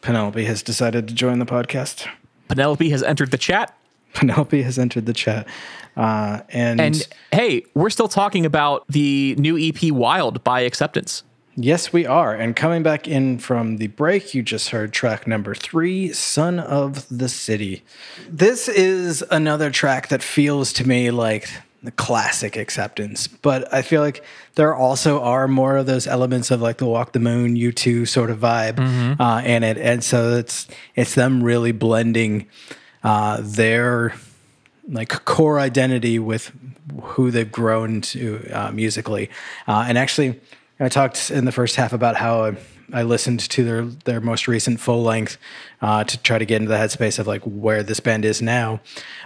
Penelope 0.00 0.44
has 0.44 0.62
decided 0.62 1.08
to 1.08 1.14
join 1.14 1.40
the 1.40 1.44
podcast. 1.44 2.08
Penelope 2.46 2.88
has 2.88 3.02
entered 3.02 3.32
the 3.32 3.36
chat. 3.36 3.76
Penelope 4.14 4.62
has 4.62 4.78
entered 4.78 5.06
the 5.06 5.12
chat. 5.12 5.48
Uh, 5.96 6.42
and, 6.50 6.80
And 6.80 7.08
hey, 7.32 7.64
we're 7.74 7.90
still 7.90 8.06
talking 8.06 8.46
about 8.46 8.86
the 8.86 9.34
new 9.38 9.58
EP 9.58 9.90
Wild 9.90 10.44
by 10.44 10.60
Acceptance. 10.60 11.24
yes, 11.56 11.92
we 11.92 12.06
are. 12.06 12.32
And 12.32 12.54
coming 12.54 12.84
back 12.84 13.08
in 13.08 13.40
from 13.40 13.78
the 13.78 13.88
break, 13.88 14.36
you 14.36 14.44
just 14.44 14.68
heard 14.68 14.92
track 14.92 15.26
number 15.26 15.52
three, 15.52 16.12
Son 16.12 16.60
of 16.60 17.08
the 17.08 17.28
City. 17.28 17.82
This 18.28 18.68
is 18.68 19.24
another 19.32 19.68
track 19.68 20.06
that 20.10 20.22
feels 20.22 20.72
to 20.74 20.86
me 20.86 21.10
like 21.10 21.50
the 21.82 21.90
classic 21.90 22.56
acceptance. 22.56 23.26
But 23.26 23.72
I 23.72 23.82
feel 23.82 24.02
like 24.02 24.24
there 24.54 24.74
also 24.74 25.20
are 25.22 25.48
more 25.48 25.76
of 25.76 25.86
those 25.86 26.06
elements 26.06 26.50
of 26.50 26.60
like 26.60 26.78
the 26.78 26.86
Walk 26.86 27.12
the 27.12 27.20
Moon, 27.20 27.56
U2 27.56 28.06
sort 28.06 28.30
of 28.30 28.38
vibe 28.38 28.78
uh, 29.18 29.42
in 29.44 29.62
it, 29.62 29.78
and 29.78 30.04
so 30.04 30.36
it's 30.36 30.68
it's 30.94 31.14
them 31.14 31.42
really 31.42 31.72
blending 31.72 32.46
uh, 33.02 33.38
their 33.40 34.14
like 34.88 35.08
core 35.24 35.58
identity 35.58 36.18
with 36.18 36.52
who 37.02 37.30
they've 37.30 37.50
grown 37.50 38.00
to 38.00 38.46
uh, 38.52 38.70
musically. 38.72 39.30
Uh, 39.66 39.84
and 39.88 39.96
actually, 39.96 40.40
I 40.78 40.88
talked 40.88 41.30
in 41.30 41.44
the 41.44 41.52
first 41.52 41.76
half 41.76 41.92
about 41.92 42.16
how 42.16 42.54
I, 42.94 43.02
listened 43.02 43.40
to 43.40 43.64
their 43.64 43.84
their 43.84 44.20
most 44.20 44.48
recent 44.48 44.80
full 44.80 45.02
length 45.02 45.38
uh, 45.82 46.04
to 46.04 46.18
try 46.18 46.38
to 46.38 46.44
get 46.44 46.56
into 46.56 46.68
the 46.68 46.76
headspace 46.76 47.18
of 47.18 47.26
like 47.26 47.42
where 47.42 47.82
this 47.82 48.00
band 48.00 48.24
is 48.24 48.40
now. 48.40 48.80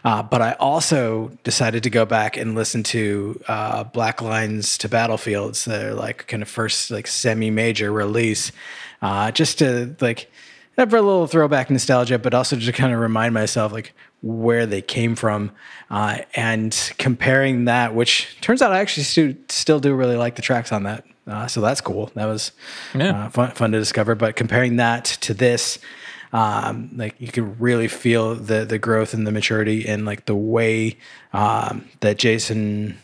Uh, 0.05 0.23
but 0.23 0.43
I 0.43 0.53
also 0.55 1.31
decided 1.45 1.83
to 1.83 1.91
go 1.91 2.05
back 2.05 2.37
and 2.37 2.55
listen 2.55 2.83
to 2.85 3.41
uh, 3.49 3.85
Black 3.85 4.23
Lines 4.23 4.79
to 4.79 4.89
Battlefields, 4.89 5.65
their 5.65 5.95
like 5.95 6.27
kind 6.27 6.43
of 6.43 6.49
first 6.49 6.91
like 6.91 7.07
semi 7.07 7.51
major 7.51 7.93
release, 7.93 8.53
uh, 9.03 9.31
just 9.31 9.59
to 9.59 9.97
like 10.01 10.31
have 10.79 10.93
a 10.93 10.97
little 11.01 11.27
throwback 11.27 11.71
nostalgia, 11.71 12.19
but 12.19 12.35
also 12.35 12.57
just 12.57 12.67
to 12.67 12.73
kind 12.73 12.93
of 12.93 13.01
remind 13.01 13.35
myself 13.35 13.73
like 13.73 13.95
where 14.25 14.65
they 14.65 14.81
came 14.81 15.15
from, 15.15 15.51
uh, 15.91 16.19
and 16.35 16.93
comparing 16.99 17.67
that, 17.67 17.95
which 17.95 18.39
turns 18.41 18.63
out 18.63 18.73
I 18.73 18.79
actually 18.81 19.03
still 19.05 19.35
still 19.51 19.81
do 19.81 19.95
really 19.95 20.17
like 20.17 20.37
the 20.37 20.43
tracks 20.43 20.73
on 20.73 20.85
that. 20.85 21.05
Uh, 21.27 21.47
so 21.47 21.61
that's 21.61 21.81
cool. 21.83 22.11
That 22.15 22.25
was 22.27 22.53
Yeah. 22.95 23.27
uh, 23.27 23.29
fun, 23.31 23.51
fun 23.53 23.73
to 23.73 23.79
discover. 23.79 24.15
But 24.15 24.35
comparing 24.37 24.77
that 24.77 25.05
to 25.23 25.35
this, 25.35 25.79
um, 26.33 26.91
like 26.97 27.15
you 27.19 27.29
could 27.29 27.61
really 27.61 27.87
feel 27.89 28.35
the 28.35 28.65
the 28.65 28.79
growth 28.79 29.13
and 29.15 29.27
the 29.27 29.33
maturity 29.33 29.87
and 29.87 30.05
like 30.07 30.25
the 30.27 30.35
way 30.35 30.97
um, 31.35 31.85
that 32.01 32.19
Jason. 32.19 32.99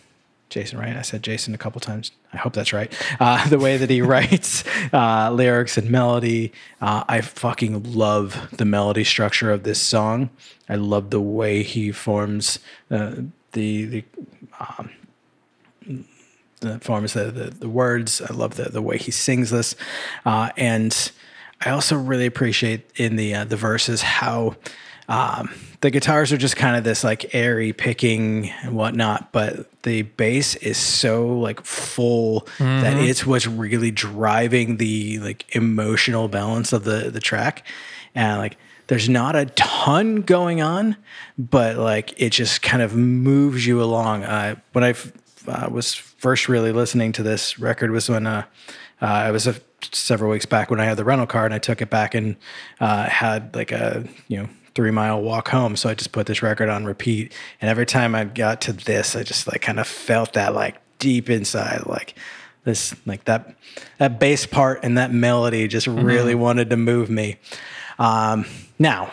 Jason, 0.50 0.78
right? 0.78 0.96
I 0.96 1.02
said 1.02 1.22
Jason 1.22 1.54
a 1.54 1.58
couple 1.58 1.80
times. 1.80 2.10
I 2.32 2.36
hope 2.36 2.52
that's 2.52 2.72
right. 2.72 2.92
Uh, 3.18 3.48
the 3.48 3.58
way 3.58 3.76
that 3.76 3.88
he 3.88 4.02
writes 4.02 4.64
uh, 4.92 5.30
lyrics 5.32 5.78
and 5.78 5.90
melody, 5.90 6.52
uh, 6.80 7.04
I 7.08 7.20
fucking 7.20 7.94
love 7.94 8.50
the 8.52 8.64
melody 8.64 9.04
structure 9.04 9.50
of 9.50 9.62
this 9.62 9.80
song. 9.80 10.30
I 10.68 10.74
love 10.74 11.10
the 11.10 11.20
way 11.20 11.62
he 11.62 11.92
forms 11.92 12.58
uh, 12.90 13.14
the 13.52 13.86
the 13.86 14.04
the 16.60 16.78
forms 16.80 17.14
the, 17.14 17.30
the 17.30 17.50
the 17.50 17.68
words. 17.68 18.20
I 18.20 18.32
love 18.34 18.56
the 18.56 18.64
the 18.64 18.82
way 18.82 18.98
he 18.98 19.10
sings 19.10 19.50
this, 19.50 19.74
uh, 20.26 20.50
and 20.56 21.12
I 21.64 21.70
also 21.70 21.96
really 21.96 22.26
appreciate 22.26 22.90
in 22.96 23.16
the 23.16 23.34
uh, 23.34 23.44
the 23.44 23.56
verses 23.56 24.02
how. 24.02 24.56
Um, 25.08 25.52
the 25.80 25.90
guitars 25.90 26.32
are 26.32 26.36
just 26.36 26.56
kind 26.56 26.76
of 26.76 26.84
this 26.84 27.02
like 27.02 27.34
airy 27.34 27.72
picking 27.72 28.50
and 28.62 28.76
whatnot, 28.76 29.32
but 29.32 29.82
the 29.82 30.02
bass 30.02 30.54
is 30.56 30.76
so 30.76 31.26
like 31.26 31.64
full 31.64 32.46
that 32.58 32.98
it's 32.98 33.24
what's 33.24 33.46
really 33.46 33.90
driving 33.90 34.76
the 34.76 35.18
like 35.20 35.54
emotional 35.56 36.28
balance 36.28 36.72
of 36.72 36.84
the 36.84 37.10
the 37.10 37.20
track, 37.20 37.66
and 38.14 38.38
like 38.38 38.58
there's 38.88 39.08
not 39.08 39.36
a 39.36 39.46
ton 39.46 40.16
going 40.16 40.60
on, 40.60 40.96
but 41.38 41.76
like 41.78 42.12
it 42.20 42.30
just 42.30 42.60
kind 42.60 42.82
of 42.82 42.94
moves 42.94 43.66
you 43.66 43.82
along. 43.82 44.24
Uh, 44.24 44.56
when 44.72 44.84
I 44.84 44.94
uh, 45.48 45.68
was 45.70 45.94
first 45.94 46.48
really 46.48 46.72
listening 46.72 47.12
to 47.12 47.22
this 47.22 47.58
record 47.58 47.90
was 47.90 48.08
when 48.08 48.26
uh, 48.26 48.44
uh, 49.00 49.26
it 49.28 49.32
was 49.32 49.46
a, 49.46 49.54
several 49.92 50.30
weeks 50.30 50.44
back 50.44 50.70
when 50.70 50.80
I 50.80 50.84
had 50.84 50.98
the 50.98 51.04
rental 51.04 51.26
car 51.26 51.46
and 51.46 51.54
I 51.54 51.58
took 51.58 51.80
it 51.80 51.88
back 51.88 52.14
and 52.14 52.36
uh, 52.80 53.04
had 53.04 53.54
like 53.56 53.72
a 53.72 54.04
you 54.28 54.38
know 54.38 54.48
three 54.80 54.90
mile 54.90 55.20
walk 55.20 55.48
home. 55.48 55.76
So 55.76 55.90
I 55.90 55.94
just 55.94 56.10
put 56.10 56.26
this 56.26 56.40
record 56.40 56.70
on 56.70 56.86
repeat, 56.86 57.34
and 57.60 57.68
every 57.68 57.84
time 57.84 58.14
I 58.14 58.24
got 58.24 58.62
to 58.62 58.72
this, 58.72 59.14
I 59.14 59.22
just 59.22 59.46
like 59.46 59.60
kind 59.60 59.78
of 59.78 59.86
felt 59.86 60.32
that 60.32 60.54
like 60.54 60.76
deep 60.98 61.28
inside, 61.28 61.84
like 61.84 62.14
this 62.64 62.94
like 63.04 63.24
that 63.24 63.54
that 63.98 64.18
bass 64.18 64.46
part 64.46 64.80
and 64.82 64.96
that 64.96 65.12
melody 65.12 65.68
just 65.68 65.86
really 65.86 66.34
wanted 66.34 66.70
to 66.70 66.78
move 66.78 67.10
me. 67.10 67.36
Um, 67.98 68.46
now, 68.78 69.10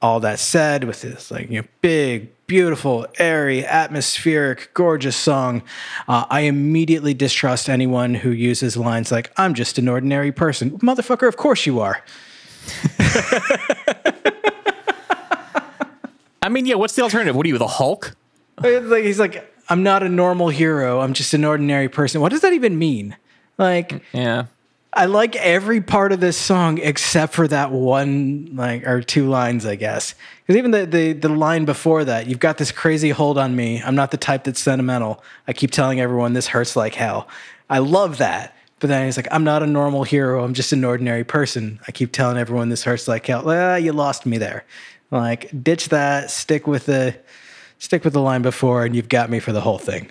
all 0.00 0.18
that 0.20 0.38
said, 0.38 0.84
with 0.84 1.02
this 1.02 1.30
like 1.30 1.50
you 1.50 1.60
know 1.60 1.68
big, 1.82 2.30
beautiful, 2.46 3.06
airy, 3.18 3.66
atmospheric, 3.66 4.72
gorgeous 4.72 5.14
song, 5.14 5.62
uh, 6.08 6.24
I 6.30 6.40
immediately 6.40 7.12
distrust 7.12 7.68
anyone 7.68 8.14
who 8.14 8.30
uses 8.30 8.78
lines 8.78 9.12
like 9.12 9.30
"I'm 9.36 9.52
just 9.52 9.76
an 9.76 9.88
ordinary 9.88 10.32
person." 10.32 10.78
Motherfucker, 10.78 11.28
of 11.28 11.36
course 11.36 11.66
you 11.66 11.80
are. 11.80 12.02
I 16.42 16.48
mean, 16.48 16.66
yeah. 16.66 16.74
What's 16.74 16.94
the 16.94 17.02
alternative? 17.02 17.36
What 17.36 17.46
are 17.46 17.48
you, 17.48 17.58
the 17.58 17.66
Hulk? 17.66 18.16
Like 18.58 19.04
he's 19.04 19.18
like, 19.20 19.48
"I'm 19.68 19.82
not 19.82 20.02
a 20.02 20.08
normal 20.08 20.48
hero. 20.48 21.00
I'm 21.00 21.12
just 21.12 21.32
an 21.34 21.44
ordinary 21.44 21.88
person." 21.88 22.20
What 22.20 22.30
does 22.30 22.40
that 22.40 22.52
even 22.52 22.78
mean? 22.78 23.16
Like, 23.58 24.02
Yeah. 24.12 24.46
I 24.94 25.06
like 25.06 25.36
every 25.36 25.80
part 25.80 26.12
of 26.12 26.20
this 26.20 26.36
song 26.36 26.76
except 26.76 27.32
for 27.32 27.48
that 27.48 27.70
one 27.70 28.50
like 28.52 28.86
or 28.86 29.00
two 29.00 29.26
lines, 29.26 29.64
I 29.64 29.74
guess. 29.74 30.14
Because 30.42 30.58
even 30.58 30.70
the, 30.70 30.84
the 30.84 31.12
the 31.14 31.28
line 31.30 31.64
before 31.64 32.04
that, 32.04 32.26
you've 32.26 32.40
got 32.40 32.58
this 32.58 32.70
crazy 32.70 33.08
hold 33.08 33.38
on 33.38 33.56
me. 33.56 33.82
I'm 33.82 33.94
not 33.94 34.10
the 34.10 34.18
type 34.18 34.44
that's 34.44 34.60
sentimental. 34.60 35.24
I 35.48 35.54
keep 35.54 35.70
telling 35.70 35.98
everyone 35.98 36.34
this 36.34 36.48
hurts 36.48 36.76
like 36.76 36.94
hell. 36.94 37.26
I 37.70 37.78
love 37.78 38.18
that. 38.18 38.54
But 38.80 38.88
then 38.88 39.06
he's 39.06 39.16
like, 39.16 39.28
I'm 39.30 39.44
not 39.44 39.62
a 39.62 39.66
normal 39.66 40.02
hero. 40.02 40.44
I'm 40.44 40.52
just 40.54 40.72
an 40.72 40.84
ordinary 40.84 41.24
person. 41.24 41.80
I 41.88 41.92
keep 41.92 42.12
telling 42.12 42.36
everyone 42.36 42.68
this 42.68 42.82
hurts 42.84 43.08
like 43.08 43.24
hell. 43.24 43.48
Ah, 43.48 43.76
you 43.76 43.92
lost 43.92 44.26
me 44.26 44.36
there. 44.38 44.64
Like, 45.12 45.50
ditch 45.62 45.90
that. 45.90 46.30
Stick 46.30 46.66
with 46.66 46.86
the 46.86 47.14
stick 47.78 48.02
with 48.02 48.14
the 48.14 48.20
line 48.22 48.42
before, 48.42 48.84
and 48.84 48.96
you've 48.96 49.08
got 49.08 49.28
me 49.30 49.38
for 49.38 49.52
the 49.52 49.60
whole 49.60 49.78
thing. 49.78 50.10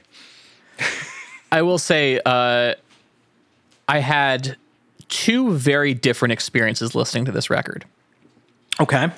I 1.52 1.64
will 1.64 1.80
say, 1.80 2.22
uh, 2.26 2.76
I 3.90 4.00
had 4.00 4.56
two 5.10 5.54
very 5.54 5.94
different 5.94 6.32
experiences 6.32 6.96
listening 6.96 7.26
to 7.26 7.32
this 7.32 7.50
record. 7.50 7.84
Okay. 8.80 9.10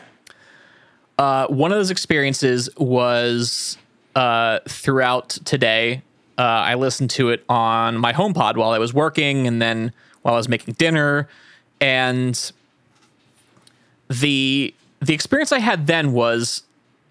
Uh, 1.18 1.48
one 1.48 1.72
of 1.72 1.78
those 1.78 1.92
experiences 1.92 2.70
was 2.78 3.78
uh, 4.16 4.60
throughout 4.68 5.30
today. 5.30 6.02
Uh, 6.38 6.42
I 6.42 6.76
listened 6.76 7.10
to 7.12 7.30
it 7.30 7.44
on 7.50 7.98
my 7.98 8.14
HomePod 8.14 8.56
while 8.56 8.72
I 8.72 8.80
was 8.80 8.94
working, 8.94 9.48
and 9.48 9.62
then 9.62 9.92
while 10.22 10.34
I 10.34 10.38
was 10.38 10.48
making 10.48 10.76
dinner. 10.76 11.28
And 11.80 12.52
the 14.10 14.74
the 15.06 15.14
experience 15.14 15.52
I 15.52 15.60
had 15.60 15.88
then 15.88 16.14
was, 16.14 16.64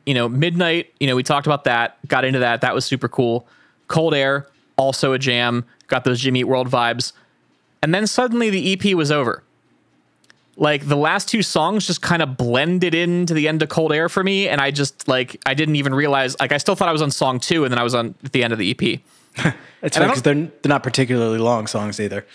you 0.07 0.14
know, 0.14 0.28
midnight. 0.28 0.93
You 1.01 1.07
know, 1.07 1.16
we 1.16 1.22
talked 1.22 1.47
about 1.47 1.64
that, 1.64 1.97
got 2.09 2.24
into 2.24 2.38
that. 2.40 2.61
That 2.61 2.74
was 2.74 2.84
super 2.84 3.09
cool. 3.09 3.47
Cold 3.88 4.14
Air, 4.14 4.47
also 4.76 5.12
a 5.12 5.18
jam. 5.18 5.64
Got 5.88 6.05
those 6.05 6.20
Jimmy 6.20 6.40
Eat 6.40 6.45
World 6.45 6.68
vibes. 6.68 7.12
And 7.82 7.95
then 7.95 8.07
suddenly 8.07 8.51
the 8.51 8.72
EP 8.72 8.95
was 8.95 9.11
over 9.11 9.43
like 10.57 10.86
the 10.86 10.97
last 10.97 11.28
two 11.28 11.43
songs 11.43 11.86
just 11.86 12.03
kind 12.03 12.22
of 12.22 12.36
blended 12.36 12.95
into 12.95 13.32
the 13.34 13.49
end 13.49 13.62
of 13.62 13.68
cold 13.68 13.93
air 13.93 14.09
for 14.09 14.22
me 14.22 14.49
and 14.49 14.61
i 14.61 14.70
just 14.70 15.09
like 15.09 15.40
i 15.47 15.55
didn't 15.55 15.76
even 15.76 15.95
realize 15.95 16.38
like 16.40 16.53
i 16.53 16.59
still 16.59 16.74
thought 16.74 16.88
i 16.88 16.93
was 16.93 17.03
on 17.03 17.11
song 17.11 17.40
two 17.40 17.64
and 17.64 17.72
then 17.72 17.78
i 17.78 17.82
was 17.82 17.95
on 17.95 18.14
the 18.32 18.45
end 18.45 18.53
of 18.53 18.59
the 18.59 18.70
ep 18.70 18.82
It's 19.82 19.97
And 19.97 20.07
because 20.07 20.22
they're, 20.22 20.34
they're 20.34 20.51
not 20.68 20.82
particularly 20.82 21.38
long 21.38 21.66
songs 21.66 21.99
either. 21.99 22.26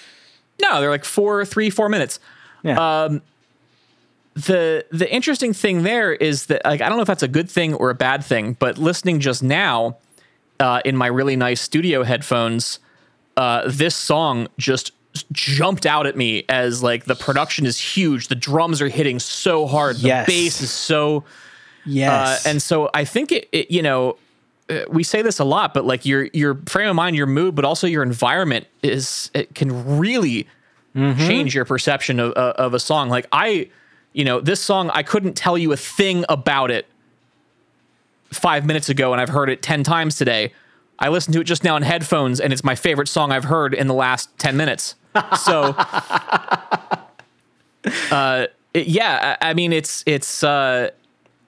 no 0.62 0.82
they're 0.82 0.89
like 0.89 1.05
four 1.05 1.45
three 1.45 1.70
four 1.70 1.89
minutes 1.89 2.20
Yeah. 2.64 3.03
Um, 3.03 3.22
the 4.46 4.86
the 4.92 5.12
interesting 5.12 5.52
thing 5.52 5.82
there 5.84 6.14
is 6.14 6.46
that 6.46 6.62
like 6.64 6.80
i 6.82 6.88
don't 6.88 6.98
know 6.98 7.02
if 7.02 7.08
that's 7.08 7.24
a 7.24 7.28
good 7.28 7.50
thing 7.50 7.74
or 7.74 7.90
a 7.90 7.96
bad 7.96 8.24
thing 8.24 8.54
but 8.60 8.78
listening 8.78 9.20
just 9.20 9.42
now 9.42 9.98
uh, 10.60 10.80
in 10.86 10.96
my 10.96 11.08
really 11.08 11.36
nice 11.36 11.60
studio 11.62 12.04
headphones 12.04 12.80
uh, 13.36 13.64
this 13.68 13.96
song 13.96 14.48
just 14.58 14.92
jumped 15.32 15.86
out 15.88 16.06
at 16.06 16.16
me 16.16 16.44
as 16.50 16.84
like 16.84 17.06
the 17.06 17.16
production 17.16 17.66
is 17.66 17.80
huge 17.80 18.28
the 18.28 18.36
drums 18.36 18.82
are 18.82 18.90
hitting 18.90 19.18
so 19.20 19.66
hard 19.66 19.96
the 19.98 20.08
Yes. 20.08 20.28
bass 20.28 20.62
is 20.62 20.70
so 20.72 21.24
yes. 21.86 22.46
Uh, 22.46 22.50
and 22.50 22.62
so 22.62 22.90
I 22.94 23.06
think 23.06 23.32
it, 23.32 23.48
it 23.52 23.72
you 23.72 23.82
know, 23.82 24.18
uh, 24.70 24.82
we 24.90 25.04
say 25.04 25.22
this 25.22 25.40
a 25.40 25.46
lot, 25.46 25.74
but 25.74 25.86
like 25.86 26.06
your 26.06 26.26
your 26.34 26.56
frame 26.68 26.90
of 26.90 26.96
mind, 26.96 27.16
your 27.16 27.26
mood, 27.28 27.56
but 27.56 27.66
also 27.66 27.88
your 27.88 28.04
environment 28.04 28.68
is 28.84 29.32
it 29.34 29.56
can 29.56 29.98
really 29.98 30.48
change 30.96 31.54
your 31.56 31.64
perception 31.66 32.20
of 32.20 32.32
of 32.34 32.74
a 32.74 32.80
song. 32.80 33.10
Like 33.10 33.26
I, 33.32 33.70
you 34.18 34.26
know, 34.26 34.41
this 34.41 34.59
song 34.59 34.89
I 34.93 35.03
couldn't 35.03 35.36
tell 35.36 35.57
you 35.57 35.72
a 35.72 35.78
thing 35.78 36.26
about 36.28 36.72
it 36.72 36.88
five 38.34 38.65
minutes 38.65 38.89
ago, 38.89 39.13
and 39.13 39.22
I've 39.22 39.30
heard 39.30 39.49
it 39.49 39.61
ten 39.61 39.84
times 39.84 40.18
today. 40.18 40.51
I 40.99 41.09
listened 41.09 41.36
to 41.36 41.41
it 41.41 41.43
just 41.43 41.63
now 41.63 41.76
in 41.78 41.84
headphones, 41.84 42.39
and 42.41 42.51
it's 42.51 42.63
my 42.63 42.74
favorite 42.74 43.07
song 43.07 43.32
I've 43.32 43.43
heard 43.43 43.76
in 43.76 43.86
the 43.88 43.93
last 43.93 44.36
ten 44.39 44.57
minutes. 44.57 44.95
So, 45.43 45.76
uh, 48.11 48.47
it- 48.74 48.88
yeah, 48.88 49.38
I, 49.41 49.51
I 49.51 49.53
mean, 49.53 49.72
it's 49.74 50.03
it's 50.05 50.43
uh, 50.43 50.89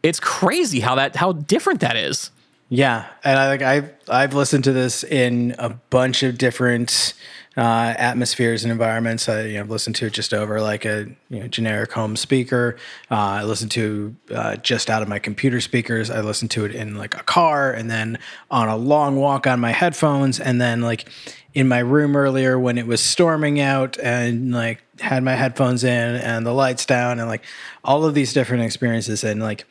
it's 0.03 0.19
crazy 0.19 0.79
how 0.79 0.95
that 0.95 1.15
how 1.15 1.31
different 1.33 1.79
that 1.81 1.95
is. 1.95 2.31
Yeah, 2.69 3.07
and 3.23 3.39
I 3.39 3.47
like 3.49 3.61
I've 3.63 3.91
I've 4.07 4.33
listened 4.35 4.63
to 4.65 4.71
this 4.71 5.03
in 5.03 5.55
a 5.57 5.69
bunch 5.69 6.21
of 6.23 6.37
different 6.37 7.13
uh, 7.59 7.93
atmospheres 7.97 8.63
and 8.63 8.71
environments. 8.71 9.27
I 9.27 9.41
you 9.41 9.61
know 9.61 9.77
to 9.77 10.05
it 10.05 10.13
just 10.13 10.33
over 10.33 10.61
like 10.61 10.85
a 10.85 11.07
you 11.29 11.41
know 11.41 11.47
generic 11.47 11.91
home 11.91 12.15
speaker. 12.15 12.77
Uh, 13.11 13.15
I 13.15 13.43
listened 13.43 13.71
to 13.71 14.15
uh, 14.33 14.55
just 14.55 14.89
out 14.89 15.01
of 15.01 15.09
my 15.09 15.19
computer 15.19 15.59
speakers. 15.59 16.09
I 16.09 16.21
listened 16.21 16.51
to 16.51 16.63
it 16.63 16.73
in 16.73 16.95
like 16.95 17.15
a 17.15 17.23
car, 17.23 17.73
and 17.73 17.91
then 17.91 18.17
on 18.49 18.69
a 18.69 18.77
long 18.77 19.17
walk 19.17 19.45
on 19.45 19.59
my 19.59 19.71
headphones, 19.71 20.39
and 20.39 20.61
then 20.61 20.81
like 20.81 21.09
in 21.53 21.67
my 21.67 21.79
room 21.79 22.15
earlier 22.15 22.57
when 22.57 22.77
it 22.77 22.87
was 22.87 23.01
storming 23.01 23.59
out, 23.59 23.99
and 23.99 24.53
like 24.53 24.81
had 25.01 25.21
my 25.21 25.35
headphones 25.35 25.83
in 25.83 26.15
and 26.15 26.45
the 26.45 26.53
lights 26.53 26.85
down, 26.85 27.19
and 27.19 27.27
like 27.27 27.43
all 27.83 28.05
of 28.05 28.13
these 28.13 28.31
different 28.31 28.63
experiences, 28.63 29.25
and 29.25 29.41
like 29.41 29.65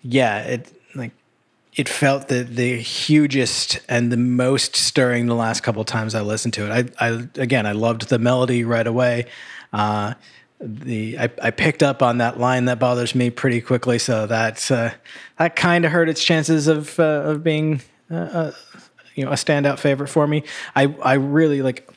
yeah, 0.00 0.44
it 0.44 0.72
like 0.94 1.12
it 1.78 1.88
felt 1.88 2.26
the 2.26 2.42
the 2.42 2.76
hugest 2.76 3.80
and 3.88 4.10
the 4.10 4.16
most 4.16 4.74
stirring 4.74 5.26
the 5.26 5.34
last 5.34 5.62
couple 5.62 5.82
times 5.84 6.14
I 6.14 6.22
listened 6.22 6.54
to 6.54 6.66
it. 6.66 6.92
I, 7.00 7.06
I 7.08 7.28
again 7.36 7.66
I 7.66 7.72
loved 7.72 8.08
the 8.08 8.18
melody 8.18 8.64
right 8.64 8.86
away. 8.86 9.26
Uh, 9.72 10.14
the 10.60 11.16
I, 11.18 11.30
I 11.40 11.50
picked 11.52 11.84
up 11.84 12.02
on 12.02 12.18
that 12.18 12.38
line 12.38 12.64
that 12.64 12.80
bothers 12.80 13.14
me 13.14 13.30
pretty 13.30 13.60
quickly, 13.60 14.00
so 14.00 14.26
that 14.26 14.68
uh, 14.72 14.90
that 15.38 15.54
kind 15.54 15.84
of 15.84 15.92
hurt 15.92 16.08
its 16.08 16.22
chances 16.22 16.66
of 16.66 16.98
uh, 16.98 17.02
of 17.02 17.44
being 17.44 17.80
uh, 18.10 18.14
uh, 18.14 18.52
you 19.14 19.24
know 19.24 19.30
a 19.30 19.34
standout 19.34 19.78
favorite 19.78 20.08
for 20.08 20.26
me. 20.26 20.42
I 20.74 20.92
I 21.00 21.14
really 21.14 21.62
like. 21.62 21.88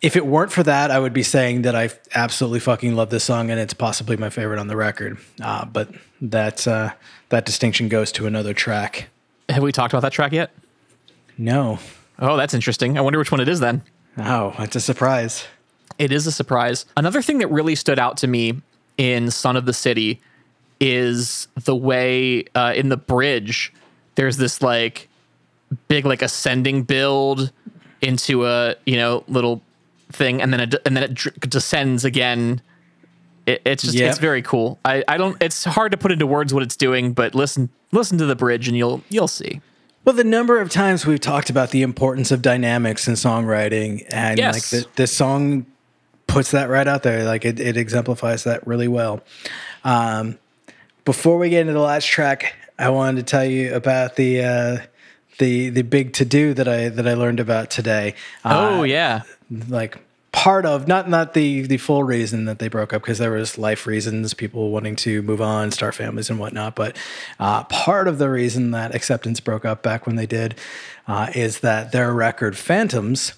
If 0.00 0.16
it 0.16 0.26
weren't 0.26 0.52
for 0.52 0.62
that, 0.62 0.90
I 0.90 0.98
would 0.98 1.14
be 1.14 1.22
saying 1.22 1.62
that 1.62 1.74
I 1.74 1.88
absolutely 2.14 2.60
fucking 2.60 2.94
love 2.94 3.08
this 3.08 3.24
song 3.24 3.50
and 3.50 3.58
it's 3.58 3.72
possibly 3.72 4.18
my 4.18 4.28
favorite 4.28 4.58
on 4.58 4.68
the 4.68 4.76
record. 4.76 5.16
Uh, 5.40 5.64
but 5.64 5.88
that 6.30 6.66
uh, 6.66 6.92
that 7.28 7.44
distinction 7.46 7.88
goes 7.88 8.10
to 8.12 8.26
another 8.26 8.54
track. 8.54 9.08
Have 9.48 9.62
we 9.62 9.72
talked 9.72 9.92
about 9.92 10.00
that 10.00 10.12
track 10.12 10.32
yet? 10.32 10.50
No, 11.36 11.78
Oh, 12.18 12.36
that's 12.36 12.54
interesting. 12.54 12.96
I 12.96 13.00
wonder 13.00 13.18
which 13.18 13.32
one 13.32 13.40
it 13.40 13.48
is 13.48 13.58
then. 13.60 13.82
oh, 14.18 14.54
it's 14.60 14.76
a 14.76 14.80
surprise. 14.80 15.44
It 15.98 16.12
is 16.12 16.26
a 16.26 16.32
surprise. 16.32 16.86
Another 16.96 17.20
thing 17.22 17.38
that 17.38 17.48
really 17.48 17.74
stood 17.74 17.98
out 17.98 18.16
to 18.18 18.26
me 18.28 18.60
in 18.98 19.30
Son 19.30 19.56
of 19.56 19.66
the 19.66 19.72
City 19.72 20.20
is 20.80 21.48
the 21.64 21.74
way 21.74 22.44
uh, 22.54 22.72
in 22.76 22.88
the 22.88 22.96
bridge 22.96 23.72
there's 24.16 24.36
this 24.36 24.60
like 24.62 25.08
big 25.88 26.04
like 26.04 26.22
ascending 26.22 26.82
build 26.82 27.50
into 28.00 28.46
a 28.46 28.76
you 28.86 28.96
know 28.96 29.24
little 29.28 29.60
thing 30.12 30.40
and 30.42 30.52
then 30.52 30.60
it, 30.60 30.74
and 30.86 30.96
then 30.96 31.02
it 31.04 31.50
descends 31.50 32.04
again. 32.04 32.60
It, 33.46 33.62
it's 33.64 33.82
just 33.82 33.94
Yep. 33.94 34.10
it's 34.10 34.18
very 34.18 34.42
cool. 34.42 34.78
I, 34.84 35.04
I 35.06 35.16
don't. 35.18 35.36
It's 35.42 35.64
hard 35.64 35.92
to 35.92 35.98
put 35.98 36.12
into 36.12 36.26
words 36.26 36.52
what 36.54 36.62
it's 36.62 36.76
doing, 36.76 37.12
but 37.12 37.34
listen 37.34 37.68
listen 37.92 38.18
to 38.18 38.26
the 38.26 38.36
bridge 38.36 38.68
and 38.68 38.76
you'll 38.76 39.02
you'll 39.10 39.28
see. 39.28 39.60
Well, 40.04 40.14
the 40.14 40.24
number 40.24 40.60
of 40.60 40.70
times 40.70 41.06
we've 41.06 41.20
talked 41.20 41.48
about 41.48 41.70
the 41.70 41.80
importance 41.82 42.30
of 42.30 42.42
dynamics 42.42 43.08
in 43.08 43.14
songwriting, 43.14 44.04
and 44.10 44.38
Yes. 44.38 44.54
like 44.72 44.82
the, 44.84 44.88
this 44.96 45.16
song 45.16 45.64
puts 46.26 46.50
that 46.50 46.68
right 46.68 46.86
out 46.86 47.02
there. 47.02 47.24
Like 47.24 47.44
it, 47.44 47.58
it 47.60 47.76
exemplifies 47.76 48.44
that 48.44 48.66
really 48.66 48.88
well. 48.88 49.22
Um, 49.84 50.38
before 51.04 51.38
we 51.38 51.48
get 51.50 51.62
into 51.62 51.72
the 51.72 51.80
last 51.80 52.06
track, 52.06 52.54
I 52.78 52.88
wanted 52.90 53.16
to 53.26 53.30
tell 53.30 53.44
you 53.44 53.74
about 53.74 54.16
the 54.16 54.42
uh, 54.44 54.78
the 55.38 55.70
the 55.70 55.82
big 55.82 56.12
to 56.14 56.24
do 56.26 56.52
that 56.54 56.68
I 56.68 56.88
that 56.90 57.06
I 57.08 57.14
learned 57.14 57.40
about 57.40 57.70
today. 57.70 58.14
Uh, 58.44 58.78
oh 58.78 58.82
yeah. 58.82 59.22
like 59.68 59.98
part 60.34 60.66
of 60.66 60.88
not 60.88 61.08
not 61.08 61.32
the 61.32 61.62
the 61.62 61.76
full 61.76 62.02
reason 62.02 62.44
that 62.46 62.58
they 62.58 62.66
broke 62.66 62.92
up 62.92 63.02
because 63.02 63.18
there 63.18 63.30
was 63.30 63.56
life 63.56 63.86
reasons 63.86 64.34
people 64.34 64.72
wanting 64.72 64.96
to 64.96 65.22
move 65.22 65.40
on 65.40 65.70
start 65.70 65.94
families 65.94 66.28
and 66.28 66.40
whatnot 66.40 66.74
but 66.74 66.96
uh, 67.38 67.62
part 67.64 68.08
of 68.08 68.18
the 68.18 68.28
reason 68.28 68.72
that 68.72 68.92
acceptance 68.96 69.38
broke 69.38 69.64
up 69.64 69.84
back 69.84 70.06
when 70.06 70.16
they 70.16 70.26
did 70.26 70.56
uh, 71.06 71.30
is 71.36 71.60
that 71.60 71.92
their 71.92 72.12
record 72.12 72.56
phantoms 72.58 73.34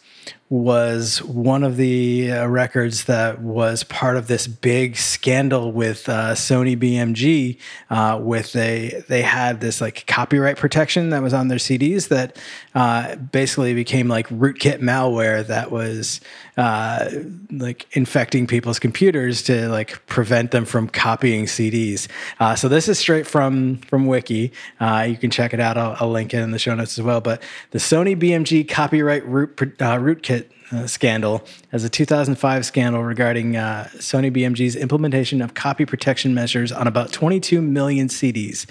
was 0.48 1.20
one 1.22 1.64
of 1.64 1.76
the 1.76 2.30
uh, 2.30 2.46
records 2.46 3.04
that 3.04 3.40
was 3.40 3.82
part 3.82 4.16
of 4.16 4.28
this 4.28 4.46
big 4.46 4.96
scandal 4.96 5.72
with 5.72 6.08
uh, 6.08 6.34
Sony 6.34 6.76
BMG. 6.76 7.58
Uh, 7.90 8.18
with 8.22 8.52
they 8.52 9.02
they 9.08 9.22
had 9.22 9.60
this 9.60 9.80
like 9.80 10.06
copyright 10.06 10.56
protection 10.56 11.10
that 11.10 11.20
was 11.20 11.34
on 11.34 11.48
their 11.48 11.58
CDs 11.58 12.08
that 12.08 12.38
uh, 12.76 13.16
basically 13.16 13.74
became 13.74 14.06
like 14.06 14.28
rootkit 14.28 14.80
malware 14.80 15.44
that 15.44 15.72
was 15.72 16.20
uh, 16.56 17.10
like 17.50 17.86
infecting 17.96 18.46
people's 18.46 18.78
computers 18.78 19.42
to 19.42 19.68
like 19.68 20.04
prevent 20.06 20.52
them 20.52 20.64
from 20.64 20.88
copying 20.88 21.46
CDs. 21.46 22.06
Uh, 22.38 22.54
so 22.54 22.68
this 22.68 22.88
is 22.88 23.00
straight 23.00 23.26
from 23.26 23.78
from 23.78 24.06
Wiki. 24.06 24.52
You 24.80 25.16
can 25.16 25.30
check 25.30 25.52
it 25.52 25.58
out. 25.58 25.76
I'll, 25.76 25.96
I'll 25.98 26.10
link 26.10 26.32
it 26.32 26.38
in 26.38 26.52
the 26.52 26.58
show 26.60 26.74
notes 26.76 26.96
as 26.96 27.04
well. 27.04 27.20
But 27.20 27.42
the 27.72 27.78
Sony 27.78 28.16
BMG 28.16 28.68
copyright 28.68 29.26
root 29.26 29.56
rootkit 29.56 30.45
uh, 30.72 30.86
scandal 30.86 31.44
as 31.72 31.84
a 31.84 31.88
2005 31.88 32.66
scandal 32.66 33.02
regarding 33.04 33.56
uh, 33.56 33.88
Sony 33.94 34.30
BMG's 34.34 34.74
implementation 34.76 35.40
of 35.40 35.54
copy 35.54 35.84
protection 35.84 36.34
measures 36.34 36.72
on 36.72 36.86
about 36.86 37.12
22 37.12 37.62
million 37.62 38.08
CDs. 38.08 38.66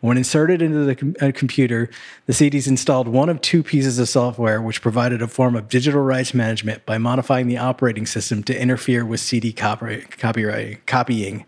When 0.00 0.16
inserted 0.16 0.60
into 0.62 0.84
the 0.84 0.94
com- 0.94 1.14
uh, 1.20 1.32
computer, 1.34 1.90
the 2.26 2.32
CDs 2.32 2.66
installed 2.66 3.08
one 3.08 3.28
of 3.28 3.40
two 3.40 3.62
pieces 3.62 3.98
of 3.98 4.08
software 4.08 4.60
which 4.62 4.82
provided 4.82 5.22
a 5.22 5.28
form 5.28 5.56
of 5.56 5.68
digital 5.68 6.02
rights 6.02 6.34
management 6.34 6.84
by 6.86 6.98
modifying 6.98 7.46
the 7.46 7.58
operating 7.58 8.06
system 8.06 8.42
to 8.44 8.58
interfere 8.60 9.04
with 9.04 9.20
CD 9.20 9.52
copy- 9.52 10.02
copyright 10.02 10.86
copying. 10.86 11.44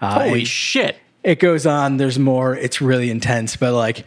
Uh, 0.00 0.24
Holy 0.24 0.42
it- 0.42 0.46
shit. 0.48 0.96
it 1.22 1.38
goes 1.40 1.66
on. 1.66 1.96
There's 1.98 2.18
more. 2.18 2.54
It's 2.56 2.80
really 2.80 3.10
intense, 3.10 3.56
but 3.56 3.74
like, 3.74 4.04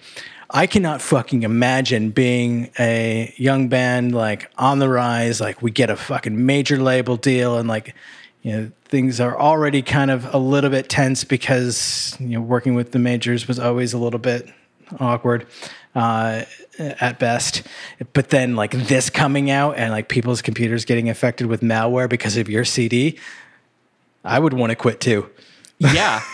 I 0.56 0.68
cannot 0.68 1.02
fucking 1.02 1.42
imagine 1.42 2.12
being 2.12 2.70
a 2.78 3.34
young 3.38 3.70
band 3.70 4.14
like 4.14 4.52
on 4.56 4.78
the 4.78 4.88
rise. 4.88 5.42
Like, 5.42 5.64
we 5.64 5.72
get 5.72 5.90
a 5.90 5.96
fucking 5.96 6.46
major 6.46 6.78
label 6.78 7.18
deal, 7.18 7.58
and 7.58 7.68
like, 7.68 7.96
you 8.44 8.52
know, 8.52 8.72
things 8.86 9.20
are 9.20 9.38
already 9.40 9.82
kind 9.82 10.12
of 10.12 10.32
a 10.32 10.38
little 10.38 10.70
bit 10.70 10.90
tense 10.90 11.24
because 11.24 12.16
you 12.20 12.28
know 12.28 12.42
working 12.42 12.76
with 12.76 12.92
the 12.92 13.00
majors 13.00 13.48
was 13.48 13.58
always 13.58 13.94
a 13.94 13.98
little 13.98 14.20
bit 14.20 14.48
awkward 15.00 15.48
uh, 15.96 16.44
at 16.78 17.18
best. 17.18 17.64
But 18.14 18.30
then 18.30 18.56
like 18.56 18.72
this 18.72 19.10
coming 19.10 19.50
out 19.50 19.78
and 19.78 19.92
like 19.92 20.08
people's 20.08 20.44
computers 20.44 20.86
getting 20.86 21.10
affected 21.10 21.48
with 21.48 21.62
malware 21.62 22.08
because 22.08 22.38
of 22.38 22.48
your 22.48 22.64
CD, 22.64 23.18
I 24.24 24.38
would 24.38 24.54
want 24.54 24.70
to 24.70 24.76
quit 24.76 25.02
too. 25.02 25.30
Yeah. 25.80 26.22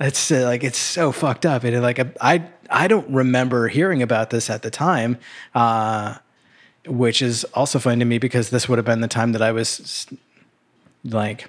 It's 0.00 0.32
uh, 0.32 0.42
like 0.46 0.64
it's 0.64 0.78
so 0.78 1.12
fucked 1.12 1.46
up, 1.46 1.62
and 1.62 1.80
like 1.80 2.00
I 2.20 2.50
I 2.72 2.88
don't 2.88 3.08
remember 3.10 3.68
hearing 3.68 4.02
about 4.02 4.30
this 4.30 4.50
at 4.50 4.62
the 4.62 4.70
time, 4.70 5.18
uh, 5.54 6.16
which 6.86 7.22
is 7.22 7.44
also 7.54 7.78
funny 7.78 7.98
to 8.00 8.04
me 8.04 8.18
because 8.18 8.50
this 8.50 8.68
would 8.68 8.78
have 8.78 8.84
been 8.84 9.00
the 9.00 9.08
time 9.08 9.32
that 9.32 9.42
I 9.42 9.52
was 9.52 10.06
like 11.04 11.48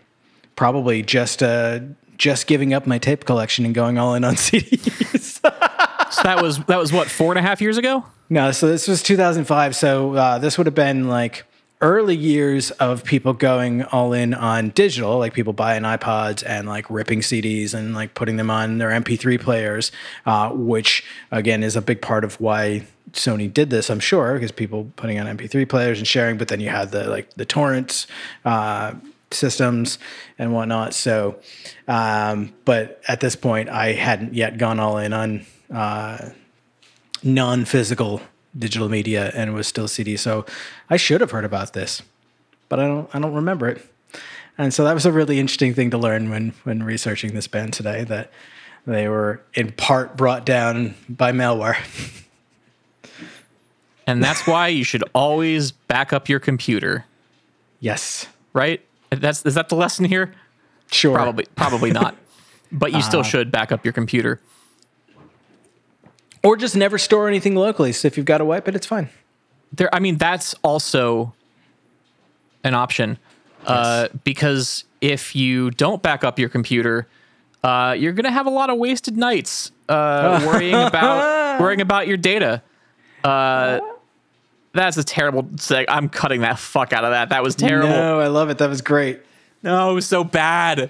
probably 0.55 1.01
just 1.01 1.41
uh 1.41 1.79
just 2.17 2.45
giving 2.47 2.73
up 2.73 2.85
my 2.85 2.97
tape 2.97 3.25
collection 3.25 3.65
and 3.65 3.73
going 3.73 3.97
all 3.97 4.13
in 4.15 4.23
on 4.23 4.35
CDs. 4.35 5.39
So 6.13 6.21
that 6.21 6.43
was 6.43 6.59
that 6.65 6.77
was 6.77 6.93
what 6.93 7.09
four 7.09 7.31
and 7.31 7.39
a 7.39 7.41
half 7.41 7.59
years 7.59 7.75
ago. 7.75 8.05
No, 8.29 8.51
so 8.51 8.67
this 8.67 8.87
was 8.87 9.01
2005. 9.01 9.75
So 9.75 10.13
uh, 10.13 10.37
this 10.37 10.59
would 10.59 10.67
have 10.67 10.75
been 10.75 11.07
like 11.07 11.43
early 11.83 12.15
years 12.15 12.71
of 12.71 13.03
people 13.03 13.33
going 13.33 13.83
all 13.83 14.13
in 14.13 14.33
on 14.33 14.69
digital, 14.69 15.19
like 15.19 15.33
people 15.33 15.51
buying 15.51 15.83
iPods 15.83 16.41
and 16.47 16.67
like 16.67 16.89
ripping 16.89 17.19
CDs 17.19 17.73
and 17.73 17.93
like 17.93 18.15
putting 18.15 18.37
them 18.37 18.49
on 18.49 18.77
their 18.77 18.89
MP3 18.89 19.39
players, 19.39 19.91
uh, 20.25 20.49
which 20.49 21.03
again 21.29 21.61
is 21.61 21.75
a 21.75 21.81
big 21.81 22.01
part 22.01 22.23
of 22.23 22.39
why 22.39 22.87
Sony 23.11 23.53
did 23.53 23.69
this, 23.69 23.89
I'm 23.89 23.99
sure, 23.99 24.33
because 24.33 24.51
people 24.51 24.91
putting 24.95 25.19
on 25.19 25.37
MP3 25.37 25.67
players 25.67 25.99
and 25.99 26.07
sharing. 26.07 26.37
But 26.37 26.47
then 26.47 26.61
you 26.61 26.69
had 26.69 26.91
the 26.91 27.07
like 27.09 27.31
the 27.35 27.45
torrents. 27.45 28.07
Uh, 28.43 28.95
systems 29.31 29.97
and 30.37 30.53
whatnot 30.53 30.93
so 30.93 31.39
um, 31.87 32.53
but 32.65 33.01
at 33.07 33.19
this 33.19 33.35
point 33.35 33.67
i 33.67 33.91
hadn't 33.93 34.35
yet 34.35 34.59
gone 34.59 34.79
all 34.79 34.99
in 34.99 35.11
on 35.11 35.43
uh, 35.73 36.29
non-physical 37.23 38.21
digital 38.57 38.89
media 38.89 39.31
and 39.35 39.49
it 39.49 39.53
was 39.53 39.67
still 39.67 39.87
CD. 39.87 40.15
So 40.17 40.45
I 40.89 40.97
should 40.97 41.21
have 41.21 41.31
heard 41.31 41.45
about 41.45 41.73
this, 41.73 42.01
but 42.69 42.79
I 42.79 42.87
don't. 42.87 43.09
I 43.13 43.19
don't 43.19 43.33
remember 43.33 43.67
it. 43.69 43.85
And 44.57 44.73
so 44.73 44.83
that 44.83 44.93
was 44.93 45.05
a 45.05 45.11
really 45.11 45.39
interesting 45.39 45.73
thing 45.73 45.89
to 45.91 45.97
learn 45.97 46.29
when 46.29 46.53
when 46.63 46.83
researching 46.83 47.33
this 47.33 47.47
band 47.47 47.73
today. 47.73 48.03
That 48.03 48.31
they 48.85 49.07
were 49.07 49.41
in 49.53 49.71
part 49.71 50.15
brought 50.17 50.45
down 50.45 50.95
by 51.09 51.31
malware. 51.31 51.77
And 54.05 54.21
that's 54.21 54.45
why 54.45 54.67
you 54.67 54.83
should 54.83 55.03
always 55.15 55.71
back 55.71 56.11
up 56.11 56.27
your 56.27 56.41
computer, 56.41 57.05
yes, 57.79 58.27
right? 58.51 58.81
That's 59.11 59.45
is 59.45 59.55
that 59.55 59.69
the 59.69 59.75
lesson 59.75 60.03
here? 60.05 60.33
sure. 60.91 61.15
Probably 61.15 61.45
probably 61.55 61.91
not. 61.91 62.15
But 62.75 62.91
you 62.91 62.97
Uh, 62.97 63.01
still 63.01 63.23
should 63.23 63.51
back 63.51 63.71
up 63.71 63.85
your 63.85 63.93
computer. 63.93 64.41
Or 66.43 66.57
just 66.57 66.75
never 66.75 66.97
store 66.97 67.27
anything 67.27 67.55
locally. 67.55 67.93
So 67.93 68.07
if 68.07 68.17
you've 68.17 68.25
got 68.25 68.39
to 68.39 68.45
wipe 68.45 68.67
it, 68.67 68.75
it's 68.75 68.85
fine. 68.87 69.09
There 69.71 69.93
I 69.93 69.99
mean 69.99 70.17
that's 70.17 70.53
also 70.63 71.33
an 72.63 72.73
option. 72.75 73.17
Uh, 73.65 74.09
because 74.25 74.83
if 74.99 75.35
you 75.35 75.71
don't 75.71 76.01
back 76.01 76.23
up 76.23 76.37
your 76.37 76.49
computer, 76.49 77.07
uh, 77.63 77.95
you're 77.97 78.11
gonna 78.11 78.31
have 78.31 78.45
a 78.45 78.49
lot 78.49 78.69
of 78.69 78.77
wasted 78.77 79.15
nights 79.15 79.71
uh, 79.87 80.43
worrying 80.45 80.75
about 80.75 81.61
worrying 81.61 81.81
about 81.81 82.07
your 82.07 82.17
data. 82.17 82.61
Uh, 83.23 83.79
that's 84.73 84.97
a 84.97 85.03
terrible. 85.03 85.43
Seg- 85.43 85.85
I'm 85.87 86.09
cutting 86.09 86.41
that 86.41 86.59
fuck 86.59 86.91
out 86.91 87.05
of 87.05 87.11
that. 87.11 87.29
That 87.29 87.41
was 87.41 87.55
terrible. 87.55 87.87
No, 87.89 88.19
I 88.19 88.27
love 88.27 88.49
it. 88.49 88.57
That 88.57 88.69
was 88.69 88.81
great. 88.81 89.21
No, 89.61 89.91
it 89.91 89.93
was 89.93 90.05
so 90.05 90.23
bad. 90.25 90.89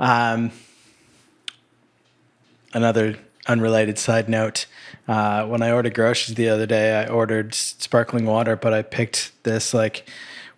Um, 0.00 0.50
another 2.72 3.16
unrelated 3.46 3.98
side 3.98 4.28
note. 4.28 4.66
Uh, 5.08 5.46
when 5.46 5.62
I 5.62 5.72
ordered 5.72 5.94
groceries 5.94 6.36
the 6.36 6.48
other 6.48 6.66
day, 6.66 7.00
I 7.00 7.08
ordered 7.08 7.54
sparkling 7.54 8.26
water, 8.26 8.56
but 8.56 8.72
I 8.72 8.82
picked 8.82 9.32
this 9.42 9.74
like 9.74 10.08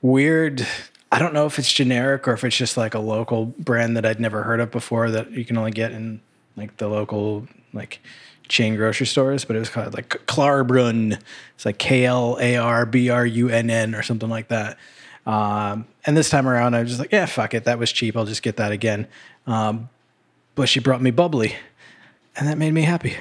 weird. 0.03 0.67
I 1.11 1.19
don't 1.19 1.33
know 1.33 1.47
if 1.47 1.59
it's 1.59 1.73
generic 1.73 2.27
or 2.27 2.33
if 2.33 2.45
it's 2.45 2.57
just 2.57 2.77
like 2.77 2.95
a 2.95 2.99
local 2.99 3.47
brand 3.47 3.97
that 3.97 4.05
I'd 4.05 4.21
never 4.21 4.43
heard 4.43 4.61
of 4.61 4.71
before 4.71 5.11
that 5.11 5.31
you 5.31 5.45
can 5.45 5.57
only 5.57 5.71
get 5.71 5.93
in 5.93 6.21
like 6.57 6.77
the 6.77 6.89
local 6.89 7.47
like 7.73 8.01
chain 8.49 8.77
grocery 8.77 9.07
stores. 9.07 9.45
But 9.45 9.57
it 9.57 9.61
was 9.61 9.71
called 9.71 9.95
like 9.95 10.09
Klarbrunn. 10.27 11.21
It's 11.55 11.65
like 11.65 11.79
K 11.79 12.05
L 12.05 12.37
A 12.41 12.57
R 12.57 12.85
B 12.85 13.09
R 13.11 13.25
U 13.25 13.49
N 13.49 13.71
N 13.71 13.95
or 13.95 14.03
something 14.03 14.29
like 14.29 14.49
that. 14.49 14.79
Um, 15.27 15.87
and 16.05 16.17
this 16.17 16.29
time 16.29 16.47
around, 16.47 16.75
I 16.75 16.81
was 16.81 16.91
just 16.91 17.01
like, 17.01 17.13
yeah, 17.13 17.27
fuck 17.27 17.55
it. 17.55 17.65
That 17.65 17.79
was 17.79 17.91
cheap. 17.91 18.17
I'll 18.17 18.27
just 18.27 18.43
get 18.43 18.57
that 18.57 18.73
again. 18.73 19.07
Um, 19.47 19.89
but 20.55 20.69
she 20.69 20.81
brought 20.81 21.03
me 21.03 21.11
bubbly, 21.11 21.55
and 22.37 22.49
that 22.49 22.59
made 22.59 22.73
me 22.73 22.83
happy. 22.83 23.17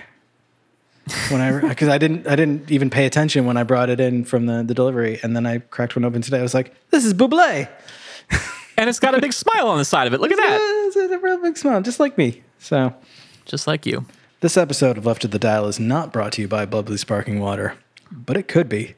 When 1.30 1.42
I 1.42 1.60
because 1.68 1.88
I 1.96 1.98
didn't 1.98 2.28
I 2.28 2.36
didn't 2.36 2.72
even 2.72 2.90
pay 2.90 3.06
attention 3.06 3.46
when 3.46 3.58
I 3.58 3.64
brought 3.64 3.90
it 3.90 4.00
in 4.00 4.24
from 4.26 4.46
the, 4.46 4.64
the 4.64 4.74
delivery, 4.74 5.20
and 5.24 5.36
then 5.36 5.46
I 5.46 5.60
cracked 5.60 5.96
one 5.96 6.06
open 6.06 6.22
today. 6.22 6.40
I 6.40 6.42
was 6.42 6.54
like, 6.54 6.74
this 6.92 7.06
is 7.06 7.14
bubbly. 7.14 7.68
And 8.76 8.90
it's 8.90 9.00
got 9.00 9.14
a 9.14 9.22
big 9.22 9.34
smile 9.34 9.68
on 9.68 9.78
the 9.78 9.86
side 9.86 10.08
of 10.08 10.16
it. 10.16 10.20
Look 10.20 10.32
at 10.32 10.38
that. 10.38 10.60
It's 10.88 10.96
a 10.96 11.20
real 11.20 11.40
big 11.40 11.58
smile, 11.58 11.80
just 11.84 12.00
like 12.00 12.18
me. 12.18 12.42
So 12.58 12.92
Just 13.46 13.68
like 13.68 13.86
you. 13.86 14.06
this 14.40 14.58
episode 14.58 14.98
of 14.98 15.06
Left 15.06 15.24
of 15.24 15.30
the 15.30 15.38
Dial 15.38 15.68
is 15.68 15.80
not 15.80 16.12
brought 16.12 16.32
to 16.34 16.42
you 16.42 16.48
by 16.48 16.66
Bubbly 16.66 16.98
Sparking 16.98 17.40
Water, 17.40 17.78
but 18.12 18.36
it 18.36 18.48
could 18.48 18.68
be. 18.68 18.96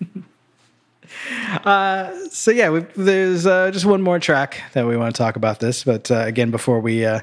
uh, 1.64 2.12
so 2.30 2.52
yeah, 2.52 2.80
there's 2.94 3.44
uh, 3.44 3.70
just 3.72 3.86
one 3.86 4.02
more 4.02 4.18
track 4.20 4.62
that 4.74 4.86
we 4.86 4.96
want 4.96 5.14
to 5.14 5.18
talk 5.18 5.34
about 5.34 5.58
this, 5.60 5.82
but 5.84 6.10
uh, 6.12 6.20
again, 6.20 6.52
before 6.52 6.78
we 6.80 7.04
uh, 7.04 7.20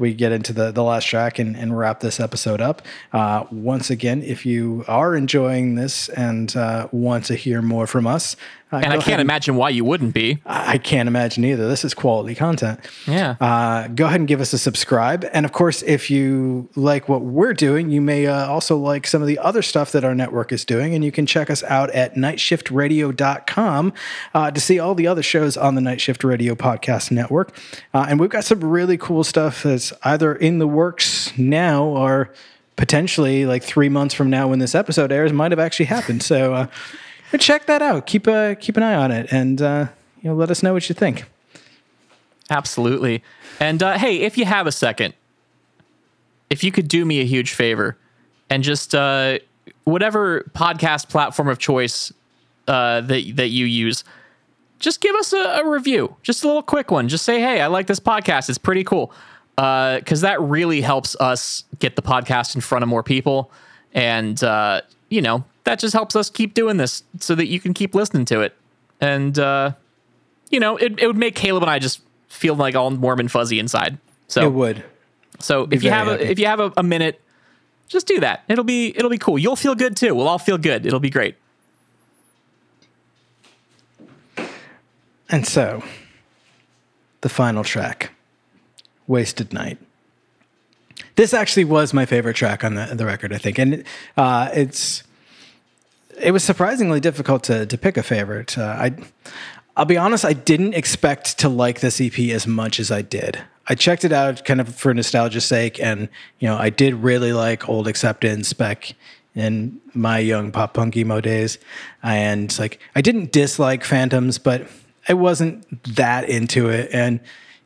we 0.00 0.14
get 0.14 0.32
into 0.32 0.52
the, 0.52 0.72
the 0.72 0.82
last 0.82 1.06
track 1.06 1.38
and, 1.38 1.56
and 1.56 1.78
wrap 1.78 2.00
this 2.00 2.18
episode 2.18 2.60
up, 2.60 2.82
uh, 3.12 3.44
once 3.52 3.90
again, 3.90 4.22
if 4.22 4.46
you 4.46 4.84
are 4.88 5.14
enjoying 5.14 5.74
this 5.74 6.08
and 6.08 6.56
uh, 6.56 6.88
want 6.90 7.26
to 7.26 7.34
hear 7.34 7.60
more 7.60 7.86
from 7.86 8.06
us, 8.06 8.34
uh, 8.72 8.76
And 8.76 8.92
I 8.92 8.98
can't 8.98 9.20
imagine 9.20 9.56
why 9.56 9.70
you 9.70 9.84
wouldn't 9.84 10.14
be. 10.14 10.40
I 10.46 10.78
can't 10.78 11.08
imagine 11.08 11.44
either. 11.44 11.68
This 11.68 11.84
is 11.84 11.92
quality 11.94 12.34
content. 12.34 12.80
Yeah. 13.06 13.36
Uh, 13.40 13.88
go 13.88 14.06
ahead 14.06 14.20
and 14.20 14.28
give 14.28 14.40
us 14.40 14.52
a 14.52 14.58
subscribe. 14.58 15.28
And 15.32 15.44
of 15.44 15.52
course, 15.52 15.82
if 15.82 16.10
you 16.10 16.68
like 16.76 17.08
what 17.08 17.22
we're 17.22 17.54
doing, 17.54 17.90
you 17.90 18.00
may 18.00 18.26
uh, 18.26 18.46
also 18.46 18.76
like 18.76 19.06
some 19.06 19.22
of 19.22 19.28
the 19.28 19.38
other 19.38 19.62
stuff 19.62 19.92
that 19.92 20.04
our 20.04 20.14
network 20.14 20.52
is 20.52 20.64
doing. 20.64 20.94
And 20.94 21.04
you 21.04 21.10
can 21.10 21.26
check 21.26 21.50
us 21.50 21.62
out 21.64 21.90
at 21.90 22.14
nightshiftradio.com 22.14 23.92
uh, 24.34 24.50
to 24.50 24.60
see 24.60 24.78
all 24.78 24.94
the 24.94 25.06
other 25.06 25.22
shows 25.22 25.56
on 25.56 25.74
the 25.74 25.80
Night 25.80 26.00
Shift 26.00 26.22
Radio 26.22 26.54
Podcast 26.54 27.10
Network. 27.10 27.56
Uh, 27.92 28.06
and 28.08 28.20
we've 28.20 28.30
got 28.30 28.44
some 28.44 28.60
really 28.60 28.96
cool 28.96 29.24
stuff 29.24 29.62
that's 29.64 29.92
either 30.04 30.34
in 30.34 30.58
the 30.58 30.66
works 30.66 31.36
now 31.36 31.84
or 31.84 32.32
potentially 32.76 33.44
like 33.44 33.62
three 33.62 33.88
months 33.88 34.14
from 34.14 34.30
now 34.30 34.48
when 34.48 34.58
this 34.58 34.74
episode 34.74 35.12
airs 35.12 35.32
might 35.32 35.52
have 35.52 35.58
actually 35.58 35.86
happened. 35.86 36.22
So 36.22 36.68
uh, 37.32 37.38
check 37.38 37.66
that 37.66 37.82
out. 37.82 38.06
Keep, 38.06 38.28
uh, 38.28 38.54
keep 38.56 38.76
an 38.76 38.82
eye 38.82 38.94
on 38.94 39.10
it 39.10 39.32
and 39.32 39.60
uh, 39.60 39.86
you 40.22 40.30
know, 40.30 40.36
let 40.36 40.50
us 40.50 40.62
know 40.62 40.72
what 40.72 40.88
you 40.88 40.94
think. 40.94 41.24
Absolutely. 42.50 43.22
And 43.60 43.82
uh, 43.82 43.96
hey, 43.98 44.20
if 44.20 44.36
you 44.36 44.44
have 44.44 44.66
a 44.66 44.72
second, 44.72 45.14
if 46.50 46.64
you 46.64 46.72
could 46.72 46.88
do 46.88 47.04
me 47.04 47.20
a 47.20 47.24
huge 47.24 47.52
favor 47.52 47.96
and 48.50 48.62
just 48.62 48.94
uh, 48.94 49.38
whatever 49.84 50.50
podcast 50.54 51.08
platform 51.08 51.48
of 51.48 51.58
choice 51.58 52.12
uh, 52.66 53.00
that 53.02 53.36
that 53.36 53.48
you 53.48 53.66
use, 53.66 54.04
just 54.80 55.00
give 55.00 55.14
us 55.14 55.32
a, 55.32 55.60
a 55.62 55.68
review, 55.68 56.16
just 56.22 56.42
a 56.42 56.46
little 56.46 56.62
quick 56.62 56.90
one. 56.90 57.08
Just 57.08 57.24
say, 57.24 57.40
"Hey, 57.40 57.60
I 57.60 57.68
like 57.68 57.86
this 57.86 58.00
podcast. 58.00 58.48
It's 58.48 58.58
pretty 58.58 58.82
cool," 58.82 59.12
because 59.56 60.22
that 60.22 60.40
really 60.40 60.80
helps 60.80 61.14
us 61.20 61.64
get 61.78 61.94
the 61.94 62.02
podcast 62.02 62.56
in 62.56 62.60
front 62.60 62.82
of 62.82 62.88
more 62.88 63.04
people, 63.04 63.52
and 63.94 64.42
uh, 64.42 64.80
you 65.10 65.20
know 65.20 65.44
that 65.64 65.78
just 65.78 65.92
helps 65.92 66.16
us 66.16 66.30
keep 66.30 66.54
doing 66.54 66.78
this 66.78 67.02
so 67.18 67.34
that 67.34 67.46
you 67.46 67.60
can 67.60 67.74
keep 67.74 67.94
listening 67.94 68.24
to 68.26 68.40
it. 68.40 68.56
And 69.00 69.38
uh, 69.38 69.72
you 70.48 70.58
know, 70.58 70.76
it, 70.78 70.98
it 70.98 71.06
would 71.06 71.18
make 71.18 71.34
Caleb 71.34 71.62
and 71.62 71.70
I 71.70 71.78
just 71.78 72.00
feel 72.28 72.54
like 72.54 72.74
all 72.74 72.90
warm 72.90 73.20
and 73.20 73.30
fuzzy 73.30 73.58
inside. 73.58 73.98
So 74.28 74.46
It 74.46 74.52
would. 74.52 74.84
so 75.38 75.64
if 75.70 75.82
you 75.82 75.90
very 75.90 75.94
have 75.94 76.08
a, 76.08 76.30
if 76.30 76.38
you 76.38 76.46
have 76.46 76.72
a 76.76 76.82
minute, 76.82 77.20
just 77.88 78.06
do 78.06 78.20
that. 78.20 78.44
It'll 78.48 78.64
be 78.64 78.96
it'll 78.96 79.10
be 79.10 79.18
cool. 79.18 79.38
You'll 79.38 79.56
feel 79.56 79.74
good 79.74 79.96
too. 79.96 80.14
We'll 80.14 80.28
all 80.28 80.38
feel 80.38 80.58
good. 80.58 80.86
It'll 80.86 81.00
be 81.00 81.10
great. 81.10 81.34
And 85.28 85.46
so, 85.46 85.84
the 87.20 87.28
final 87.28 87.62
track, 87.62 88.10
Wasted 89.06 89.52
Night. 89.52 89.78
This 91.20 91.34
actually 91.34 91.64
was 91.64 91.92
my 91.92 92.06
favorite 92.06 92.34
track 92.34 92.64
on 92.64 92.76
the, 92.76 92.86
the 92.94 93.04
record, 93.04 93.30
I 93.34 93.36
think. 93.36 93.58
And 93.58 93.84
uh, 94.16 94.48
it's 94.54 95.02
it 96.18 96.30
was 96.30 96.42
surprisingly 96.42 96.98
difficult 96.98 97.42
to, 97.44 97.66
to 97.66 97.76
pick 97.76 97.98
a 97.98 98.02
favorite. 98.02 98.56
Uh, 98.56 98.62
I, 98.62 98.94
I'll 99.76 99.84
be 99.84 99.98
honest, 99.98 100.24
I 100.24 100.32
didn't 100.32 100.72
expect 100.72 101.38
to 101.40 101.50
like 101.50 101.80
this 101.80 102.00
EP 102.00 102.18
as 102.30 102.46
much 102.46 102.80
as 102.80 102.90
I 102.90 103.02
did. 103.02 103.38
I 103.68 103.74
checked 103.74 104.06
it 104.06 104.12
out 104.12 104.46
kind 104.46 104.62
of 104.62 104.74
for 104.74 104.94
nostalgia's 104.94 105.44
sake, 105.44 105.78
and 105.78 106.08
you 106.38 106.48
know, 106.48 106.56
I 106.56 106.70
did 106.70 106.94
really 106.94 107.34
like 107.34 107.68
Old 107.68 107.86
Acceptance, 107.86 108.48
Spec, 108.48 108.94
in 109.34 109.78
my 109.92 110.20
young 110.20 110.50
pop 110.50 110.72
punk 110.72 110.96
emo 110.96 111.20
days, 111.20 111.58
and 112.02 112.58
like 112.58 112.80
I 112.94 113.02
didn't 113.02 113.30
dislike 113.30 113.84
Phantoms, 113.84 114.38
but 114.38 114.66
I 115.06 115.12
wasn't 115.12 115.84
that 115.96 116.30
into 116.30 116.70
it, 116.70 116.88
and 116.94 117.20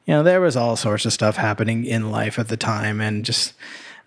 you 0.06 0.14
know, 0.14 0.22
there 0.22 0.40
was 0.40 0.56
all 0.56 0.76
sorts 0.76 1.06
of 1.06 1.12
stuff 1.12 1.36
happening 1.36 1.84
in 1.84 2.10
life 2.10 2.38
at 2.38 2.48
the 2.48 2.56
time, 2.56 3.00
and 3.00 3.24
just 3.24 3.54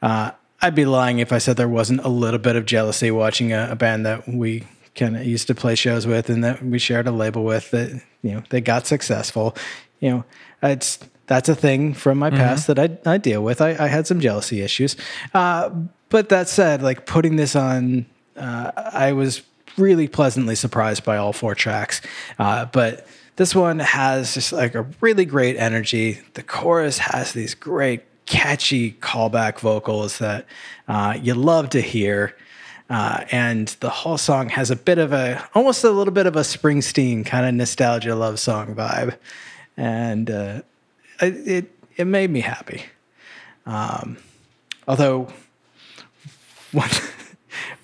uh, 0.01 0.31
I'd 0.61 0.75
be 0.75 0.85
lying 0.85 1.19
if 1.19 1.31
I 1.31 1.37
said 1.37 1.57
there 1.57 1.67
wasn't 1.67 2.01
a 2.01 2.09
little 2.09 2.39
bit 2.39 2.55
of 2.55 2.65
jealousy 2.65 3.11
watching 3.11 3.51
a, 3.51 3.69
a 3.71 3.75
band 3.75 4.05
that 4.05 4.27
we 4.27 4.63
kind 4.95 5.15
of 5.15 5.25
used 5.25 5.47
to 5.47 5.55
play 5.55 5.75
shows 5.75 6.07
with 6.07 6.29
and 6.29 6.43
that 6.43 6.63
we 6.63 6.79
shared 6.79 7.07
a 7.07 7.11
label 7.11 7.43
with 7.43 7.69
that 7.69 8.01
you 8.23 8.31
know 8.31 8.43
they 8.49 8.61
got 8.61 8.87
successful. 8.87 9.55
You 9.99 10.09
know, 10.09 10.25
it's 10.61 10.99
that's 11.25 11.49
a 11.49 11.55
thing 11.55 11.93
from 11.93 12.19
my 12.19 12.29
past 12.29 12.67
that 12.67 12.79
I, 12.79 12.97
I 13.05 13.17
deal 13.17 13.43
with. 13.43 13.59
I, 13.59 13.71
I 13.71 13.87
had 13.87 14.07
some 14.07 14.19
jealousy 14.19 14.61
issues, 14.61 14.95
uh, 15.33 15.69
but 16.09 16.29
that 16.29 16.47
said, 16.47 16.81
like 16.81 17.05
putting 17.05 17.35
this 17.35 17.55
on, 17.55 18.05
uh, 18.37 18.71
I 18.75 19.11
was 19.11 19.41
really 19.77 20.07
pleasantly 20.07 20.55
surprised 20.55 21.03
by 21.03 21.17
all 21.17 21.33
four 21.33 21.53
tracks. 21.53 22.01
Uh, 22.39 22.65
but 22.65 23.07
this 23.37 23.55
one 23.55 23.79
has 23.79 24.33
just 24.33 24.51
like 24.51 24.75
a 24.75 24.85
really 24.99 25.25
great 25.25 25.57
energy. 25.57 26.19
The 26.33 26.43
chorus 26.43 26.97
has 26.97 27.33
these 27.33 27.55
great, 27.55 28.03
catchy 28.25 28.91
callback 28.91 29.59
vocals 29.59 30.19
that 30.19 30.45
uh, 30.87 31.17
you 31.21 31.33
love 31.33 31.69
to 31.69 31.81
hear. 31.81 32.35
Uh, 32.89 33.25
and 33.31 33.69
the 33.79 33.89
whole 33.89 34.17
song 34.17 34.49
has 34.49 34.71
a 34.71 34.75
bit 34.75 34.97
of 34.97 35.13
a, 35.13 35.47
almost 35.53 35.83
a 35.83 35.89
little 35.89 36.13
bit 36.13 36.25
of 36.25 36.35
a 36.35 36.41
Springsteen 36.41 37.25
kind 37.25 37.45
of 37.45 37.53
nostalgia 37.53 38.15
love 38.15 38.39
song 38.39 38.75
vibe. 38.75 39.17
And 39.75 40.29
uh, 40.29 40.61
it, 41.21 41.71
it, 41.95 42.05
made 42.05 42.29
me 42.29 42.41
happy. 42.41 42.83
Um, 43.65 44.17
although, 44.87 45.27
one, 46.71 46.89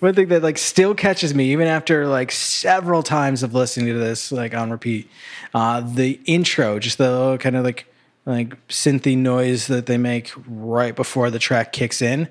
one 0.00 0.14
thing 0.14 0.28
that 0.28 0.42
like 0.42 0.58
still 0.58 0.94
catches 0.94 1.34
me 1.34 1.50
even 1.52 1.66
after 1.66 2.06
like 2.06 2.30
several 2.32 3.02
times 3.02 3.42
of 3.42 3.54
listening 3.54 3.86
to 3.86 3.94
this 3.98 4.30
like 4.32 4.54
on 4.54 4.70
repeat 4.70 5.08
uh 5.54 5.80
the 5.80 6.20
intro 6.26 6.78
just 6.78 6.98
the 6.98 7.10
little 7.10 7.38
kind 7.38 7.56
of 7.56 7.64
like 7.64 7.86
like 8.26 8.66
synthy 8.68 9.16
noise 9.16 9.66
that 9.66 9.86
they 9.86 9.98
make 9.98 10.32
right 10.46 10.96
before 10.96 11.30
the 11.30 11.38
track 11.38 11.72
kicks 11.72 12.00
in 12.00 12.28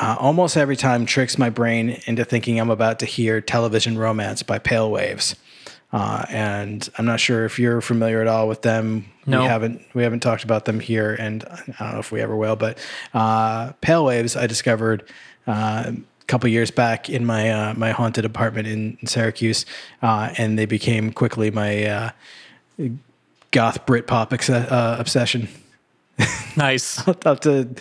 uh, 0.00 0.16
almost 0.18 0.56
every 0.56 0.76
time 0.76 1.04
tricks 1.04 1.36
my 1.38 1.50
brain 1.50 2.00
into 2.06 2.24
thinking 2.24 2.58
i'm 2.58 2.70
about 2.70 2.98
to 2.98 3.06
hear 3.06 3.40
television 3.40 3.96
romance 3.98 4.42
by 4.42 4.58
pale 4.58 4.90
waves 4.90 5.36
uh, 5.92 6.24
and 6.30 6.88
i'm 6.98 7.04
not 7.04 7.20
sure 7.20 7.44
if 7.44 7.58
you're 7.58 7.80
familiar 7.80 8.20
at 8.20 8.26
all 8.26 8.48
with 8.48 8.62
them 8.62 9.04
No. 9.26 9.40
we 9.40 9.46
haven't 9.46 9.82
we 9.94 10.02
haven't 10.02 10.20
talked 10.20 10.42
about 10.44 10.64
them 10.64 10.80
here 10.80 11.14
and 11.14 11.44
i 11.44 11.56
don't 11.84 11.92
know 11.92 11.98
if 12.00 12.10
we 12.10 12.20
ever 12.20 12.34
will 12.34 12.56
but 12.56 12.78
uh, 13.14 13.72
pale 13.80 14.04
waves 14.04 14.34
i 14.34 14.46
discovered 14.46 15.08
uh, 15.46 15.92
couple 16.26 16.48
years 16.48 16.70
back 16.70 17.10
in 17.10 17.24
my 17.24 17.50
uh, 17.50 17.74
my 17.74 17.90
haunted 17.90 18.24
apartment 18.24 18.68
in, 18.68 18.96
in 19.00 19.06
Syracuse, 19.06 19.66
uh, 20.02 20.32
and 20.38 20.58
they 20.58 20.66
became 20.66 21.12
quickly 21.12 21.50
my 21.50 21.84
uh, 21.84 22.10
goth 23.50 23.84
Britpop 23.86 24.32
ex- 24.32 24.50
uh, 24.50 24.96
obsession. 24.98 25.48
Nice. 26.54 26.98
I'll 27.08 27.16
have 27.24 27.40
to 27.40 27.74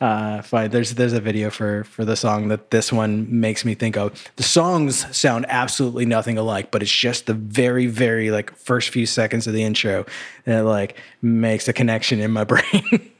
uh, 0.00 0.42
find 0.42 0.72
there's 0.72 0.94
there's 0.94 1.12
a 1.12 1.20
video 1.20 1.50
for 1.50 1.84
for 1.84 2.04
the 2.04 2.16
song 2.16 2.48
that 2.48 2.70
this 2.70 2.92
one 2.92 3.40
makes 3.40 3.64
me 3.64 3.74
think 3.74 3.96
of. 3.96 4.12
The 4.36 4.42
songs 4.42 5.16
sound 5.16 5.46
absolutely 5.48 6.06
nothing 6.06 6.38
alike, 6.38 6.70
but 6.70 6.82
it's 6.82 6.90
just 6.90 7.26
the 7.26 7.34
very 7.34 7.86
very 7.86 8.30
like 8.30 8.54
first 8.56 8.90
few 8.90 9.06
seconds 9.06 9.46
of 9.46 9.52
the 9.52 9.62
intro 9.62 10.04
that 10.44 10.64
like 10.64 10.96
makes 11.20 11.68
a 11.68 11.72
connection 11.72 12.20
in 12.20 12.30
my 12.30 12.44
brain. 12.52 13.10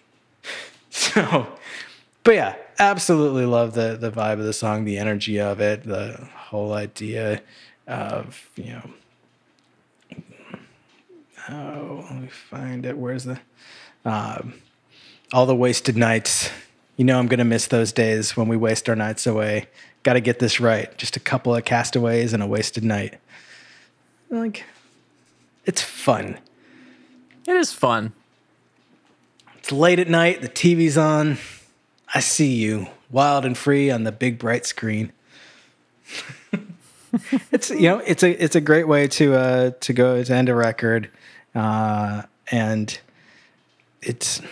So, 0.91 1.47
but 2.25 2.35
yeah, 2.35 2.57
absolutely 2.79 3.47
love 3.47 3.75
the 3.75 3.97
the 3.97 4.11
vibe 4.11 4.35
of 4.35 4.45
the 4.45 4.53
song, 4.53 4.85
the 4.85 4.99
energy 4.99 5.41
of 5.41 5.61
it, 5.61 5.85
the 5.85 6.29
whole 6.35 6.73
idea 6.73 7.43
of 7.87 8.51
you 8.57 8.73
know. 8.73 8.91
Oh, 11.49 12.07
let 12.11 12.20
me 12.20 12.29
find 12.29 12.87
it. 12.87 12.97
Where's 12.97 13.25
the 13.25 13.41
um, 14.05 14.55
all 15.33 15.47
the 15.47 15.57
wasted 15.57 15.97
nights? 15.97 16.51
You 16.97 17.05
know, 17.05 17.18
I'm 17.18 17.27
gonna 17.27 17.45
miss 17.45 17.66
those 17.66 17.93
days 17.93 18.37
when 18.37 18.49
we 18.49 18.57
waste 18.57 18.89
our 18.89 18.97
nights 18.97 19.27
away. 19.27 19.68
Got 20.03 20.14
to 20.14 20.20
get 20.20 20.41
this 20.41 20.59
right. 20.59 20.97
Just 20.99 21.16
a 21.16 21.20
couple 21.20 21.55
of 21.55 21.64
castaways 21.64 22.33
and 22.33 22.43
a 22.43 22.47
wasted 22.47 22.83
night. 22.83 23.18
Like, 24.31 24.64
it's 25.64 25.81
fun. 25.81 26.39
It 27.47 27.55
is 27.55 27.73
fun. 27.73 28.12
It's 29.59 29.70
late 29.70 30.01
at 30.01 30.09
night, 30.09 30.41
the 30.41 30.49
TV's 30.49 30.99
on. 30.99 31.39
I 32.15 32.21
see 32.21 32.55
you, 32.55 32.89
wild 33.11 33.45
and 33.45 33.57
free 33.57 33.91
on 33.91 34.05
the 34.05 34.13
big 34.13 34.39
bright 34.39 34.67
screen. 34.67 35.13
it's 37.53 37.71
you 37.71 37.89
know, 37.89 37.99
it's 37.99 38.23
a 38.23 38.43
it's 38.43 38.55
a 38.55 38.61
great 38.61 38.87
way 38.87 39.07
to 39.09 39.35
uh 39.35 39.71
to 39.81 39.93
go 39.93 40.23
to 40.23 40.35
end 40.35 40.49
a 40.49 40.55
record. 40.55 41.11
Uh 41.55 42.23
and 42.51 43.01
it's 44.03 44.43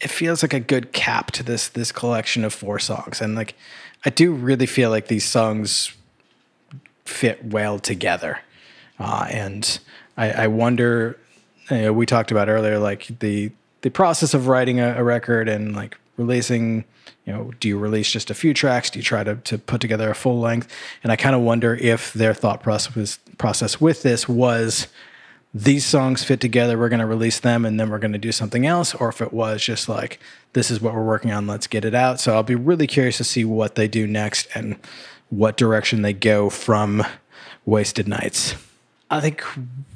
it 0.00 0.10
feels 0.10 0.42
like 0.42 0.54
a 0.54 0.60
good 0.60 0.92
cap 0.92 1.30
to 1.32 1.42
this 1.42 1.68
this 1.68 1.92
collection 1.92 2.44
of 2.44 2.52
four 2.52 2.78
songs. 2.78 3.20
And 3.20 3.34
like 3.34 3.54
I 4.04 4.10
do 4.10 4.32
really 4.32 4.66
feel 4.66 4.90
like 4.90 5.08
these 5.08 5.24
songs 5.24 5.92
fit 7.04 7.44
well 7.44 7.78
together. 7.78 8.40
Uh, 8.98 9.26
and 9.30 9.78
I, 10.16 10.30
I 10.30 10.46
wonder, 10.46 11.18
you 11.70 11.76
know, 11.78 11.92
we 11.92 12.06
talked 12.06 12.30
about 12.30 12.48
earlier, 12.48 12.78
like 12.78 13.18
the 13.20 13.50
the 13.82 13.90
process 13.90 14.34
of 14.34 14.46
writing 14.46 14.80
a, 14.80 14.94
a 14.96 15.04
record 15.04 15.48
and 15.48 15.74
like 15.74 15.98
releasing. 16.16 16.84
You 17.26 17.34
know, 17.34 17.52
do 17.60 17.68
you 17.68 17.78
release 17.78 18.10
just 18.10 18.30
a 18.30 18.34
few 18.34 18.54
tracks? 18.54 18.90
Do 18.90 18.98
you 18.98 19.02
try 19.02 19.22
to 19.24 19.36
to 19.36 19.58
put 19.58 19.80
together 19.80 20.10
a 20.10 20.14
full 20.14 20.40
length? 20.40 20.72
And 21.02 21.12
I 21.12 21.16
kind 21.16 21.36
of 21.36 21.42
wonder 21.42 21.74
if 21.74 22.12
their 22.12 22.34
thought 22.34 22.62
process 22.62 23.18
process 23.38 23.80
with 23.80 24.02
this 24.02 24.28
was 24.28 24.88
these 25.52 25.84
songs 25.84 26.22
fit 26.24 26.40
together. 26.40 26.78
We're 26.78 26.88
going 26.88 27.00
to 27.00 27.06
release 27.06 27.40
them, 27.40 27.64
and 27.64 27.78
then 27.78 27.90
we're 27.90 27.98
going 27.98 28.12
to 28.12 28.18
do 28.18 28.32
something 28.32 28.66
else, 28.66 28.94
or 28.94 29.08
if 29.08 29.20
it 29.20 29.32
was 29.32 29.62
just 29.62 29.88
like 29.88 30.20
this 30.52 30.70
is 30.70 30.80
what 30.80 30.94
we're 30.94 31.04
working 31.04 31.32
on. 31.32 31.46
Let's 31.46 31.66
get 31.66 31.84
it 31.84 31.94
out. 31.94 32.20
So 32.20 32.34
I'll 32.34 32.42
be 32.42 32.54
really 32.54 32.86
curious 32.86 33.18
to 33.18 33.24
see 33.24 33.44
what 33.44 33.74
they 33.74 33.88
do 33.88 34.06
next 34.06 34.48
and 34.54 34.76
what 35.28 35.56
direction 35.56 36.02
they 36.02 36.12
go 36.12 36.50
from 36.50 37.04
Wasted 37.64 38.08
Nights. 38.08 38.54
I 39.10 39.20
think 39.20 39.44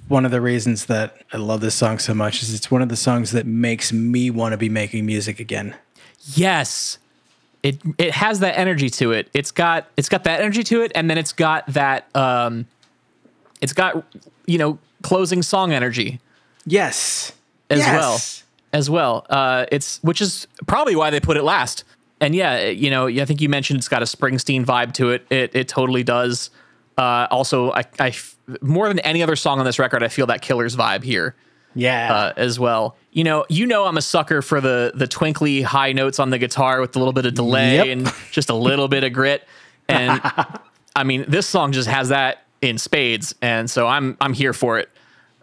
one 0.08 0.24
of 0.24 0.30
the 0.30 0.40
reasons 0.40 0.86
that 0.86 1.16
I 1.32 1.36
love 1.38 1.60
this 1.60 1.74
song 1.74 1.98
so 1.98 2.14
much 2.14 2.42
is 2.42 2.52
it's 2.54 2.70
one 2.70 2.82
of 2.82 2.88
the 2.88 2.96
songs 2.96 3.32
that 3.32 3.46
makes 3.46 3.92
me 3.92 4.30
want 4.30 4.52
to 4.52 4.56
be 4.58 4.68
making 4.68 5.06
music 5.06 5.40
again. 5.40 5.74
Yes. 6.34 6.98
It 7.62 7.78
it 7.96 8.12
has 8.12 8.40
that 8.40 8.58
energy 8.58 8.90
to 8.90 9.12
it. 9.12 9.30
It's 9.32 9.50
got 9.50 9.86
it's 9.96 10.08
got 10.10 10.24
that 10.24 10.40
energy 10.40 10.62
to 10.64 10.82
it, 10.82 10.92
and 10.94 11.08
then 11.08 11.16
it's 11.16 11.32
got 11.32 11.66
that 11.68 12.14
um 12.14 12.66
it's 13.62 13.72
got 13.72 14.04
you 14.46 14.58
know, 14.58 14.78
closing 15.02 15.42
song 15.42 15.72
energy 15.72 16.20
Yes. 16.66 17.32
as 17.70 17.78
Yes. 17.78 17.92
well. 17.92 18.20
As 18.78 18.90
well. 18.90 19.26
Uh 19.30 19.64
it's 19.72 20.02
which 20.02 20.20
is 20.20 20.46
probably 20.66 20.94
why 20.96 21.08
they 21.10 21.20
put 21.20 21.38
it 21.38 21.42
last. 21.44 21.84
And 22.20 22.34
yeah, 22.34 22.66
you 22.68 22.90
know, 22.90 23.06
I 23.08 23.24
think 23.24 23.40
you 23.40 23.48
mentioned 23.48 23.78
it's 23.78 23.88
got 23.88 24.02
a 24.02 24.06
Springsteen 24.06 24.64
vibe 24.66 24.92
to 24.94 25.10
it. 25.10 25.26
It 25.30 25.54
it 25.54 25.66
totally 25.68 26.02
does. 26.02 26.50
Uh 26.98 27.26
also 27.30 27.72
I 27.72 27.84
I 27.98 28.14
more 28.60 28.88
than 28.88 28.98
any 29.00 29.22
other 29.22 29.36
song 29.36 29.58
on 29.58 29.64
this 29.64 29.78
record, 29.78 30.02
I 30.02 30.08
feel 30.08 30.26
that 30.26 30.42
Killer's 30.42 30.76
vibe 30.76 31.02
here. 31.02 31.34
Yeah. 31.76 32.14
uh, 32.14 32.32
as 32.36 32.60
well. 32.60 32.96
You 33.10 33.24
know, 33.24 33.44
you 33.48 33.66
know, 33.66 33.84
I'm 33.86 33.96
a 33.96 34.02
sucker 34.02 34.42
for 34.42 34.60
the 34.60 34.92
the 34.94 35.08
twinkly 35.08 35.62
high 35.62 35.90
notes 35.92 36.20
on 36.20 36.30
the 36.30 36.38
guitar 36.38 36.80
with 36.80 36.94
a 36.94 37.00
little 37.00 37.12
bit 37.12 37.26
of 37.26 37.34
delay 37.34 37.76
Yep. 37.76 37.86
and 37.88 38.12
just 38.30 38.48
a 38.48 38.54
little 38.54 38.86
bit 38.86 39.02
of 39.02 39.12
grit. 39.12 39.44
And 39.88 40.20
I 40.96 41.02
mean, 41.02 41.24
this 41.26 41.48
song 41.48 41.72
just 41.72 41.88
has 41.88 42.10
that 42.10 42.44
in 42.62 42.78
spades, 42.78 43.34
and 43.42 43.68
so 43.68 43.88
I'm 43.88 44.16
I'm 44.20 44.34
here 44.34 44.52
for 44.52 44.78
it. 44.78 44.88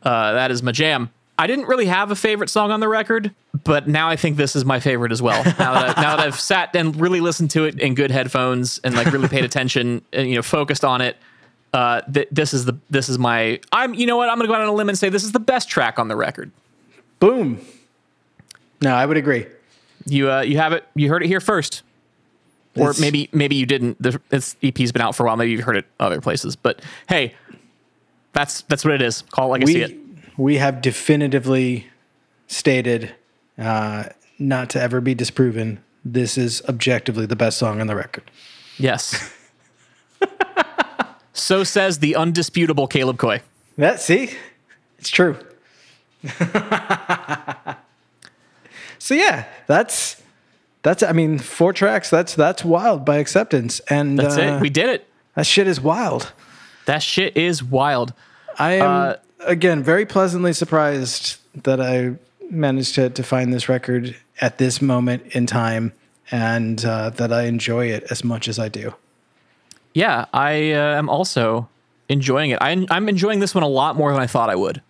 Uh, 0.01 0.31
that 0.31 0.51
is 0.51 0.63
my 0.63 0.71
jam. 0.71 1.09
I 1.37 1.47
didn't 1.47 1.65
really 1.65 1.87
have 1.87 2.11
a 2.11 2.15
favorite 2.15 2.49
song 2.49 2.71
on 2.71 2.79
the 2.79 2.87
record, 2.87 3.33
but 3.65 3.87
now 3.89 4.07
I 4.09 4.15
think 4.15 4.37
this 4.37 4.55
is 4.55 4.63
my 4.63 4.79
favorite 4.79 5.11
as 5.11 5.21
well. 5.21 5.43
Now 5.43 5.73
that, 5.73 5.97
I, 5.97 6.01
now 6.01 6.15
that 6.15 6.19
I've 6.27 6.39
sat 6.39 6.73
and 6.77 6.95
really 6.95 7.19
listened 7.19 7.51
to 7.51 7.65
it 7.65 7.77
in 7.79 7.93
good 7.93 8.11
headphones 8.11 8.79
and 8.85 8.95
like 8.95 9.11
really 9.11 9.27
paid 9.27 9.43
attention 9.43 10.01
and 10.13 10.29
you 10.29 10.35
know 10.35 10.41
focused 10.43 10.85
on 10.85 11.01
it, 11.01 11.17
uh, 11.73 12.01
th- 12.01 12.27
this 12.31 12.53
is 12.53 12.65
the 12.65 12.77
this 12.89 13.07
is 13.09 13.17
my 13.17 13.59
I'm 13.71 13.93
you 13.93 14.05
know 14.05 14.17
what 14.17 14.29
I'm 14.29 14.37
gonna 14.37 14.47
go 14.47 14.55
out 14.55 14.61
on 14.61 14.67
a 14.67 14.73
limb 14.73 14.89
and 14.89 14.97
say 14.97 15.09
this 15.09 15.23
is 15.23 15.31
the 15.31 15.39
best 15.39 15.69
track 15.69 15.99
on 15.99 16.07
the 16.07 16.15
record. 16.15 16.51
Boom. 17.19 17.59
No, 18.81 18.93
I 18.95 19.05
would 19.05 19.17
agree. 19.17 19.45
You 20.05 20.31
uh, 20.31 20.41
you 20.41 20.57
have 20.57 20.73
it. 20.73 20.85
You 20.95 21.07
heard 21.09 21.23
it 21.23 21.27
here 21.27 21.39
first, 21.39 21.83
or 22.75 22.89
It's- 22.89 22.99
maybe 22.99 23.29
maybe 23.31 23.55
you 23.55 23.65
didn't. 23.65 24.01
The, 24.01 24.19
this 24.29 24.55
EP's 24.63 24.91
been 24.91 25.01
out 25.03 25.15
for 25.15 25.23
a 25.23 25.27
while. 25.27 25.37
Maybe 25.37 25.51
you've 25.51 25.63
heard 25.63 25.77
it 25.77 25.85
other 25.99 26.19
places. 26.19 26.55
But 26.55 26.81
hey, 27.07 27.35
that's 28.33 28.61
that's 28.63 28.83
what 28.83 28.93
it 28.95 29.01
is. 29.01 29.21
Call 29.31 29.47
it 29.47 29.49
like 29.51 29.61
I 29.63 29.65
see 29.65 29.73
We 29.75 29.83
it. 29.83 29.97
we 30.37 30.57
have 30.57 30.81
definitively 30.81 31.87
stated, 32.47 33.13
uh, 33.59 34.05
not 34.39 34.69
to 34.71 34.81
ever 34.81 34.99
be 34.99 35.13
disproven. 35.13 35.79
This 36.03 36.35
is 36.37 36.63
objectively 36.67 37.27
the 37.27 37.35
best 37.35 37.59
song 37.59 37.79
on 37.79 37.85
the 37.87 37.95
record. 37.95 38.31
Yes. 38.79 39.31
so 41.33 41.63
says 41.63 41.99
the 41.99 42.15
undisputable 42.15 42.87
Caleb 42.87 43.17
Coy. 43.17 43.41
That 43.77 43.99
see, 44.01 44.31
it's 44.99 45.09
true. 45.09 45.37
so 48.99 49.13
yeah, 49.13 49.45
that's 49.67 50.21
that's. 50.83 51.03
I 51.03 51.11
mean, 51.13 51.39
four 51.39 51.73
tracks. 51.73 52.09
That's 52.09 52.35
that's 52.35 52.63
wild 52.63 53.05
by 53.05 53.17
acceptance, 53.17 53.79
and 53.89 54.17
That's 54.19 54.37
uh, 54.37 54.41
it. 54.41 54.61
We 54.61 54.69
did 54.69 54.89
it. 54.89 55.07
that 55.35 55.45
shit 55.45 55.67
is 55.67 55.79
wild. 55.81 56.31
That 56.85 57.01
shit 57.03 57.35
is 57.37 57.63
wild. 57.63 58.13
I 58.59 58.73
am 58.73 58.85
Uh, 58.85 59.13
again 59.45 59.81
very 59.83 60.05
pleasantly 60.05 60.53
surprised 60.53 61.37
that 61.63 61.79
I 61.81 62.15
managed 62.49 62.95
to 62.95 63.09
to 63.09 63.23
find 63.23 63.53
this 63.53 63.69
record 63.69 64.15
at 64.41 64.57
this 64.57 64.81
moment 64.81 65.23
in 65.31 65.45
time, 65.45 65.93
and 66.31 66.83
uh, 66.85 67.09
that 67.11 67.31
I 67.31 67.43
enjoy 67.43 67.87
it 67.87 68.03
as 68.11 68.23
much 68.23 68.47
as 68.47 68.59
I 68.59 68.67
do. 68.69 68.93
Yeah, 69.93 70.25
I 70.33 70.71
uh, 70.71 70.97
am 70.97 71.09
also 71.09 71.69
enjoying 72.09 72.51
it. 72.51 72.59
I, 72.61 72.85
I'm 72.89 73.09
enjoying 73.09 73.39
this 73.39 73.53
one 73.53 73.63
a 73.63 73.67
lot 73.67 73.95
more 73.95 74.11
than 74.11 74.21
I 74.21 74.27
thought 74.27 74.49
I 74.49 74.55
would. 74.55 74.81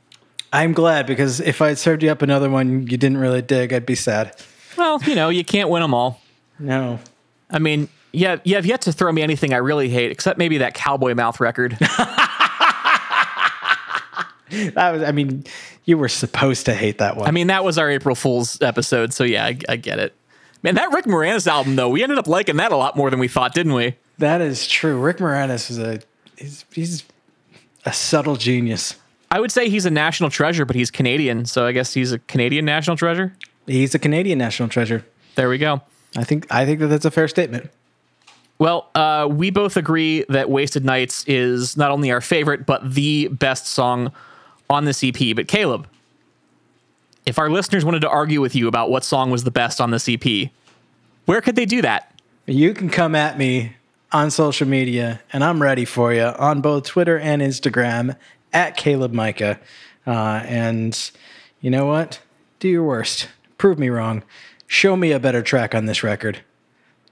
I'm 0.53 0.73
glad 0.73 1.07
because 1.07 1.39
if 1.39 1.61
I 1.61 1.69
had 1.69 1.77
served 1.77 2.03
you 2.03 2.11
up 2.11 2.21
another 2.21 2.49
one 2.49 2.87
you 2.87 2.97
didn't 2.97 3.17
really 3.17 3.41
dig, 3.41 3.71
I'd 3.71 3.85
be 3.85 3.95
sad. 3.95 4.35
Well, 4.77 5.01
you 5.03 5.15
know, 5.15 5.29
you 5.29 5.45
can't 5.45 5.69
win 5.69 5.81
them 5.81 5.93
all. 5.93 6.19
No. 6.59 6.99
I 7.49 7.59
mean, 7.59 7.87
yeah, 8.11 8.37
you 8.43 8.55
have 8.55 8.65
yet 8.65 8.81
to 8.81 8.91
throw 8.91 9.11
me 9.11 9.21
anything 9.21 9.53
I 9.53 9.57
really 9.57 9.89
hate, 9.89 10.11
except 10.11 10.37
maybe 10.37 10.59
that 10.59 10.73
Cowboy 10.73 11.13
Mouth 11.15 11.39
record. 11.39 11.77
That 14.51 14.91
was, 14.91 15.03
I 15.03 15.11
mean, 15.11 15.45
you 15.85 15.97
were 15.97 16.09
supposed 16.09 16.65
to 16.65 16.73
hate 16.73 16.97
that 16.97 17.15
one. 17.15 17.27
I 17.27 17.31
mean, 17.31 17.47
that 17.47 17.63
was 17.63 17.77
our 17.77 17.89
April 17.89 18.15
Fool's 18.15 18.61
episode, 18.61 19.13
so 19.13 19.23
yeah, 19.23 19.45
I, 19.45 19.57
I 19.69 19.75
get 19.77 19.99
it. 19.99 20.15
Man, 20.63 20.75
that 20.75 20.91
Rick 20.91 21.05
Moranis 21.05 21.47
album 21.47 21.75
though, 21.75 21.89
we 21.89 22.03
ended 22.03 22.17
up 22.17 22.27
liking 22.27 22.57
that 22.57 22.71
a 22.71 22.75
lot 22.75 22.95
more 22.95 23.09
than 23.09 23.19
we 23.19 23.27
thought, 23.27 23.53
didn't 23.53 23.73
we? 23.73 23.95
That 24.21 24.41
is 24.41 24.67
true. 24.67 24.99
Rick 24.99 25.17
Moranis 25.17 25.69
is 25.69 25.77
a, 25.77 25.99
he's, 26.37 26.65
he's 26.71 27.03
a 27.85 27.93
subtle 27.93 28.37
genius. 28.37 28.95
I 29.29 29.39
would 29.39 29.51
say 29.51 29.69
he's 29.69 29.85
a 29.85 29.91
national 29.91 30.29
treasure, 30.29 30.65
but 30.65 30.75
he's 30.75 30.89
Canadian, 30.89 31.45
so 31.45 31.65
I 31.65 31.71
guess 31.71 31.93
he's 31.93 32.11
a 32.11 32.19
Canadian 32.19 32.65
national 32.65 32.97
treasure. 32.97 33.35
He's 33.67 33.95
a 33.95 33.99
Canadian 33.99 34.37
national 34.37 34.69
treasure. 34.69 35.05
There 35.35 35.49
we 35.49 35.57
go. 35.57 35.81
I 36.15 36.23
think, 36.23 36.51
I 36.51 36.65
think 36.65 36.79
that 36.79 36.87
that's 36.87 37.05
a 37.05 37.11
fair 37.11 37.27
statement. 37.27 37.69
Well, 38.59 38.89
uh, 38.93 39.27
we 39.31 39.49
both 39.49 39.77
agree 39.77 40.25
that 40.29 40.49
Wasted 40.49 40.85
Nights 40.85 41.23
is 41.27 41.77
not 41.77 41.91
only 41.91 42.11
our 42.11 42.21
favorite, 42.21 42.65
but 42.65 42.93
the 42.93 43.27
best 43.29 43.67
song 43.67 44.11
on 44.69 44.85
this 44.85 45.03
EP. 45.03 45.35
But 45.35 45.47
Caleb, 45.47 45.87
if 47.25 47.39
our 47.39 47.49
listeners 47.49 47.85
wanted 47.85 48.01
to 48.01 48.09
argue 48.09 48.41
with 48.41 48.55
you 48.55 48.67
about 48.67 48.91
what 48.91 49.03
song 49.03 49.31
was 49.31 49.45
the 49.45 49.51
best 49.51 49.81
on 49.81 49.91
this 49.91 50.07
EP, 50.07 50.49
where 51.25 51.41
could 51.41 51.55
they 51.55 51.65
do 51.65 51.81
that? 51.81 52.13
You 52.45 52.73
can 52.73 52.89
come 52.89 53.15
at 53.15 53.37
me 53.37 53.75
on 54.11 54.31
social 54.31 54.67
media, 54.67 55.21
and 55.31 55.43
I'm 55.43 55.61
ready 55.61 55.85
for 55.85 56.13
you 56.13 56.23
on 56.23 56.61
both 56.61 56.85
Twitter 56.85 57.17
and 57.17 57.41
Instagram 57.41 58.15
at 58.53 58.77
Caleb 58.77 59.13
Micah. 59.13 59.59
Uh, 60.05 60.41
and 60.45 61.11
you 61.61 61.69
know 61.69 61.85
what? 61.85 62.19
Do 62.59 62.67
your 62.67 62.83
worst. 62.83 63.29
Prove 63.57 63.79
me 63.79 63.89
wrong. 63.89 64.23
Show 64.67 64.95
me 64.95 65.11
a 65.11 65.19
better 65.19 65.41
track 65.41 65.75
on 65.75 65.85
this 65.85 66.03
record. 66.03 66.39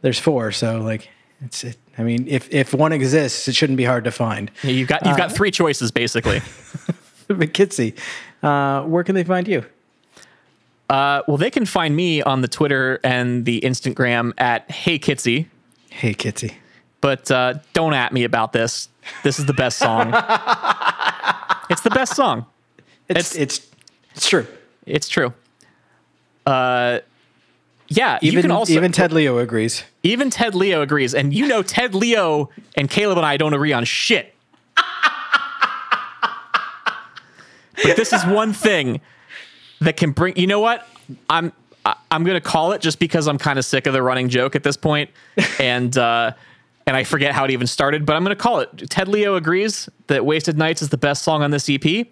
There's 0.01 0.19
four, 0.19 0.51
so 0.51 0.79
like 0.81 1.09
it's. 1.41 1.63
It, 1.63 1.77
I 1.97 2.03
mean, 2.03 2.27
if 2.27 2.51
if 2.53 2.73
one 2.73 2.93
exists, 2.93 3.47
it 3.47 3.55
shouldn't 3.55 3.77
be 3.77 3.83
hard 3.83 4.05
to 4.05 4.11
find. 4.11 4.49
Yeah, 4.63 4.71
You've 4.71 4.87
got 4.87 5.05
you've 5.05 5.17
got 5.17 5.31
three 5.31 5.51
choices 5.51 5.91
basically. 5.91 6.39
but 7.27 7.53
Kitsy, 7.53 7.97
uh, 8.41 8.83
where 8.83 9.03
can 9.03 9.15
they 9.15 9.25
find 9.25 9.47
you? 9.47 9.65
Uh, 10.89 11.21
well, 11.27 11.37
they 11.37 11.51
can 11.51 11.65
find 11.65 11.95
me 11.95 12.21
on 12.21 12.41
the 12.41 12.47
Twitter 12.47 12.99
and 13.03 13.45
the 13.45 13.61
Instagram 13.61 14.33
at 14.37 14.71
Hey 14.71 14.97
Kitsy, 14.97 15.47
Hey, 15.89 16.13
Kitsy. 16.13 16.53
But 17.01 17.29
uh, 17.31 17.55
don't 17.73 17.93
at 17.93 18.11
me 18.13 18.23
about 18.23 18.53
this. 18.53 18.89
This 19.23 19.39
is 19.39 19.45
the 19.45 19.53
best 19.53 19.77
song. 19.77 20.07
it's 21.69 21.81
the 21.81 21.89
best 21.91 22.15
song. 22.15 22.45
It's 23.07 23.35
It's- 23.35 23.35
it's 23.35 23.67
it's 24.15 24.27
true. 24.29 24.45
It's 24.85 25.07
true. 25.07 25.33
Uh, 26.45 26.99
yeah, 27.87 28.19
Even 28.21 28.51
also 28.51 28.73
even 28.73 28.91
Ted 28.91 29.11
Leo 29.13 29.37
agrees. 29.39 29.83
even 30.03 30.29
Ted 30.29 30.53
Leo 30.55 30.81
agrees, 30.81 31.13
and 31.15 31.33
you 31.33 31.47
know 31.47 31.61
Ted 31.63 31.95
Leo 31.95 32.49
and 32.75 32.89
Caleb 32.89 33.17
and 33.17 33.25
I 33.25 33.37
don't 33.37 33.53
agree 33.53 33.73
on 33.73 33.83
shit. 33.85 34.33
but 37.83 37.95
this 37.95 38.13
is 38.13 38.25
one 38.25 38.53
thing 38.53 39.01
that 39.81 39.97
can 39.97 40.11
bring. 40.11 40.35
You 40.37 40.47
know 40.47 40.59
what? 40.59 40.87
I'm 41.29 41.51
I- 41.85 41.95
I'm 42.11 42.23
gonna 42.23 42.41
call 42.41 42.73
it 42.73 42.81
just 42.81 42.99
because 42.99 43.27
I'm 43.27 43.37
kind 43.37 43.57
of 43.57 43.65
sick 43.65 43.87
of 43.87 43.93
the 43.93 44.03
running 44.03 44.29
joke 44.29 44.55
at 44.55 44.63
this 44.63 44.77
point, 44.77 45.09
and 45.59 45.95
uh, 45.97 46.33
and 46.89 46.97
I 46.97 47.03
forget 47.03 47.33
how 47.33 47.45
it 47.45 47.51
even 47.51 47.67
started. 47.67 48.03
But 48.03 48.15
I'm 48.15 48.23
gonna 48.23 48.35
call 48.35 48.61
it. 48.61 48.89
Ted 48.89 49.07
Leo 49.07 49.35
agrees 49.35 49.87
that 50.07 50.25
"Wasted 50.25 50.57
Nights" 50.57 50.81
is 50.81 50.89
the 50.89 50.97
best 50.97 51.21
song 51.21 51.43
on 51.43 51.51
this 51.51 51.69
EP, 51.69 52.07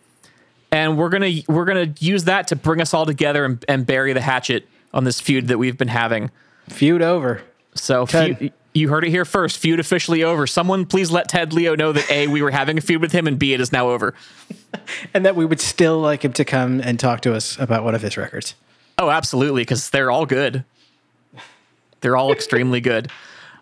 and 0.72 1.00
we're 1.00 1.10
gonna 1.10 1.32
we're 1.48 1.66
gonna 1.66 1.96
use 1.98 2.26
that 2.26 2.48
to 2.50 2.56
bring 2.56 2.80
us 2.80 2.94
all 2.94 3.08
together 3.08 3.44
and, 3.44 3.66
and 3.68 3.88
bury 3.88 4.14
the 4.14 4.22
hatchet 4.22 4.68
on 4.94 5.04
this 5.04 5.20
feud 5.20 5.48
that 5.48 5.58
we've 5.58 5.80
been 5.80 5.88
having. 5.88 6.30
Feud 6.70 7.02
over. 7.02 7.42
So 7.74 8.06
feud, 8.06 8.54
you 8.76 8.90
heard 8.90 9.04
it 9.04 9.10
here 9.10 9.26
first. 9.26 9.58
Feud 9.58 9.80
officially 9.80 10.22
over. 10.22 10.46
Someone 10.46 10.86
please 10.86 11.10
let 11.10 11.28
Ted 11.28 11.54
Leo 11.54 11.76
know 11.76 11.92
that 11.92 12.10
A, 12.12 12.28
we 12.28 12.44
were 12.44 12.52
having 12.52 12.78
a 12.78 12.82
feud 12.82 13.02
with 13.02 13.14
him, 13.14 13.26
and 13.26 13.40
B, 13.40 13.54
it 13.54 13.60
is 13.60 13.72
now 13.72 13.90
over. 13.90 14.14
And 15.14 15.26
that 15.26 15.36
we 15.36 15.46
would 15.46 15.60
still 15.60 16.00
like 16.00 16.24
him 16.24 16.34
to 16.34 16.46
come 16.46 16.80
and 16.82 17.00
talk 17.00 17.22
to 17.22 17.34
us 17.34 17.58
about 17.58 17.84
one 17.84 17.96
of 17.96 18.02
his 18.02 18.16
records. 18.16 18.54
Oh, 18.98 19.10
absolutely, 19.10 19.62
because 19.62 19.90
they're 19.90 20.12
all 20.12 20.26
good. 20.26 20.64
They're 22.02 22.16
all 22.16 22.32
extremely 22.32 22.80
good. 22.80 23.12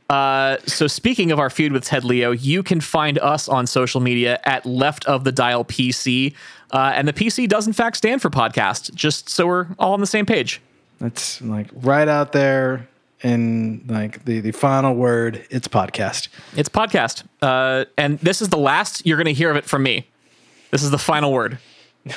Uh, 0.09 0.57
so 0.65 0.87
speaking 0.87 1.31
of 1.31 1.39
our 1.39 1.49
feud 1.49 1.71
with 1.71 1.83
Ted 1.83 2.03
Leo, 2.03 2.31
you 2.31 2.61
can 2.61 2.79
find 2.79 3.17
us 3.19 3.49
on 3.49 3.65
social 3.65 4.01
media 4.01 4.39
at 4.45 4.65
Left 4.65 5.05
of 5.05 5.23
the 5.23 5.31
Dial 5.31 5.65
PC, 5.65 6.33
uh, 6.71 6.91
and 6.93 7.07
the 7.07 7.13
PC 7.13 7.47
does 7.47 7.65
in 7.65 7.73
fact 7.73 7.97
stand 7.97 8.21
for 8.21 8.29
podcast. 8.29 8.93
Just 8.93 9.29
so 9.29 9.47
we're 9.47 9.67
all 9.79 9.93
on 9.93 10.01
the 10.01 10.07
same 10.07 10.25
page. 10.25 10.61
That's 10.99 11.41
like 11.41 11.67
right 11.73 12.07
out 12.07 12.31
there 12.33 12.87
in 13.23 13.83
like 13.87 14.23
the, 14.25 14.41
the 14.41 14.51
final 14.51 14.93
word. 14.93 15.45
It's 15.49 15.67
podcast. 15.67 16.27
It's 16.55 16.69
podcast, 16.69 17.23
uh, 17.41 17.85
and 17.97 18.19
this 18.19 18.41
is 18.41 18.49
the 18.49 18.57
last 18.57 19.05
you're 19.05 19.17
going 19.17 19.25
to 19.25 19.33
hear 19.33 19.49
of 19.49 19.57
it 19.57 19.65
from 19.65 19.81
me. 19.81 20.07
This 20.69 20.83
is 20.83 20.91
the 20.91 20.99
final 20.99 21.31
word. 21.31 21.57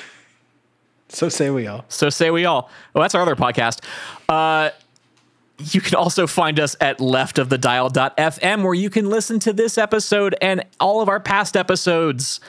So 1.10 1.30
say 1.30 1.48
we 1.48 1.66
all. 1.66 1.86
So 1.88 2.10
say 2.10 2.30
we 2.30 2.44
all. 2.44 2.68
Well, 2.92 3.00
that's 3.00 3.14
our 3.14 3.22
other 3.22 3.34
podcast. 3.34 3.82
Uh, 4.28 4.70
you 5.58 5.80
can 5.80 5.96
also 5.96 6.26
find 6.26 6.60
us 6.60 6.76
at 6.80 6.98
leftofthedial.fm 6.98 8.62
where 8.62 8.74
you 8.74 8.90
can 8.90 9.08
listen 9.10 9.38
to 9.40 9.52
this 9.52 9.76
episode 9.76 10.36
and 10.40 10.64
all 10.78 11.00
of 11.00 11.08
our 11.08 11.20
past 11.20 11.56
episodes 11.56 12.40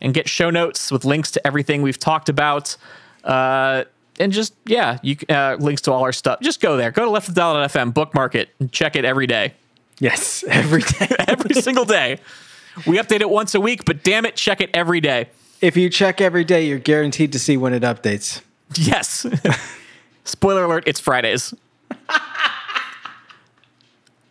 and 0.00 0.12
get 0.14 0.28
show 0.28 0.50
notes 0.50 0.90
with 0.90 1.04
links 1.04 1.30
to 1.32 1.46
everything 1.46 1.82
we've 1.82 1.98
talked 1.98 2.28
about. 2.28 2.76
Uh, 3.24 3.84
and 4.18 4.32
just, 4.32 4.54
yeah, 4.66 4.98
you 5.02 5.16
uh, 5.28 5.56
links 5.58 5.80
to 5.82 5.92
all 5.92 6.02
our 6.02 6.12
stuff. 6.12 6.40
Just 6.40 6.60
go 6.60 6.76
there. 6.76 6.90
Go 6.90 7.06
to 7.06 7.10
leftofthedial.fm, 7.10 7.94
bookmark 7.94 8.34
it, 8.34 8.50
and 8.58 8.70
check 8.70 8.96
it 8.96 9.04
every 9.04 9.26
day. 9.26 9.54
Yes, 9.98 10.44
every 10.48 10.82
day. 10.82 11.08
Every 11.28 11.54
single 11.60 11.84
day. 11.84 12.18
We 12.86 12.96
update 12.98 13.20
it 13.20 13.28
once 13.30 13.54
a 13.54 13.60
week, 13.60 13.84
but 13.84 14.02
damn 14.02 14.24
it, 14.24 14.36
check 14.36 14.60
it 14.60 14.70
every 14.72 15.00
day. 15.00 15.28
if 15.60 15.76
you 15.76 15.90
check 15.90 16.20
every 16.20 16.44
day, 16.44 16.64
you're 16.66 16.78
guaranteed 16.78 17.32
to 17.32 17.38
see 17.38 17.56
when 17.56 17.74
it 17.74 17.82
updates. 17.82 18.40
Yes. 18.76 19.26
Spoiler 20.24 20.64
alert, 20.64 20.84
it's 20.86 21.00
Fridays. 21.00 21.52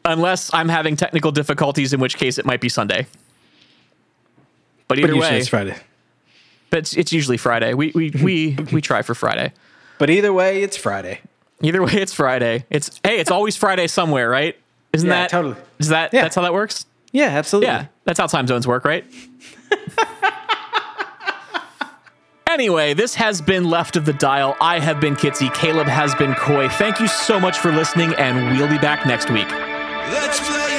Unless 0.06 0.52
I'm 0.54 0.70
having 0.70 0.96
technical 0.96 1.32
difficulties, 1.32 1.94
in 1.94 2.00
which 2.00 2.18
case 2.18 2.38
it 2.38 2.46
might 2.46 2.62
be 2.62 2.70
Sunday. 2.70 3.06
But 4.88 4.98
either 4.98 5.08
But 5.10 5.16
usually 5.16 5.32
way, 5.36 5.40
it's 5.40 5.48
Friday. 5.50 5.76
but 6.70 6.80
it's, 6.80 6.94
it's 6.96 7.12
usually 7.14 7.38
Friday. 7.38 7.74
We 7.74 7.92
we 7.94 8.10
we 8.24 8.58
we 8.72 8.82
try 8.82 9.02
for 9.04 9.14
Friday. 9.14 9.52
But 9.98 10.10
either 10.10 10.32
way, 10.34 10.64
it's 10.64 10.78
Friday. 10.78 11.20
Either 11.62 11.84
way, 11.84 11.92
it's 11.94 12.14
Friday. 12.14 12.66
It's 12.70 13.00
hey, 13.04 13.20
it's 13.20 13.30
always 13.32 13.56
Friday 13.56 13.88
somewhere, 13.88 14.30
right? 14.30 14.56
Isn't 14.94 15.08
Yeah, 15.08 15.16
that 15.16 15.30
totally. 15.30 15.56
Is 15.78 15.90
that 15.90 16.14
Yeah. 16.14 16.22
that's 16.24 16.36
how 16.36 16.42
that 16.42 16.54
works? 16.54 16.86
Yeah, 17.12 17.28
absolutely. 17.28 17.68
Yeah, 17.68 17.86
that's 18.06 18.20
how 18.20 18.28
time 18.28 18.48
zones 18.48 18.66
work, 18.66 18.86
right? 18.86 19.04
anyway, 22.50 22.94
this 22.94 23.16
has 23.16 23.42
been 23.42 23.66
Left 23.70 23.96
of 23.96 24.06
the 24.06 24.14
Dial. 24.14 24.56
I 24.62 24.80
have 24.80 25.00
been 25.00 25.16
Kitsy. 25.16 25.54
Caleb 25.54 25.88
has 25.88 26.16
been 26.16 26.34
Coy. 26.36 26.70
Thank 26.70 27.00
you 27.00 27.08
so 27.08 27.40
much 27.40 27.58
for 27.60 27.72
listening, 27.72 28.14
and 28.16 28.58
we'll 28.58 28.68
be 28.70 28.78
back 28.80 29.06
next 29.06 29.30
week. 29.30 29.48
Let's 30.12 30.40
play 30.40 30.79